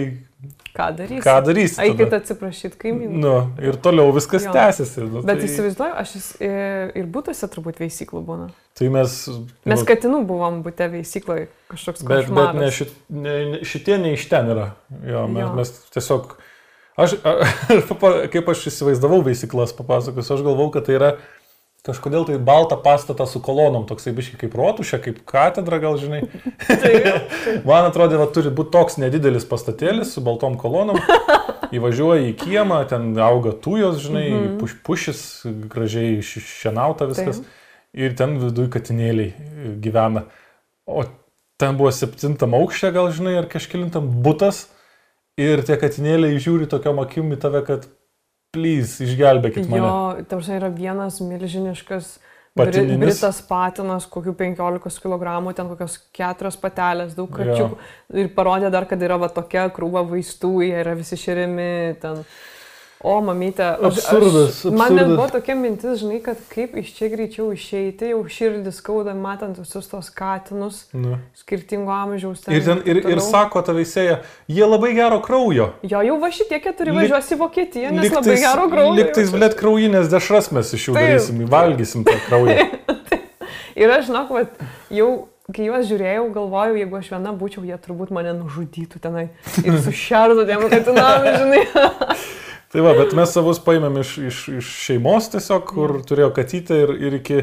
[0.75, 1.23] Ką darysi?
[1.23, 1.85] Ką darysi tada?
[1.87, 3.19] Eikit atsiprašyti kaimynų.
[3.23, 3.33] Nu,
[3.63, 4.55] ir toliau viskas Jo.
[4.57, 5.05] tęsiasi.
[5.05, 6.49] Nu, Bet tai, įsivaizduoju, aš jis, e,
[6.99, 8.49] ir būtuose turbūt veisyklų būna.
[8.75, 9.15] tai mes...
[9.69, 12.59] Mes nu, katinų buvom būte veisykloje kažkoks Bet, bet košmaras.
[12.59, 14.67] ne, šit, ne, ne, šitie ne iš ten yra.
[15.07, 15.53] Jo, mes, Jo.
[15.61, 16.35] mes tiesiog...
[17.01, 17.15] Aš,
[18.33, 21.13] kaip aš įsivaizdavau veisyklas, papasakosiu, aš galvau, kad tai yra
[21.83, 26.21] kažkodėl tai balta pastata su kolonom, toksai biškai kaip rotušė, kaip katedra, gal žinai.
[27.69, 31.01] Man atrodė, kad turi būti toks nedidelis pastatėlis su baltom kolonom.
[31.75, 34.53] Įvažiuoji į kiemą, ten auga tujos, žinai, Mhm.
[34.61, 35.23] puš, pušis,
[35.73, 37.41] gražiai ši- šienauta viskas.
[37.41, 37.59] Taip.
[37.93, 40.23] Ir ten viduj katinėliai e, gyvena.
[40.87, 41.03] O
[41.61, 44.67] ten buvo septintam aukšte, gal žinai, ar kažkilintam būtas.
[45.41, 47.87] Ir tie katinėliai žiūri tokiam akim į tave, kad
[48.53, 49.81] please, išgelbėkit mane.
[49.81, 52.19] Jo, tarsi yra vienas milžiniškas
[52.53, 53.01] Patininis?
[53.01, 57.39] britas patinas, kokių 15 kg, ten kokios keturios patelės, daug Jo.
[57.39, 57.79] kačiukų.
[58.21, 61.97] Ir parodė dar, kad yra va tokia krūva vaistų, jie yra visi šerimi.
[62.03, 62.27] Ten.
[63.03, 67.09] O, mamytė, aš- Absurdas, aš, man net buvo tokia mintis, žinai, kad kaip iš čia
[67.11, 71.17] greičiau išeiti, jau širdis skauda, matant visus tos katinus, Nu.
[71.35, 72.45] skirtingo amžiaus.
[72.47, 73.25] Ir, ten, ir, taip ir toliau.
[73.27, 75.73] sako ta veisėja, jie labai gero kraujo.
[75.83, 78.95] Jo, jau va šitie keturi važiuos į Vokietiją, nes labai gero kraujo.
[79.01, 81.09] Liktais, blėt, kraujinės dešras mes iš jų Taip.
[81.11, 82.69] darysim, valgysim tą kraują.
[83.83, 84.55] Ir aš žinok, vat,
[84.95, 85.11] jau
[85.53, 89.25] kai juos žiūrėjau, galvojau, jeigu aš viena būčiau, jie turbūt mane nužudytų tenai
[89.65, 91.65] ir sušertų tiem katinam, žinai.
[92.73, 96.93] Tai va, bet mes savus paėmėm iš, iš, iš šeimos tiesiog, kur turėjo katytę ir,
[97.05, 97.41] ir iki,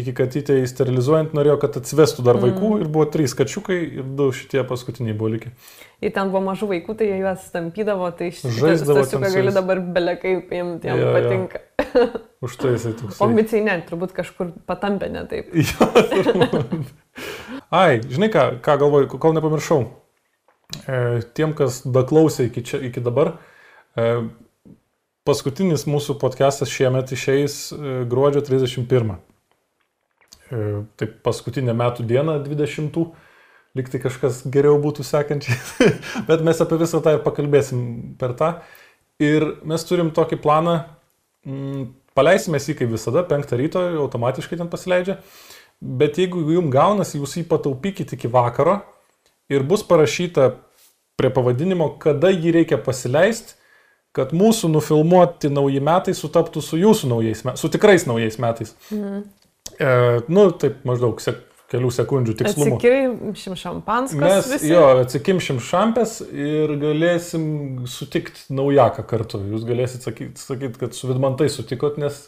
[0.00, 2.80] iki katytę įsterilizuojant norėjo, kad atsivestų dar vaikų Mm.
[2.80, 5.52] ir buvo trys kačiukai ir du šitie paskutiniai buvo likę.
[6.00, 10.38] Jei ten buvo mažų vaikų, tai jie juos stampydavo, tai šitą su gali dabar belekai
[10.48, 11.12] paimti, jam jo.
[11.18, 11.60] patinka.
[12.48, 13.20] Už tai jisai toks.
[13.20, 15.52] O ambicijai ne, turbūt kažkur patampė ne taip.
[15.68, 15.90] Jo.
[17.72, 19.84] Ai, žinai ką, ką galvoju, kol nepamiršau.
[20.88, 23.34] E, tiem, kas daklausė iki, čia, iki dabar,
[23.96, 24.08] e,
[25.28, 29.14] paskutinis mūsų podcastas šiemet išeis e, gruodžio 31.
[30.50, 30.62] E,
[30.98, 32.98] tai paskutinė metų diena 20.
[33.78, 35.56] Liktai kažkas geriau būtų sekančiai.
[36.28, 37.84] Bet mes apie visą tą ir pakalbėsim
[38.20, 38.50] per tą.
[39.22, 40.76] Ir mes turim tokį planą,
[41.46, 41.86] mm,
[42.18, 45.20] paleisime jį kaip visada, penktą ryto, automatiškai ten pasileidžia.
[45.80, 48.80] Bet jeigu jums gaunasi, jūs jį pataupykite iki vakaro
[49.50, 50.52] ir bus parašyta
[51.18, 53.56] prie pavadinimo, kada jį reikia pasileisti,
[54.16, 58.74] kad mūsų nufilmuoti nauji metai sutaptų su jūsų naujais metais, su tikrais naujais metais.
[58.90, 59.24] Mhm.
[59.80, 59.94] E,
[60.28, 61.40] nu, taip maždaug sek,
[61.72, 62.76] kelių sekundžių tikslumu.
[62.76, 64.72] Atsikiršim šampanskas Mes visi.
[64.72, 67.44] jo, atsikimšim šampės ir galėsim
[67.88, 69.40] sutikti naujaką kartu.
[69.54, 72.26] Jūs galėsit sakyti, sakyt, kad su Vidmantai sutikot, nes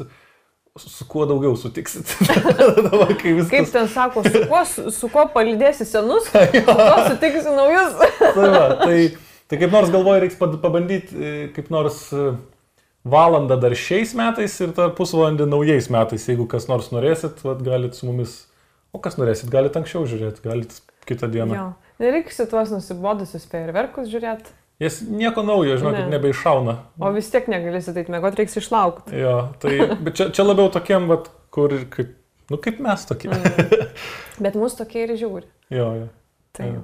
[0.80, 2.08] su, kuo daugiau sutiksit.
[2.88, 3.52] Dabar, kai viskas...
[3.52, 4.62] Kaip ten sako, su kuo,
[4.96, 8.00] su, kuo palydėsi senus, su kuo sutiksi naujus.
[8.24, 8.98] tai, va, tai,
[9.50, 12.32] tai kaip nors galvoju, reiks pabandyti e, kaip nors e,
[13.04, 16.26] valandą dar šiais metais ir dar pusvalandį naujais metais.
[16.30, 18.42] Jeigu kas nors norėsit, vat, galit su mumis,
[18.94, 20.76] o kas norėsit, galit anksčiau žiūrėti, galit
[21.08, 21.56] kitą dieną.
[21.58, 21.70] Jo.
[22.02, 26.18] Nereiks į tuos nusibodusius fejerverkus žiūrėti, Jas nieko naujo, žinokit, Ne.
[26.18, 26.72] nebeišauna.
[26.98, 29.14] o vis tiek negalėsi taip mėgoti, reiks išlaukti.
[29.14, 29.76] Jo, tai,
[30.10, 32.16] čia, čia labiau tokiem, vat, kur, kaip,
[32.50, 33.30] nu, kaip mes tokie.
[33.30, 33.92] Mm.
[34.44, 35.46] Bet mūsų tokie ir žiūri.
[35.70, 36.08] jo, jo.
[36.58, 36.66] Tai.
[36.72, 36.82] jo.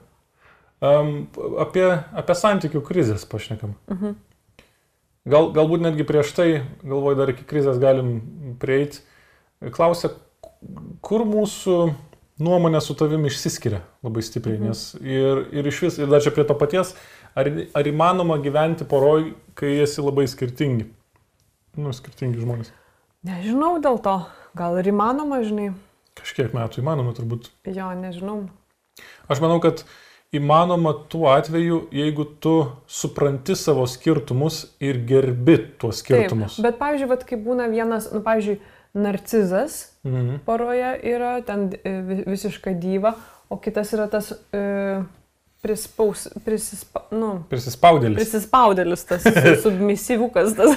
[0.81, 1.27] Um,
[1.61, 1.85] apie,
[2.17, 3.75] apie santykių krizės pašnekam.
[3.93, 4.17] Mhm.
[5.31, 6.49] Gal, galbūt netgi prieš tai,
[6.81, 8.15] galvoju, dar iki krizės galim
[8.63, 9.03] prieiti.
[9.77, 10.15] Klausia,
[11.05, 11.77] kur mūsų
[12.41, 14.57] nuomonė su tavimi išsiskiria labai stipriai.
[14.57, 14.71] Mhm.
[14.73, 16.95] Nes ir, ir iš vis, ir dar čia prie to paties,
[17.37, 20.89] ar, ar įmanoma gyventi poroj, kai esi labai skirtingi?
[21.77, 22.73] Nu, skirtingi žmonės.
[23.29, 24.17] Nežinau dėl to.
[24.57, 25.75] Gal ir įmanoma, žinai.
[26.19, 27.53] Kažkiek metų įmanoma turbūt.
[27.69, 28.47] Jo, nežinau.
[29.31, 29.85] Aš manau, kad
[30.33, 36.57] įmanoma tuo atveju, jeigu tu supranti savo skirtumus ir gerbi tuos skirtumus.
[36.57, 38.61] Taip, bet, pavyzdžiui, vat, kai būna vienas, nu, pavyzdžiui,
[38.95, 40.41] narcizas Mhm.
[40.47, 43.15] poroje yra ten e, vi- visiška dyva,
[43.51, 45.03] o kitas yra tas e,
[45.63, 48.17] prispaus, prisispa, nu, Prisispaudėlis.
[48.23, 49.23] prisispaudėlis, tas
[49.65, 50.55] submisyvukas.
[50.57, 50.77] Tas.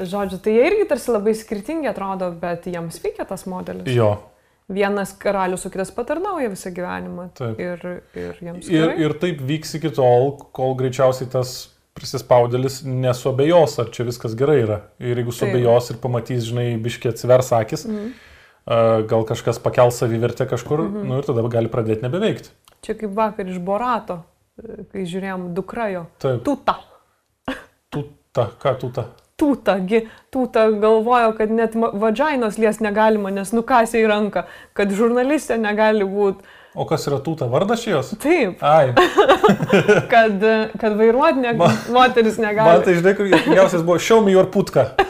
[0.00, 3.84] Žodžiu, tai jie irgi tarsi labai skirtingi atrodo, bet jiems veikia tas modelis.
[3.92, 4.14] Jo.
[4.70, 7.24] Vienas karalius, o kitas patarnauja visą gyvenimą.
[7.34, 7.58] Taip.
[7.58, 7.80] Ir,
[8.14, 8.68] ir jiems.
[8.70, 11.54] Ir, ir taip vyks iki tol, kol greičiausiai tas
[11.98, 14.76] prisispaudėlis nesuabejos, ar čia viskas gerai yra.
[15.02, 20.84] Ir jeigu suabejos ir pamatys, žinai, biškiai atsivers akis, a, gal kažkas pakel savivertę kažkur,
[20.86, 21.08] Mhm.
[21.10, 22.48] nu ir tada gali pradėti nebeveikti.
[22.86, 24.22] Čia kaip vakar iš Borato,
[24.62, 26.06] e, kai žiūrėjom dukrajo.
[26.22, 26.44] Taip.
[26.46, 26.78] Tuta.
[27.90, 29.04] Tuta, ką tuta?
[29.40, 29.78] Tūta,
[30.34, 34.42] tūta galvojo, kad net vadžainos lies negalima, nes nukasė į ranką,
[34.76, 36.44] kad žurnalistė negali būti.
[36.78, 37.48] O kas yra tuta?
[37.50, 38.12] Vardas šios?
[38.22, 38.92] Taip, Ai,
[40.12, 40.44] kad,
[40.78, 42.84] kad vairuoti ne, Man- moteris man negali.
[42.86, 44.92] tai žinai, kur juokingiausias buvo show me your putka.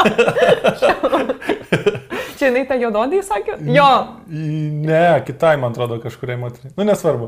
[2.40, 3.58] Čia jinai tą jododį sakė?
[3.68, 3.88] Jo.
[4.32, 6.72] Ne, kitai, man atrodo, kažkuriai moteriai.
[6.78, 7.26] Nu, nesvarbu.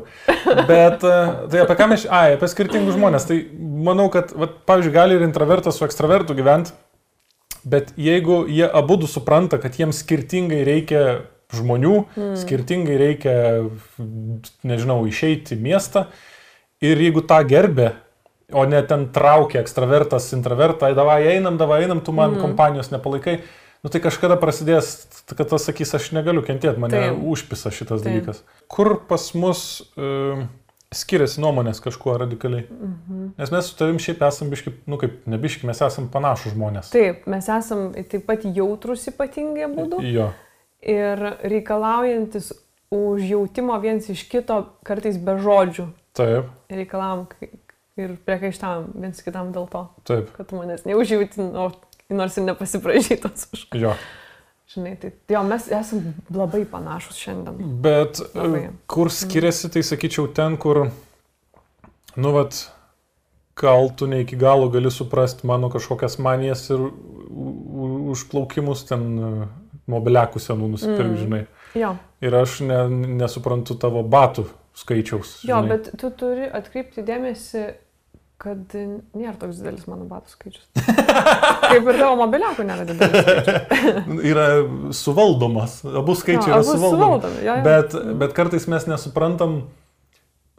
[0.65, 1.17] Bet, e,
[1.53, 2.07] tai apie ką mes...
[2.09, 3.27] Ai, apie skirtingus žmonės.
[3.29, 3.37] Tai
[3.85, 6.73] manau, kad, vat, pavyzdžiui, gali ir intravertas su ekstravertu gyventi,
[7.69, 11.03] bet jeigu jie abu supranta, kad jiems skirtingai reikia
[11.53, 12.35] žmonių, Mm.
[12.41, 13.35] skirtingai reikia,
[14.65, 16.07] nežinau, išeiti į miestą
[16.81, 17.93] ir jeigu tą gerbė,
[18.53, 22.41] o ne ten traukia ekstravertas, intravertą, "Ai, davai einam, davai einam, tu man mm.
[22.41, 23.41] kompanijos nepalaikai,
[23.83, 24.93] nu tai kažkada prasidės,
[25.27, 27.23] kad tas sakys, aš negaliu kentėti, mane Taip.
[27.33, 28.07] užpisa šitas Taip.
[28.09, 28.43] dalykas.
[28.71, 29.63] Kur pas mus
[29.97, 30.43] uh,
[30.93, 32.65] skiriasi nuomonės kažkuo radikaliai?
[32.69, 33.27] Mhm.
[33.37, 36.91] Nes mes su tavim šiaip esam biški, nu kaip nebiški, mes esam panašus žmonės.
[36.93, 40.29] Taip, mes esam taip pat jautrus ypatingai būdu Jo.
[40.81, 42.51] ir reikalaujantis
[42.93, 45.87] užjautimo viens iš kito kartais be žodžių.
[46.13, 47.23] Taip, Reikalavom
[47.97, 51.71] ir priekaištavom viens kitam dėl to, taip, kad tu manęs neužjauti, o-
[52.09, 53.67] nors ir nepasiprašytas už.
[53.73, 53.93] jo.
[54.73, 57.59] Žinai, tai jo, mes esame labai panašus šiandien.
[57.83, 58.61] Bet Labai.
[58.63, 60.87] e, kur skiriasi, tai sakyčiau ten, kur,
[62.15, 62.57] nu, vat,
[63.59, 66.81] gal tu ne iki galo gali suprasti mano kažkokias manijas ir
[68.13, 69.29] užplaukimus ten e,
[69.91, 71.21] mobiliakų senų nusipirkti, Mm.
[71.21, 71.43] žinai.
[71.75, 72.77] Jo, Ir aš ne,
[73.19, 74.45] nesuprantu tavo batų
[74.77, 75.43] skaičiaus.
[75.43, 75.69] jo žinai.
[75.69, 77.63] bet tu turi atkreipti dėmesį,
[78.43, 78.73] kad
[79.15, 80.65] nėra toks didelis mano batų skaičius.
[80.75, 83.53] Kaip ir tavo mobiliakų nėra didelis.
[84.33, 84.47] Yra
[84.95, 86.99] suvaldomas, abu skaičiai Jo, yra abu suvaldomi.
[87.05, 87.63] suvaldomi, jo, jo.
[87.67, 89.55] Bet, bet kartais mes nesuprantam,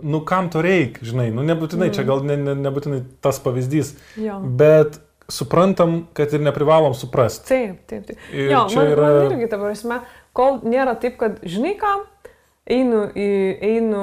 [0.02, 4.40] nu kam to reikia, žinai, nu nebūtinai, čia gal ne, ne, nebūtinai tas pavyzdys, Jo.
[4.58, 4.96] bet
[5.32, 7.46] suprantam, kad ir neprivalom suprasti.
[7.48, 8.24] Taip, taip, taip.
[8.32, 10.00] Ir Jo, čia man, yra- man irgi, ta prasme,
[10.36, 11.92] kol nėra taip, kad, žinai ką,
[12.74, 13.28] einu, į,
[13.70, 14.02] einu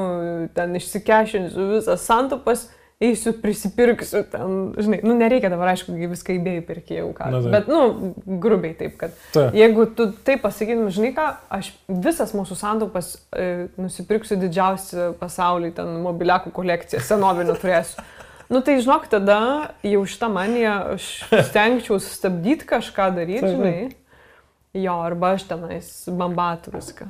[0.56, 2.68] ten išsikešinsiu visas santupas,
[3.02, 7.30] eisiu prisipirksiu ten, žinai, nu nereikia dabar, aišku, viską įbėjai pirkėjau, ką.
[7.34, 7.56] Na, taip.
[7.56, 8.14] Bet, nu,
[8.44, 9.56] grubiai taip, kad Taip.
[9.58, 15.96] jeigu tu taip pasakytum, žinai ką, aš visas mūsų santupas e, nusipirksiu didžiausią pasaulyje, ten
[16.06, 18.06] mobiliakų kolekciją, senovinių turėsiu.
[18.52, 19.40] Nu tai žinok, tada
[19.88, 21.08] jau šitą maniją aš
[21.48, 23.76] stengčiau stabdyti kažką daryti, žinai.
[24.76, 27.08] Jo, arba aš tenais bambatų viską.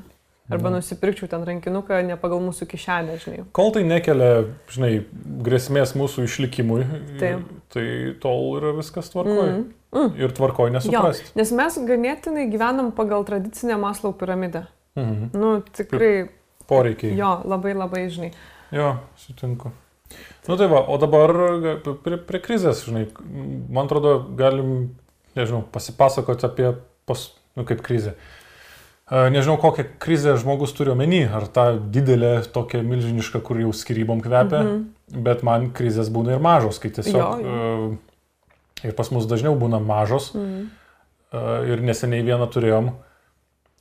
[0.52, 0.76] Arba Mhm.
[0.78, 3.46] nusipirkčiau ten rankinuką ne pagal mūsų kišenę, žinai.
[3.54, 5.06] Kol tai nekelia, žinai,
[5.44, 6.84] grėsmės mūsų išlikimui,
[7.20, 7.40] Taip.
[7.70, 9.50] tai tol yra viskas tvarkoj.
[9.50, 9.74] Mm.
[9.94, 10.14] Mm.
[10.20, 11.32] Ir tvarkoj Jo, nesuprasti.
[11.36, 14.68] nes mes ganėtinai gyvenam pagal tradicinę Maslau piramidę.
[14.96, 15.30] Mhm.
[15.34, 16.30] Nu, tikrai.
[16.68, 17.16] Poreikiai.
[17.18, 18.32] Jo, labai labai, žinai.
[18.72, 19.72] Jo, sutinku.
[20.48, 21.32] Nu tai va, o dabar
[22.04, 23.08] prie, prie krizės, žinai,
[23.70, 24.96] man atrodo, galim,
[25.36, 26.76] nežinau, pasipasakoti apie,
[27.06, 28.10] pas, nu kaip krizė.
[28.12, 28.16] E,
[29.12, 34.62] Nežinau, kokią krizę žmogus turi omeny, ar tą didelę, tokią milžinišką, kur jau skirybom kvepia,
[34.64, 34.86] Mhm.
[35.24, 37.42] bet man krizės būna ir mažos, kai tiesiog...
[37.42, 37.98] Jo, jo.
[38.88, 40.32] Ir pas mus dažniau būna mažos.
[40.34, 40.70] Mhm.
[41.72, 42.88] Ir neseniai vieną turėjom.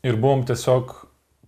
[0.02, 0.92] Ir buvom tiesiog,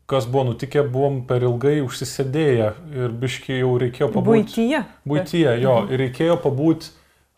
[0.06, 4.46] kas buvo nutikę, buvom per ilgai užsisėdėję ir biški jau reikėjo pabūti.
[4.46, 4.84] Būtyje.
[5.06, 5.74] Būtyje, jo.
[5.82, 5.92] Mhm.
[5.92, 6.90] Ir reikėjo pabūti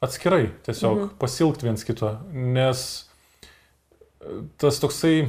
[0.02, 1.10] atskirai, tiesiog Mhm.
[1.18, 2.18] pasilgti viens kito.
[2.32, 3.08] Nes
[4.58, 5.28] tas toksai,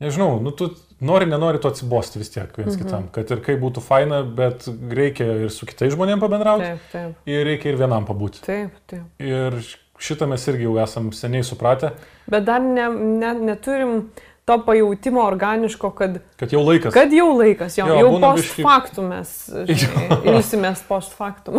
[0.00, 0.70] nežinau, nu tu
[1.00, 2.84] nori, nenori to atsibosti vis tiek viens Mhm.
[2.84, 3.08] kitam.
[3.12, 6.64] Kad ir kaip būtų faina, bet reikia ir su kitais žmonėmis pabendrauti.
[6.64, 7.14] Taip, taip.
[7.26, 8.40] Ir reikia ir vienam pabūti.
[8.46, 9.04] Taip, taip.
[9.18, 9.58] Ir
[9.98, 11.92] šitą mes irgi jau esam seniai supratę,
[12.28, 14.10] Bet dar ne, ne, neturim
[14.46, 16.92] to pajūtimo organiško, kad, kad jau laikas.
[16.94, 19.32] kad jau laikas, jo, Jo, jau post biškį- factum mes
[19.80, 21.58] žinai, ilsimės post factum.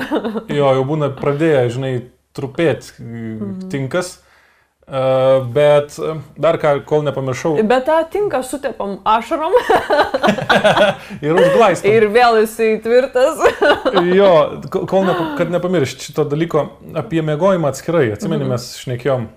[0.50, 1.92] Jo, jau būna pradėję, žinai,
[2.34, 3.70] trupėti mhm.
[3.70, 4.20] tinkas.
[4.90, 5.94] Uh, bet
[6.42, 9.54] dar ką, kol nepamiršau, Bet tą tinką sutepam ašarom
[11.26, 11.92] ir užglaistau.
[11.94, 13.38] ir vėl jisai tvirtas.
[14.20, 14.32] Jo,
[14.74, 16.66] ko- kol nepa, kad nepamiršt šito dalyko
[16.98, 18.50] apie mėgojimą atskirai, atsimeni, Mhm.
[18.56, 19.28] mes šnekėjom.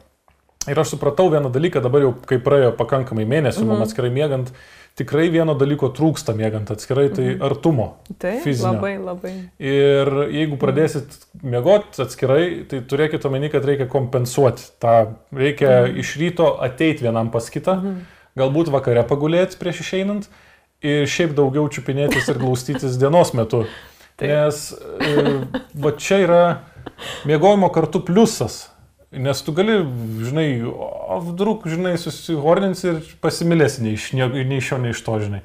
[0.70, 3.68] Ir aš supratau vieną dalyką, dabar jau kai praėjo pakankamai mėnesių, Mhm.
[3.68, 3.78] mhm.
[3.78, 4.52] man atskirai mėgant,
[4.96, 7.42] tikrai vieno dalyko trūksta mėgant atskirai, tai Mhm.
[7.42, 7.86] artumo.
[8.18, 8.74] Taip, fizinio.
[8.74, 9.32] labai, labai.
[9.58, 11.06] Ir jeigu pradėsit
[11.42, 14.70] mėgoti atskirai, tai turėkite omeny, kad reikia kompensuoti.
[14.80, 15.98] tą reikia Mhm.
[15.98, 17.96] iš ryto ateiti vienam pas kitą,
[18.36, 20.28] galbūt vakare pagulėti prieš išeinant
[20.82, 23.66] ir šiaip daugiau čiupinėtis ir glaustytis dienos metu.
[24.20, 26.58] Nes e, va čia yra
[27.26, 28.68] mėgojimo kartu pliusas.
[29.12, 29.74] Nes tu gali,
[30.24, 30.46] žinai,
[31.26, 35.42] vdruk, žinai, susihornins ir pasimilėsi nei iš, nei iš šio, nei iš to, žinai.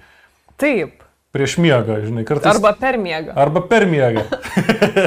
[0.61, 1.03] Taip.
[1.35, 2.47] Prieš miegą, žinai, kartais.
[2.55, 3.33] Arba per miegą.
[3.35, 4.23] Arba per miegą.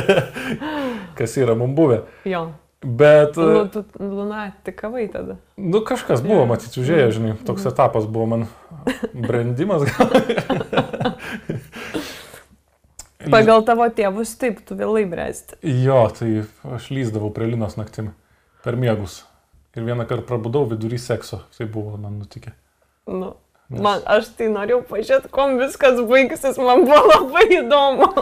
[1.19, 2.03] Kas yra mums buvę.
[2.29, 2.51] Jo.
[2.85, 5.35] Bet, Nu, tu lunatikavai tada.
[5.61, 8.47] nu, kažkas buvo, matyti, užėję, žinai, toks etapas buvo man
[9.29, 9.85] brandimas.
[9.89, 11.17] gal.
[13.31, 15.59] Pagal tavo tėvus, taip, tu vėlai bręsti.
[15.85, 16.43] Jo, tai
[16.77, 18.13] aš lyzdavau prie Linos naktim
[18.65, 19.23] per miegus.
[19.77, 21.45] Ir vieną kartą prabudau vidury sekso.
[21.57, 22.53] Tai buvo man nutikę.
[23.07, 23.35] Nu.
[23.71, 28.09] Man, aš tai norėjau pažiūrėti, kom viskas baigsis, man buvo labai įdomu.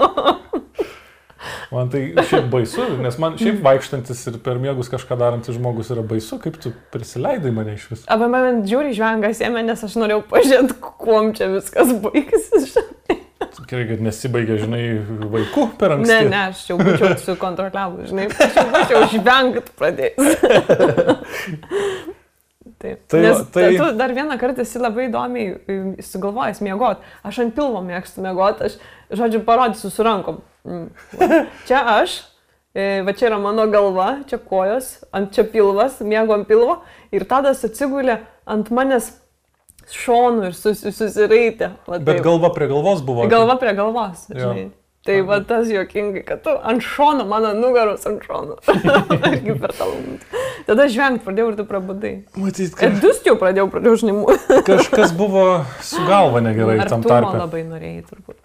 [1.70, 6.02] Man tai šiaip baisu, nes man šiaip vaikštantis ir per miegus kažką darantis žmogus yra
[6.02, 8.05] baisu, kaip tu prisileidai mane iš vis.
[8.10, 12.74] Apie mane žiūri žvengas ėmė, nes aš norėjau pažiūrėti, kom čia viskas baigsis.
[13.69, 14.82] Gerai, kad nesibaigė, žinai,
[15.28, 16.12] vaikų per anksti.
[16.15, 20.28] Ne, ne, aš jau būčiau sukontroliavus, žinai, aš jau būčiau žvengt pradėjęs.
[22.78, 23.01] Taip.
[23.11, 27.03] Tai Nes tai- tu dar vieną kartą esi labai įdomiai e, sugalvojęs miegot.
[27.27, 28.77] Aš ant pilvo mėgstu miegot, aš,
[29.11, 30.39] žodžiu, parodysiu su rankom.
[30.65, 30.86] Mm.
[31.69, 32.20] Čia aš,
[32.74, 36.78] e, va čia yra mano galva, čia kojos, ant čia pilvas, miego ant pilvo
[37.11, 39.11] ir tadas atsigulė ant manęs
[39.94, 41.73] šonų ir sus, susiraitė.
[41.89, 42.24] Va, Bet taip.
[42.27, 43.28] galva prie galvos buvo.
[43.31, 44.27] Galva prie galvos.
[44.32, 44.51] Jo.
[44.52, 44.69] Žinai.
[45.09, 48.59] Tai va tas juokingai, kad tu ant šono, mano nugaros ant šono.
[49.31, 50.43] Irgi per tą lūpą.
[50.66, 52.10] Tada žvengt pradėjau ir tu prabudai.
[52.36, 52.98] Matyt, kad...
[53.01, 54.36] Dus jau pradėjau, pradėjau žinimų.
[54.66, 55.44] Kažkas buvo
[55.86, 57.39] su galva negerai tam Artumo tarpe.
[57.40, 58.36] labai norėjai turbūt.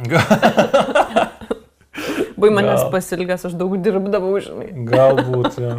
[2.40, 2.90] Bai manęs Gal.
[2.92, 4.72] pasilgęs, aš daug dirbdavau, žinai.
[4.88, 5.60] Galbūt.
[5.62, 5.76] Ja.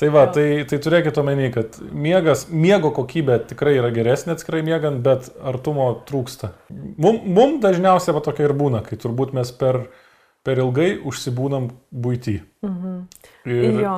[0.00, 5.02] Tai va, tai, tai turėkite omeny, kad miegas, miego kokybė tikrai yra geresnė atskirai miegant,
[5.04, 6.54] bet artumo trūksta.
[6.70, 9.84] Mums mum dažniausiai va tokia ir būna, kai turbūt mes per
[10.46, 12.40] per ilgai užsibūnam būty.
[12.64, 12.96] Mhm.
[13.44, 13.96] Ir, Jo.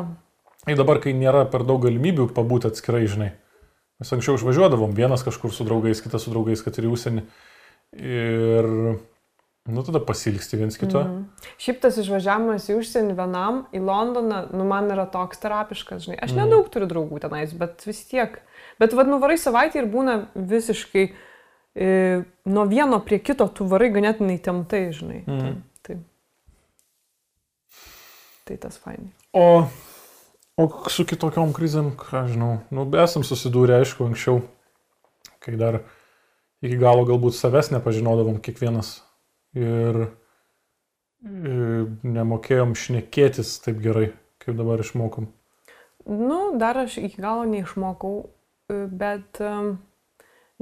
[0.67, 3.33] ir dabar, kai nėra per daug galimybių pabūti atskirai, žinai.
[4.03, 7.23] Mes anksčiau išvažiuodavom, vienas kažkur su draugais, kitas su draugais, kad ir į užsienį.
[8.03, 8.69] Ir,
[9.67, 11.01] nu, tada pasilgsti viens kito.
[11.05, 11.25] Mhm.
[11.63, 16.19] Šiaip tas išvažiavimas į užsienį vienam, į Londoną, nu man yra toks terapiškas, žinai.
[16.23, 16.41] Aš Mhm.
[16.41, 18.41] nedaug turiu draugų tenais, bet vis tiek.
[18.81, 21.13] Bet vad nuvarai savaitę ir būna visiškai
[21.75, 25.23] e, nuo vieno prie kito tu varai ganėtinai temtai, žinai.
[25.27, 25.63] Mhm.
[25.83, 25.97] Tai, tai.
[28.45, 29.13] tai tas fainai.
[29.33, 29.65] O,
[30.59, 34.43] o su kitokiom krizėm, ką žinau, nu, esam susidūrę, aišku, anksčiau,
[35.41, 35.81] kai dar
[36.63, 39.01] iki galo galbūt savęs nepažinodavom kiekvienas
[39.59, 39.99] ir,
[41.25, 44.13] ir nemokėjom šnekėtis taip gerai,
[44.43, 45.29] kaip dabar išmokom.
[46.07, 48.17] Nu, dar aš iki galo neišmokau,
[48.73, 49.77] e, bet um,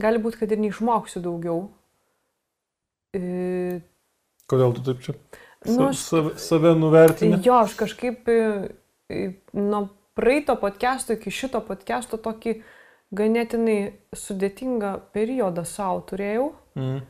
[0.00, 1.62] gali būti, kad ir neišmoksiu daugiau.
[3.16, 3.80] E,
[4.50, 5.14] Kodėl tu taip čia
[5.66, 7.36] Nu, aš- save, save nuvertini?
[7.44, 8.36] Jo, aš kažkaip e,
[9.12, 9.18] e,
[9.52, 12.54] nuo praeito podcast'o iki šito podcast'o tokį
[13.12, 17.00] ganėtinai sudėtingą periodą savo turėjau Mm.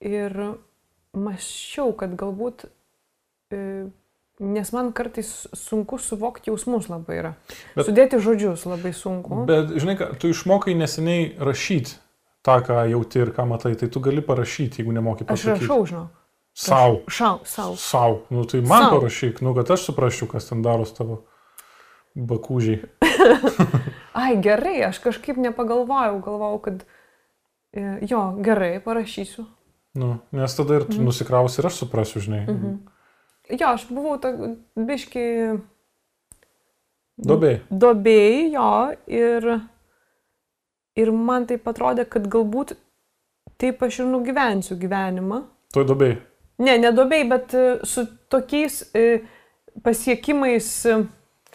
[0.00, 0.36] ir
[1.14, 2.64] maščiau, kad galbūt,
[3.54, 3.60] e,
[4.40, 7.34] nes man kartais sunku suvokti jausmus labai yra.
[7.76, 9.44] Bet- Sudėti žodžius labai sunku.
[9.46, 11.94] Bet, žinai, tu išmokai neseniai rašyti
[12.44, 15.64] tą, ką jauti ir ką matai, tai tu gali parašyti, jeigu nemoki Aš pasakyti.
[15.64, 16.08] rašau, žinau.
[16.54, 17.00] Sau.
[17.08, 17.74] Šau, sau.
[17.76, 18.20] Sau.
[18.30, 18.98] Nu, tai man Sau.
[19.00, 21.24] parašyk, nu, kad aš suprasčiau, kas ten daros tavo
[22.14, 22.84] bakūžiai.
[24.14, 26.84] Ai, gerai, aš kažkaip nepagalvojau, galvojau, kad
[27.74, 29.46] e, jo, gerai, parašysiu.
[29.94, 31.04] Nu, nes tada ir tu Mhm.
[31.06, 32.44] nusikrausi ir aš suprasiu, žinai.
[32.48, 32.74] Mhm.
[33.60, 34.32] Jo, aš buvau to,
[34.76, 35.60] biški
[37.18, 37.60] Dobėjai.
[37.70, 38.68] dobėjai, jo,
[39.06, 39.46] ir,
[40.98, 42.74] ir man tai atrodė, kad galbūt
[43.60, 45.44] taip aš ir nugyvensiu gyvenimą.
[45.74, 46.18] Tuoj dobėjai.
[46.58, 49.20] Ne, nedobėjai, bet e, su tokiais e,
[49.82, 50.98] pasiekimais, e,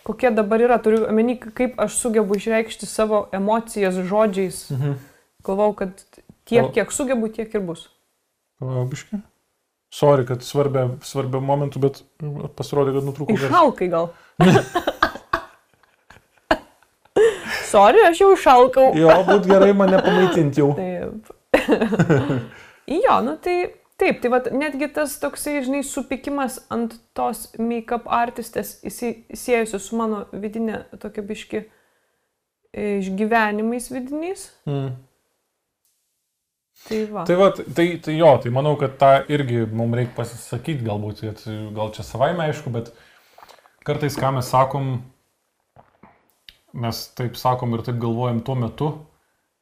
[0.03, 4.69] kokie dabar yra, turiu omeny, kaip aš sugebu išreikšti savo emocijas žodžiais.
[4.71, 4.93] Mhm.
[5.43, 5.91] Galvau, kad
[6.45, 7.87] tiek, kiek sugebu, tiek ir bus.
[8.59, 9.19] Biški.
[9.89, 12.03] Sorry, kad svarbia, svarbia momentų, bet
[12.59, 13.33] pasirodė, kad nutrūko.
[13.39, 14.11] Išalkai gal.
[17.69, 18.91] Sorry, aš jau išalkau.
[18.97, 20.71] Jo, būt gerai mane pamaitinti jau.
[20.77, 21.29] Taip.
[23.05, 23.57] jo, nu tai
[23.99, 29.97] taip, tai vat, netgi tas toksai, žinai, supikimas ant tos make-up artistės įsi- siejusi su
[29.99, 34.47] mano vidinė tokia biški e, išgyvenimais vidiniais.
[34.69, 34.93] Mm.
[36.87, 37.23] Tai va.
[37.27, 41.21] Tai, va, tai, tai jo, tai manau, kad tą irgi mums reikia pasisakyti, galbūt,
[41.75, 42.93] gal čia savaime aišku, bet
[43.85, 45.01] kartais, ką mes sakom,
[46.73, 48.89] mes taip sakom ir taip galvojam tuo metu.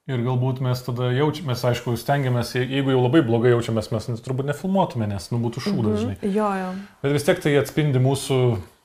[0.08, 4.48] Ir galbūt mes tada jaučiamės, aišku, stengiamės, je- jeigu jau labai blogai jaučiamės, mes turbūt
[4.48, 6.16] nefilmuotume, nes nu būtų šūdas, žinai.
[6.22, 6.32] Mhm.
[6.32, 6.70] Jo, jo.
[7.02, 8.38] Bet vis tiek tai atspindi mūsų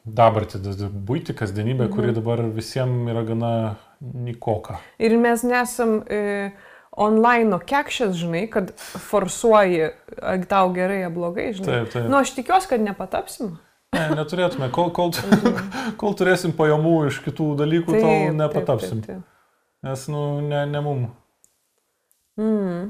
[0.05, 0.59] dabartį,
[1.07, 1.95] būti, kasdienybę, Mhm.
[1.95, 4.81] kuri dabar visiems yra gana nikoka.
[4.99, 6.51] Ir mes nesam e,
[6.93, 9.93] online kekšės, žinai, kad forsuoji,
[10.51, 11.69] tau gerai, ar blogai, žinai.
[11.69, 12.09] Taip, taip.
[12.09, 13.57] Nu, aš tikiuosi, kad nepatapsim.
[13.93, 14.71] Ne, neturėtume.
[14.73, 15.13] Kol, kol,
[16.01, 19.05] kol turėsim pajamų iš kitų dalykų, tol Taip, nepatapsim.
[19.05, 19.89] taip, taip, taip.
[19.89, 21.07] Nes, nu, ne, ne mum.
[22.41, 22.85] Mm.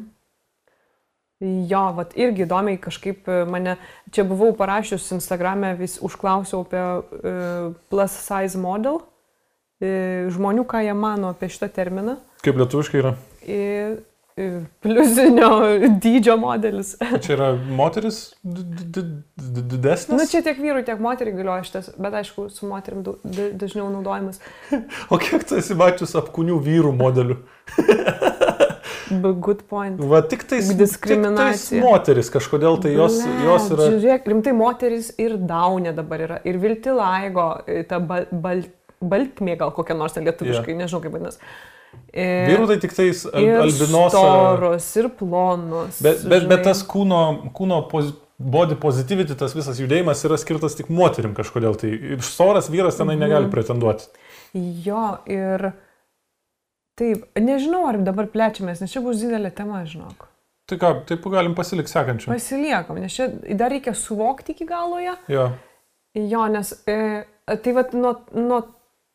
[1.66, 3.74] Jo, vat irgi įdomiai kažkaip e, mane,
[4.14, 10.94] čia buvau parašius Instagram'e, vis užklausiau apie uh, plus size model, uh, žmonių, ką jie
[10.94, 12.20] mano apie šitą terminą.
[12.46, 13.16] Kaip lietuviškai yra?
[14.80, 15.50] Pliusinio
[16.02, 16.94] dydžio modelis.
[17.20, 20.08] Čia yra moteris didesnis?
[20.08, 24.40] Na, nu, čia tiek vyrų, tiek moteriai galioja šitas, bet aišku, su moterim dažniau naudojamas.
[25.12, 27.36] O kiek tu esi mačius apkūnių vyrų modelių?
[29.12, 30.00] Good point.
[30.00, 31.82] Va, tik tais, tik tais Diskriminacija.
[31.84, 33.88] moteris kažkodėl tai jos, Blet, jos yra...
[33.92, 36.38] Žiūrėk, rimtai moteris ir daunė dabar yra.
[36.48, 38.64] Ir viltilaigo, e, ta bal, bal,
[39.04, 40.80] baltmė gal kokia nors lietuviškai, yeah.
[40.86, 41.52] nežinau kaip vadinasi.
[42.12, 44.12] E, Vyrų tai tik tais al- ir albinos.
[44.12, 46.00] Storos, ir plonos.
[46.04, 46.64] Bet, bet, bet žinai.
[46.64, 51.76] tas kūno, kūno poz, body positivity, tas visas judėjimas yra skirtas tik moterim kažkodėl.
[51.78, 53.22] Tai ir storas vyras tenai Mhm.
[53.24, 54.08] negali pretenduoti.
[54.54, 55.72] Jo, ir
[56.98, 60.28] taip, nežinau, ar dabar plečiamės, nes čia bus didelė tema, žinok.
[60.68, 62.28] Tai ką, taip galim pasilikti sekančią.
[62.32, 65.16] Pasiliekam, nes čia dar reikia suvokti iki galo ją.
[65.28, 65.48] Jo.
[66.14, 68.60] Jo, nes e, tai vad nuo, nuo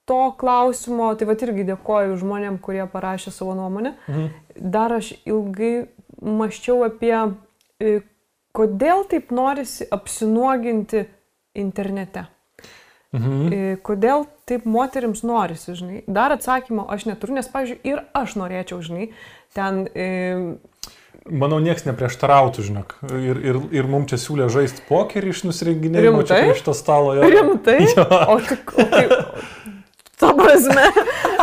[0.08, 3.94] to klausimo, tai vad irgi dėkoju žmonėm, kurie parašė savo nuomonę.
[4.08, 4.30] Mhm.
[4.74, 5.88] Dar aš ilgai
[6.24, 7.16] maščiau apie,
[7.84, 8.00] e,
[8.56, 11.06] kodėl taip norisi apsinuoginti
[11.60, 12.28] internete.
[13.16, 13.54] Mhm.
[13.54, 16.02] E, Kodėl taip moteriams norisi, žinai.
[16.08, 19.12] Dar atsakymo aš neturiu, nes, pavyzdžiui, ir aš norėčiau, žinai,
[19.56, 20.10] ten e,
[21.28, 22.94] Manau, niekas neprieštarautų, žinok.
[23.12, 27.18] Ir, ir, ir mums čia siūlė žaisti pokerį iš nusirenginėjimo prieš tą stalą.
[27.20, 27.32] jo.
[27.34, 27.82] Rimtai?
[27.98, 28.06] Jo.
[28.32, 28.72] O tik...
[28.72, 29.04] O tai,
[30.18, 30.86] ta prasme,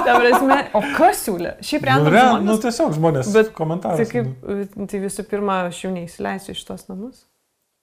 [0.05, 1.55] ta prasme, o kas siūlė?
[1.65, 2.49] Šiaip Nu, random re, žmonės.
[2.49, 4.01] nu, tiesiog žmonės Bet komentarai.
[4.03, 7.23] Tai, kaip, tai visų pirma, aš jau neįsileisiu iš tos namus,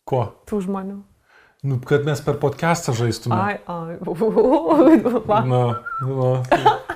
[0.08, 0.26] Ko?
[0.50, 1.00] tų žmonių.
[1.62, 3.36] Nu, kad mes per podcastą žaistume.
[3.38, 3.98] Ai, ai.
[5.30, 5.44] Va.
[5.46, 5.60] Na,
[6.02, 6.30] na,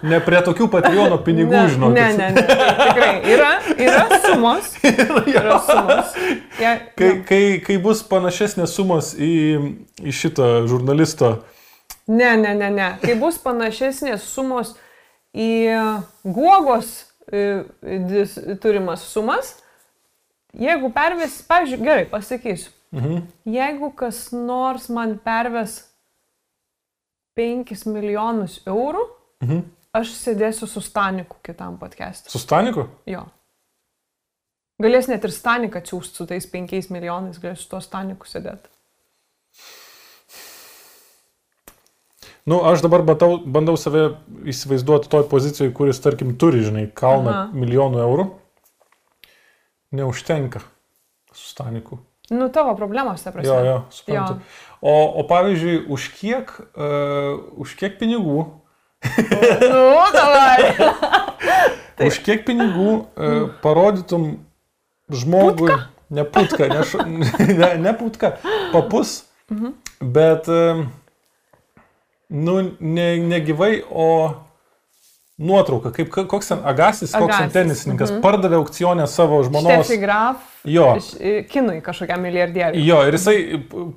[0.01, 1.93] ne prie tokių patreono pinigų, ne, žinok.
[1.93, 2.45] ne, ne, ne.
[2.80, 3.11] Tikrai.
[3.30, 4.72] Yra, yra sumos.
[5.35, 6.15] Yra sumos.
[6.57, 7.22] Ja, Kai, ne.
[7.30, 9.30] kai, kai bus panašesnės sumos į,
[10.01, 11.35] į šitą žurnalisto,
[12.07, 12.90] ne, ne, ne, ne.
[13.02, 14.76] Kai bus panašesnės sumos
[15.36, 15.49] į
[16.23, 17.65] guogos e,
[18.61, 19.56] turimas sumas,
[20.56, 22.72] jeigu perves, pavyzdžiui, gerai, pasakysiu.
[22.95, 23.23] Mhm.
[23.52, 25.82] Jeigu kas nors man perves
[27.36, 29.02] 5 milijonus eurų,
[29.44, 29.64] Mhm.
[29.94, 32.30] aš sėdėsiu su Staniku kitam podcast'ui.
[32.32, 32.88] su Staniku?
[33.06, 33.26] Jo.
[34.82, 38.68] Galės net ir Staniką atsiųsti su tais 5 milijonais, galės su tuo Staniku sėdėti.
[42.45, 44.11] Nu, aš dabar batau, bandau save
[44.45, 47.45] įsivaizduoti toj pozicijoje, kuris, tarkim, turi, žinai, kalną Aha.
[47.57, 48.26] milijonų eurų.
[49.95, 50.61] Neužtenka
[51.34, 51.97] su Staniku.
[52.30, 53.49] Nu, tavo problemos, ta prasme.
[53.49, 54.38] Jo, jo, suprantu.
[54.81, 58.45] O, o pavyzdžiui, už kiek, uh, už kiek pinigų,
[59.05, 59.81] Nu,
[60.13, 60.72] davai.
[62.07, 64.39] už kiek pinigų uh, parodytum
[65.13, 65.69] žmogui,
[66.09, 67.05] ne putka, ne, š,
[67.61, 68.38] ne, ne putka,
[68.73, 69.23] papus,
[69.53, 69.76] Mhm.
[70.01, 70.85] bet, uh,
[72.36, 74.10] nu, ne, ne gyvai, o
[75.38, 78.22] nuotrauka, kaip ko- koks ten Agasis, koks ten Agasis, tenisininkas, mhm.
[78.24, 79.84] pardavė aukcionę savo žmonos.
[79.84, 80.45] Štefi Graf.
[80.66, 80.88] Jo.
[81.52, 82.86] Kinui kažkokiam milijardieriui.
[82.88, 83.36] Jo, ir jisai,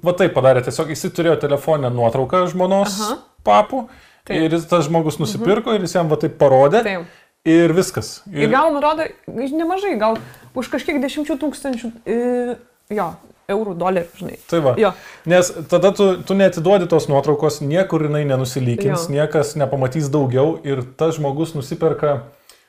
[0.04, 3.16] va taip padarė, tiesiog jisai turėjo telefonę nuotrauką žmonos Aha.
[3.46, 3.86] papų.
[4.28, 4.34] Taip.
[4.36, 4.44] Mhm.
[4.44, 6.82] Ir tas žmogus nusipirko ir jis jam va taip parodė.
[6.84, 7.16] Taip.
[7.48, 8.18] Ir viskas.
[8.28, 10.18] Ir gal, man atrodo, nemažai, gal
[10.58, 12.56] už kažkiek dešimčių tūkstančių, e,
[12.92, 13.06] jo,
[13.48, 14.38] eurų, dolerių, žinai.
[14.50, 14.74] Tai va.
[14.76, 14.90] Jo.
[15.28, 19.14] Nes tada tu, tu neatiduodi tos nuotraukos, niekur jinai nenusilykins, Jo.
[19.22, 22.18] niekas nepamatys daugiau ir tas žmogus nusiperka,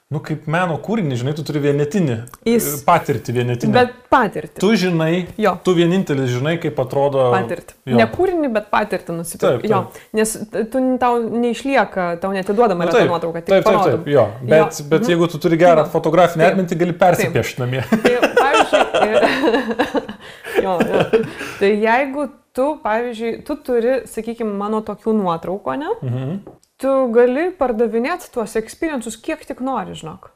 [0.10, 2.15] nu kaip meno kūrinį, žinai, tu turi vienetinį
[2.47, 3.73] Jis- e, patirtį vienetinį.
[3.76, 4.56] Bet patirtį.
[4.64, 5.57] Tu žinai, Jo.
[5.68, 7.27] tu vienintelis žinai, kaip atrodo.
[7.35, 7.76] Patirtį.
[7.91, 7.99] Jo.
[7.99, 9.68] Ne kūrinį, bet patirtį Taip, nusipirkti.
[9.68, 9.69] taip.
[9.69, 9.84] Jo,
[10.15, 10.34] nes
[10.72, 13.99] tu tau neišlieka, tau netiduodama Nu, yra ta nuotrauka, taip, taip, parodom.
[13.99, 14.26] taip, jo.
[14.41, 15.11] Bet, Jo, bet mhm.
[15.11, 15.91] jeigu tu turi gerą Taip.
[15.91, 16.56] fotografinę Taip.
[16.57, 17.84] atmintį, gali persipiešti namie.
[17.91, 20.07] Tai, pavyzdžiui,
[20.64, 21.23] jo, jo.
[21.60, 25.91] tai jeigu tu, pavyzdžiui, tu turi, sakykime, mano tokių nuotraukų, ne?
[26.03, 26.34] Mhm.
[26.80, 30.30] Tu gali pardavinėti tuos experiences kiek tik nori, žinok.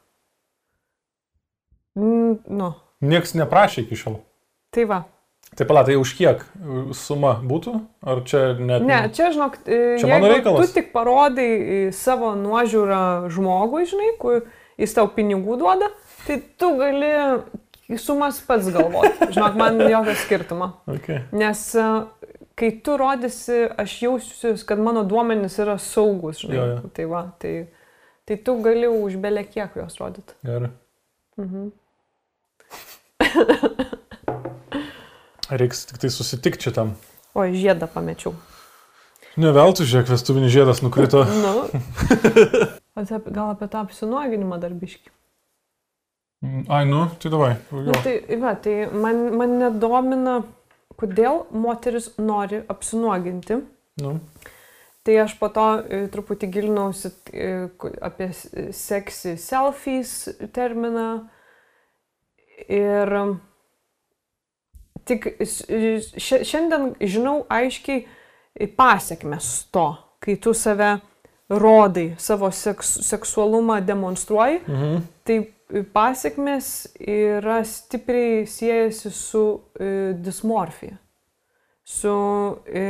[1.95, 2.73] Mm, Nu,
[3.03, 4.17] Niekas neprašė iki šiol.
[4.73, 5.03] tai va.
[5.53, 6.39] Tai pala, tai už kiek
[6.97, 7.73] suma būtų?
[8.09, 8.81] Ar čia net...
[8.81, 10.71] Ne, čia, žinok, e, Čia mano reikalas.
[10.71, 14.47] tu tik parodai e, savo nuožiūrą žmogui, žinai, kur
[14.81, 15.91] jis tau pinigų duoda,
[16.25, 17.11] tai tu gali
[17.99, 19.31] sumas pats galvoti.
[19.35, 20.69] Žinok, man jokio skirtumo.
[20.87, 21.23] Okay.
[21.35, 21.87] Nes e,
[22.59, 26.57] kai tu rodysi, aš jausiuosi, kad mano duomenys yra saugus, žinai.
[26.57, 26.91] Jo, jo.
[26.95, 27.53] Tai va, tai,
[28.27, 30.37] tai tu gali už belė kiek juos rodyti.
[30.47, 30.71] Gerai.
[31.41, 31.71] Mhm.
[35.53, 36.95] Reiks tik tai susitikti šitam.
[37.33, 38.33] O, žiedą pamečiau.
[39.41, 41.23] Ne veltui, žiūrėk, vestuvinis žiedas nukrito.
[41.25, 41.65] Nu.
[43.33, 45.09] Gal apie tą apsinuoginimą darbiški.
[46.67, 47.53] Ai, nu, tai davai.
[47.71, 50.33] Nu, tai, va, tai man, man nedomina,
[50.99, 53.61] kodėl moteris nori apsinuoginti.
[54.03, 54.17] Nu.
[55.03, 57.47] Tai aš po to e, truputį gilinausi e,
[58.03, 60.13] apie s- sexy selfies
[60.55, 61.07] terminą.
[62.71, 63.09] Ir
[65.07, 65.25] tik
[66.23, 68.05] šiandien žinau aiškiai
[68.77, 69.87] pasiekmes to,
[70.23, 70.93] kai tu save
[71.49, 74.61] rodai, savo seks, seksualumą demonstruoji.
[74.67, 75.03] Mhm.
[75.23, 75.39] Tai
[75.93, 80.97] pasiekmes yra stipriai siejasi su e, dismorfija,
[81.83, 82.15] su
[82.67, 82.83] e,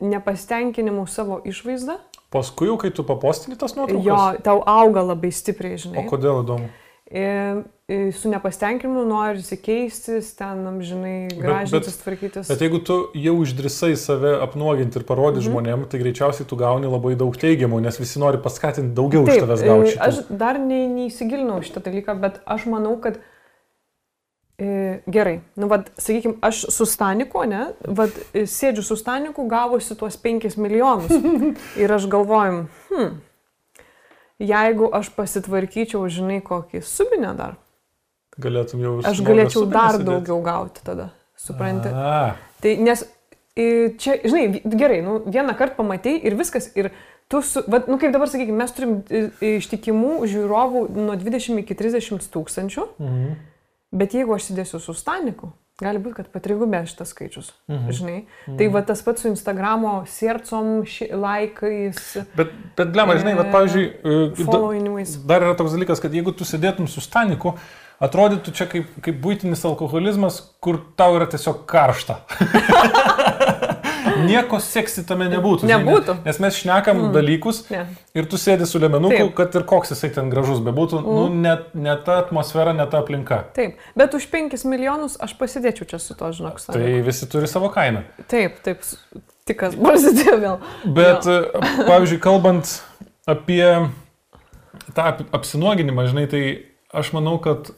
[0.00, 1.98] nepasitenkinimu savo išvaizda.
[2.30, 4.06] Paskui kai tu papostini tas nuotraukas.
[4.06, 6.04] Jo, tau auga labai stipriai, žinai.
[6.04, 6.68] O kodėl įdomu?
[7.10, 12.48] E, e, su nepasitenkinimu nori keistis, ten, amžinai, gražintis, tvarkytis.
[12.50, 15.52] Bet jeigu tu jau išdrisai save apnuoginti ir parodyti Mhm.
[15.52, 19.44] žmonėm, tai greičiausiai tu gauni labai daug teigiamų, nes visi nori paskatinti daugiau iš Taip,
[19.46, 19.94] tavęs e, gauti.
[20.02, 23.20] aš dar ne, neįsigilinau šitą dalyką, bet aš manau, kad
[24.58, 30.16] e, gerai, nu vad, sakykime, aš su Staniku, ne, vad, sėdžiu su Staniku, gavusi tuos
[30.16, 31.12] 5 milijonus.
[31.82, 33.14] ir aš galvoju, hm,
[34.42, 37.56] jeigu aš pasitvarkyčiau, žinai, kokį subinę dar,
[38.36, 40.08] Galėtum jau aš su galėčiau dar sėdėt.
[40.10, 41.10] daugiau gauti tada,
[41.40, 41.88] supranti.
[41.88, 43.04] A, Tai nes
[43.56, 46.68] čia, žinai, gerai, nu, vieną kartą pamatai ir viskas.
[46.76, 46.90] Ir
[47.32, 48.98] tu, su, va, nu kaip dabar sakykime, mes turim
[49.40, 53.36] ištikimų žiūrovų nuo 20 iki 30 tūkstančių, mhm.
[53.96, 57.50] Bet jeigu aš sėdėsiu su Staniku, gali būti, kad patrigubė šitas skaičius.
[57.68, 57.90] Mhm.
[57.92, 58.18] Žinai.
[58.46, 58.56] Mhm.
[58.58, 62.16] Tai va tas pats su Instagramo sircom, laikais.
[62.36, 65.16] Bet, bet blema, žinai, bet, pavyzdžiui, e, da- Followingais.
[65.26, 67.54] dar yra toks dalykas, kad jeigu tu sėdėtum su staniku,
[68.00, 72.20] atrodytų čia kaip, kaip būtinis alkoholizmas, kur tau yra tiesiog karšta.
[74.24, 75.66] Nieko seksi tame nebūtų.
[75.66, 76.14] žinai, Nebūtų.
[76.24, 77.12] Nes mes šnekam mm.
[77.12, 77.84] dalykus Ne.
[78.14, 79.34] ir tu sėdi su lemenuku, Taip.
[79.36, 81.14] kad ir koks jisai ten gražus bebūtų, mm.
[81.18, 83.42] nu, ne, ne ta atmosfera, ne ta aplinka.
[83.54, 87.04] Taip, bet už 5 milijonus aš pasidėčiau čia su to, žinok, Tai Staniku.
[87.06, 88.02] visi turi savo kainą.
[88.28, 88.96] Taip, taip, s-
[89.46, 90.56] tik kas prasidėjo vėl.
[90.86, 91.38] Bet, Jo.
[91.52, 92.82] e, pavyzdžiui, kalbant
[93.26, 93.90] apie
[94.94, 96.42] tą ap- apsinuoginimą, žinai, tai
[96.94, 97.70] aš manau, kad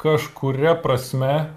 [0.00, 1.50] kažkuria prasme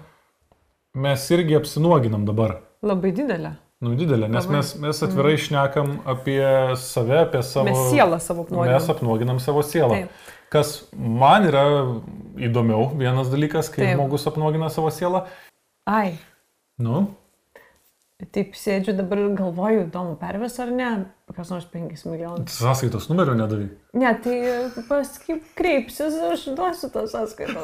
[0.94, 2.60] mes irgi apsinuoginam dabar.
[2.82, 3.56] Labai didelė.
[3.84, 4.56] Nu, didelė, nes Labai.
[4.56, 6.40] mes, mes atvirai šnekam apie
[6.82, 7.68] save, apie savo...
[7.68, 8.74] Mes sielą savo apnuoginam.
[8.74, 10.00] Mes apnuoginam savo sielą.
[10.00, 10.32] Taip.
[10.50, 11.62] Kas man yra
[12.40, 13.94] įdomiau, vienas dalykas, kai Taip.
[13.94, 15.26] žmogus apnuogina savo sielą.
[15.88, 16.16] Ai,
[16.78, 17.08] Nu,
[18.34, 20.88] taip sėdžiu dabar ir galvoju, įdomu, perves ar ne,
[21.36, 22.56] kas nors 5 milijonus.
[22.58, 23.68] sąskaitos numerio nedavai.
[23.94, 27.62] Ne, tai paskui kreipsis, aš duosiu tą sąskaitą.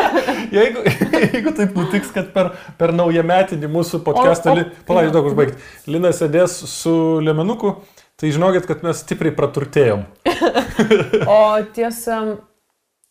[0.56, 5.60] Jeigu, jeigu taip nutiks, kad per, per naują metinį mūsų podcastą, li- palauk, daug užbaigti,
[5.92, 7.74] Linas sėdės su lemenuku,
[8.16, 10.06] tai žinokit, kad mes stipriai praturtėjom.
[11.28, 11.38] O
[11.76, 12.16] tiesa,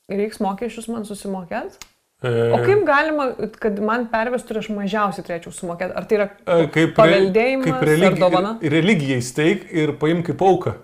[0.09, 1.77] reiks mokesčius man susimokėti?
[2.19, 3.29] E, O kaip galima,
[3.63, 5.95] kad man pervestų ir aš mažiausiai turėčiau sumokėti?
[5.95, 8.51] Ar tai yra e, kaip, paveldėjimas kaip religi, dovana?
[8.75, 10.75] religijai steik ir paim kaip auką.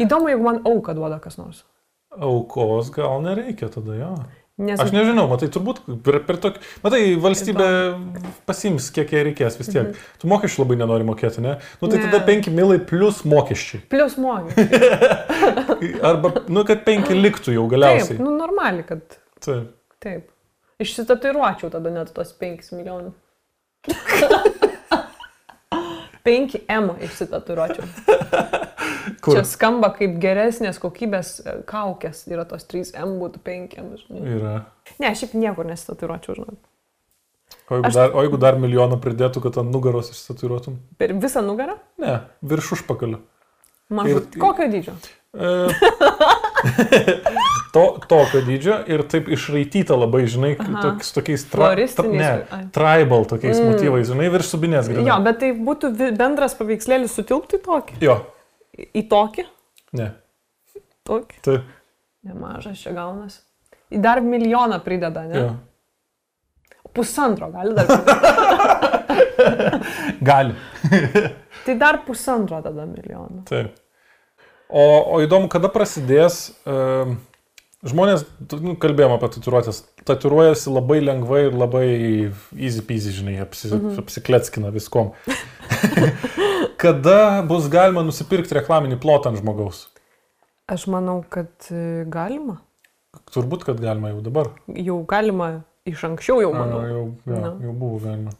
[0.00, 1.62] Įdomu, jeigu man auką duoda kas nors.
[2.16, 4.12] Aukos gal nereikia tada, jo.
[4.58, 6.58] Nes Aš nežinau, matai, turbūt per, per tokį...
[6.82, 7.66] Matai, valstybė
[8.48, 9.92] pasims, kiek jai reikės vis tiek.
[9.92, 10.08] Mhm.
[10.18, 11.52] Tu mokesčių labai nenori mokėti, ne?
[11.78, 12.08] Nu tai Ne.
[12.10, 13.84] tada 5 milai plus mokesčiai.
[13.92, 14.90] Plus mokesčiai.
[16.10, 18.18] Arba, nu, kad 5 liktų jau Taip, galiausiai.
[18.18, 19.70] nu normaliai, kad Taip.
[20.02, 20.26] taip.
[20.82, 23.14] Išsitatuiruočiau tada net tos 5 milijonų.
[26.26, 27.86] 5 M išsitatuiruočiau.
[29.24, 29.34] Kur?
[29.38, 32.24] Čia skamba kaip geresnės kokybės e, kaukės.
[32.30, 33.92] Yra tos 3 M, būtų 5 M.
[34.02, 34.34] žinai.
[34.38, 34.54] Yra.
[35.02, 36.58] Ne, šiaip niekur nesitatuiruočiau, žinot.
[37.68, 40.78] O jeigu, Aš- dar, o jeigu dar milijoną pridėtų, kad ant nugaros išstatuiruotum?
[41.00, 41.78] Per visą nugarą?
[42.00, 43.20] Ne, virš užpakalio.
[43.92, 44.34] Mažut.
[44.36, 44.96] Ir- Kokio dydžio?
[45.36, 45.68] E,
[47.72, 52.30] to, tokio dydžio ir taip išraityta labai, žinai, tok, su tokiais tra, tra, ne,
[52.74, 53.72] tribal tokiais Mm.
[53.72, 55.08] motyvais, žinai, virš subinės grinai.
[55.10, 57.98] Jo, bet tai būtų bendras paveikslėlis sutilpti į tokį.
[58.04, 58.18] Jo,
[58.78, 59.44] Į- tokį?
[60.00, 60.12] ne.
[61.08, 61.40] Tokį.
[61.42, 61.58] Tai,
[62.28, 63.40] Nemažas čia gaunas.
[63.92, 65.38] Į dar milijoną prideda, ne?
[65.40, 65.56] jo.
[66.92, 67.86] Pusantro gali dar.
[70.20, 70.54] Gali.
[71.64, 73.44] tai dar pusantro tada milijoną.
[73.48, 73.74] Taip.
[74.68, 74.82] O,
[75.14, 77.14] o įdomu, kada prasidės, um,
[77.86, 78.24] žmonės,
[78.58, 81.84] nu, kalbėjom apie tatuiruotės, tatuiruojasi labai lengvai ir labai
[82.58, 83.92] easy peasy, žinai, apsi, Mhm.
[83.92, 83.98] mhm.
[84.02, 85.12] apsikletskina viskom.
[86.82, 89.86] kada bus galima nusipirkti reklaminį plotą ant žmogaus?
[90.68, 92.58] Aš manau, kad e, galima.
[93.32, 94.50] Turbūt, kad galima jau dabar.
[94.68, 96.82] Jau galima iš anksčiau jau, A, manau.
[96.84, 97.52] jau, jau, Na.
[97.64, 98.34] jau buvo galima.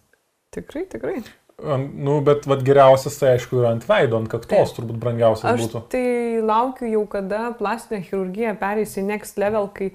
[0.53, 1.23] Tikrai, tikrai.
[1.59, 5.81] Nu, bet vat, geriausias tai aišku yra ant veido, ant kaktos turbūt brangiausias Aš būtų.
[5.91, 6.03] tai
[6.39, 9.89] laukiu jau, kada plastinė chirurgija perės į next level, kai,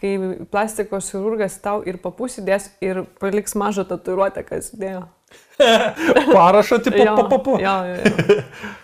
[0.00, 0.14] kai
[0.48, 5.04] plastikos chirurgas tau ir papusidės ir paliks mažą tatuiruotę, kas dėjo.
[6.32, 7.58] Parašą, tipo, Jo, papapu.
[7.60, 8.38] Jo, jo, jo.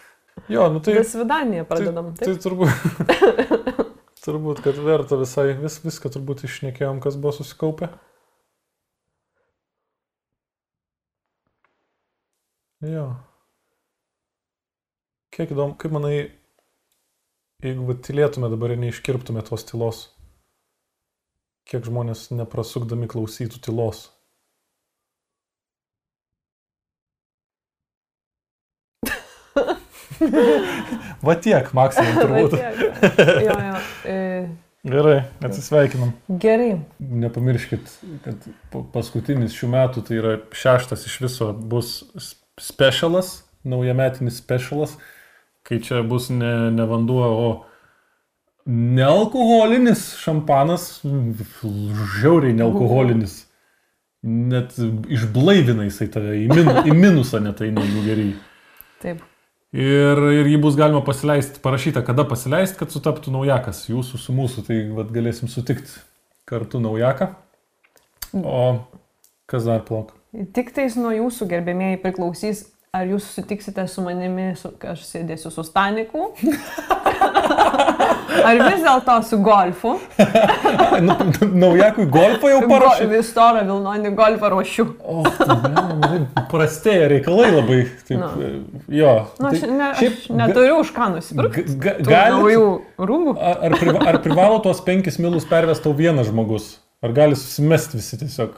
[0.49, 0.95] Jo, nu tai...
[0.97, 2.13] Besvidanėje pradedam.
[2.17, 2.41] Tai, tai Taip?
[2.41, 3.49] turbūt,
[4.25, 7.91] turbūt, kad verta visai, vis, viską turbūt išnekėjom, kas buvo susikaupę.
[12.87, 13.07] Jo.
[15.35, 16.13] Kiek įdomu, kaip manai,
[17.65, 20.05] jeigu tylėtume dabar ir neiškirptume tos tylos,
[21.69, 24.05] kiek žmonės neprasukdami klausytų tylos.
[31.27, 32.57] Va tiek, maksimum turbūt.
[32.57, 32.75] Tiek.
[33.45, 33.77] Jo, jo.
[34.09, 34.17] E,
[34.89, 36.13] Gerai, atsisveikinam.
[36.41, 36.73] Gerai.
[37.25, 37.91] Nepamirškit,
[38.25, 41.89] kad pa- paskutinis šių metų, tai yra šeštas iš viso, bus
[42.63, 44.97] specialas, naujametinis specialas,
[45.67, 47.49] kai čia bus ne, ne vanduo, o
[48.69, 50.91] nealkoholinis šampanas,
[52.21, 53.45] žiauriai nealkoholinis.
[54.29, 54.75] Net
[55.15, 58.33] išblaivina jisai tave į, min, į minusą netai negu gerai.
[59.03, 59.23] Taip.
[59.69, 63.85] Ir, ir jį bus galima pasileisti, parašyta, kada pasileisti, kad sutaptų naujakas.
[63.91, 65.93] Jūsų su mūsų, tai vat, galėsim sutikti
[66.49, 67.31] kartu naujaką.
[68.43, 68.63] O
[69.49, 70.18] kas dar plauk?
[70.53, 75.65] Tik tais nuo jūsų gerbėmėjai priklausys, ar jūs sutiksite su manimi, su, aš sėdėsiu su
[75.65, 76.33] Staniku,
[78.39, 79.95] Ar vis dėlto su golfu?
[81.03, 81.15] Nu,
[81.59, 83.07] Naujakui golfą jau parašė.
[83.11, 84.85] Vis storą Vilnonį golfą ruošiu.
[85.03, 87.79] O, tai blemba, prastėja reikalai labai.
[88.09, 88.29] Taip, Nu.
[88.95, 89.13] Jo.
[89.43, 91.65] Na, aš, tai ne, šiaip aš neturiu už ką nusipirkti.
[91.69, 92.65] Ga- ga- tų galit- Naujų
[93.11, 93.35] rūbų.
[93.39, 96.71] Ar, ar, priva, ar privalo tuos penkis milus pervesti tau vienas žmogus?
[97.03, 98.57] Ar gali susimesti visi tiesiog?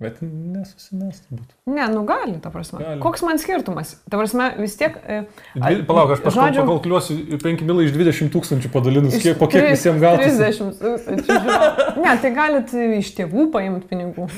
[0.00, 1.58] Bet nesusimesti būtų.
[1.68, 2.78] Ne, nu gali, ta prasme.
[2.80, 3.00] Gali.
[3.02, 3.98] Koks man skirtumas?
[4.08, 4.94] Ta prasme, vis tiek...
[5.04, 5.18] e,
[5.52, 10.00] Dvi, palauk, aš žodžiu, pakalkuliuosiu 5 milai iš 20 tūkstančių padalinus, kiek, po kiek visiems
[10.00, 10.24] gauti.
[10.24, 11.26] 30 tūkstančių.
[11.28, 12.00] žiūrėk.
[12.00, 14.30] Ne, tai galit iš tėvų paimti pinigų.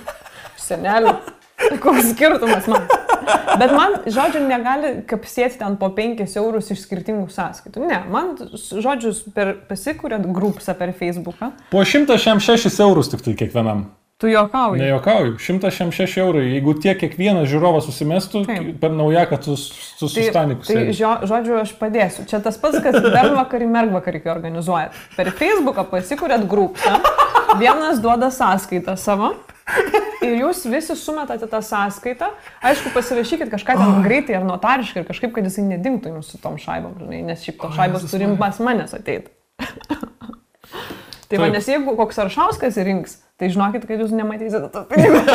[0.66, 1.12] Senelių.
[1.84, 2.88] Koks skirtumas man?
[3.60, 7.86] Bet man, žodžiu, negali kapsėti ten po 5 eurus iš skirtingų sąskaitų.
[7.86, 11.52] Ne, man, žodžiu, per, pasikūrėt grupsą per Facebooką.
[11.70, 13.86] Po 106 eurus tik tai kiekvienam.
[14.16, 14.80] Tu juokauji.
[14.80, 16.40] Nejuokauju, 106 eurų.
[16.48, 18.70] Jeigu tiek kiekvienas žiūrovas susimestų, Taip.
[18.80, 20.70] per naujaką tu su sustanikus.
[20.70, 22.24] Tai, žio, žodžiu, aš padėsiu.
[22.30, 24.96] Čia tas pats, kas bernvakarį, mergvakarį, kai organizuojat.
[25.18, 26.96] Per Facebooką pasikūrėt grupą,
[27.60, 29.34] vienas duoda sąskaitą savo.
[30.24, 32.30] Ir jūs visi sumetate tą sąskaitą.
[32.64, 36.56] Aišku, pasirašykit kažką ten greitai ar notariškai, ir kažkaip, kad jisai nedingtų jums su tom
[36.62, 39.28] šaibom, nes šiaip to šaibos turim pas manęs ateiti.
[41.30, 45.20] tai va, nes jeigu koks aršauskas rinks, tai žinokit, kad jūs nematysite to pinigų.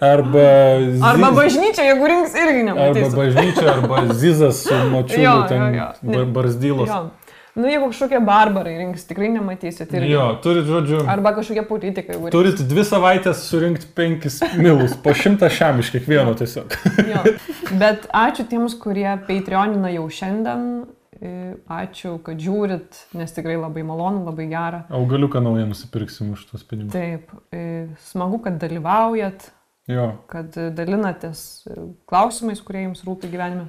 [0.00, 3.16] Arba, zi- Arba bažnyčia, jeigu rinks, irgi arba nematysite.
[3.16, 6.26] bažnyčia, arba Zizas su močiu, Jo, ten jo, jo.
[6.26, 6.88] Barzdylos.
[6.88, 7.10] Jo.
[7.58, 9.90] Nu, jeigu kažkokie barbarai rinks, tikrai nematysit.
[9.98, 10.12] Irgi.
[10.12, 12.14] Jo, turit, žodžiu, Arba kažkokie politikai.
[12.14, 12.30] rinks.
[12.30, 16.70] turit dvi savaitės surinkti penkis milus, po šimtą šiam iš kiekvieno tiesiog.
[17.10, 17.24] Jo.
[17.82, 20.86] Bet ačiū tiems, kurie Patreonina jau šiandien.
[21.20, 24.84] E, Ačiū, kad žiūrit, nes tikrai labai malonu, labai gera.
[24.94, 26.92] Augaliuką naują nusipirksim už tuos pinigus.
[26.94, 29.48] Taip, e, smagu, kad dalyvaujat,
[29.90, 30.12] Jo.
[30.30, 31.74] kad dalinatės e,
[32.06, 33.66] klausimais, kurie jums rūpi gyvenime.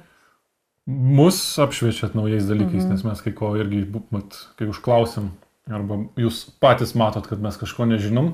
[0.89, 2.89] Mus apšviečiat naujais dalykais, Mhm.
[2.93, 5.29] nes mes kai ko irgi, mat, kai užklausim,
[5.69, 8.33] arba jūs patys matot, kad mes kažko nežinom,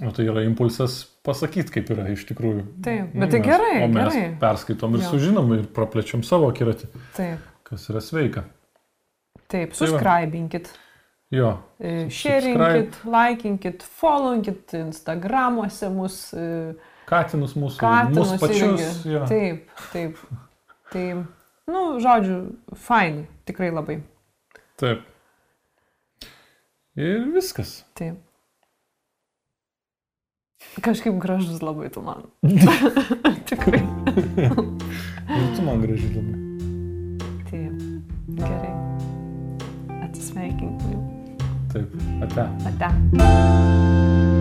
[0.00, 2.64] o tai yra impulsas pasakyti, kaip yra iš tikrųjų.
[2.82, 4.36] Taip, Nu, bet tai gerai, O mes gerai.
[4.40, 5.10] perskaitom ir Jo.
[5.12, 6.86] sužinom ir praplečiam savo akiratį,
[7.16, 7.38] Taip,
[7.70, 8.44] kas yra sveika.
[9.50, 9.98] taip, Tai va.
[9.98, 10.70] subscribinkit.
[11.30, 11.50] Jo.
[11.78, 12.10] Subscribe.
[12.10, 16.74] Sharingkit, likinkit, followinkit Instagramuose mus, e,
[17.10, 19.04] Katinus mūsų, katinus mūsų pačius.
[19.06, 19.22] Jo.
[19.30, 20.18] Taip, taip.
[20.90, 21.04] Tai,
[21.70, 22.40] nu, žodžiu,
[22.78, 24.00] fainai, tikrai labai.
[24.78, 25.06] Taip.
[26.98, 27.80] Ir viskas.
[27.98, 28.18] Taip.
[30.82, 32.26] Kažkaip gražus labai tu man.
[33.50, 33.80] tikrai.
[34.38, 34.54] Ir
[35.56, 36.49] tu man gražiai labai.
[38.40, 40.04] Taip, gerai.
[40.04, 41.00] Atsisveikinkim.
[41.72, 41.88] Taip.
[42.22, 42.48] Ate.
[42.66, 44.39] Ate.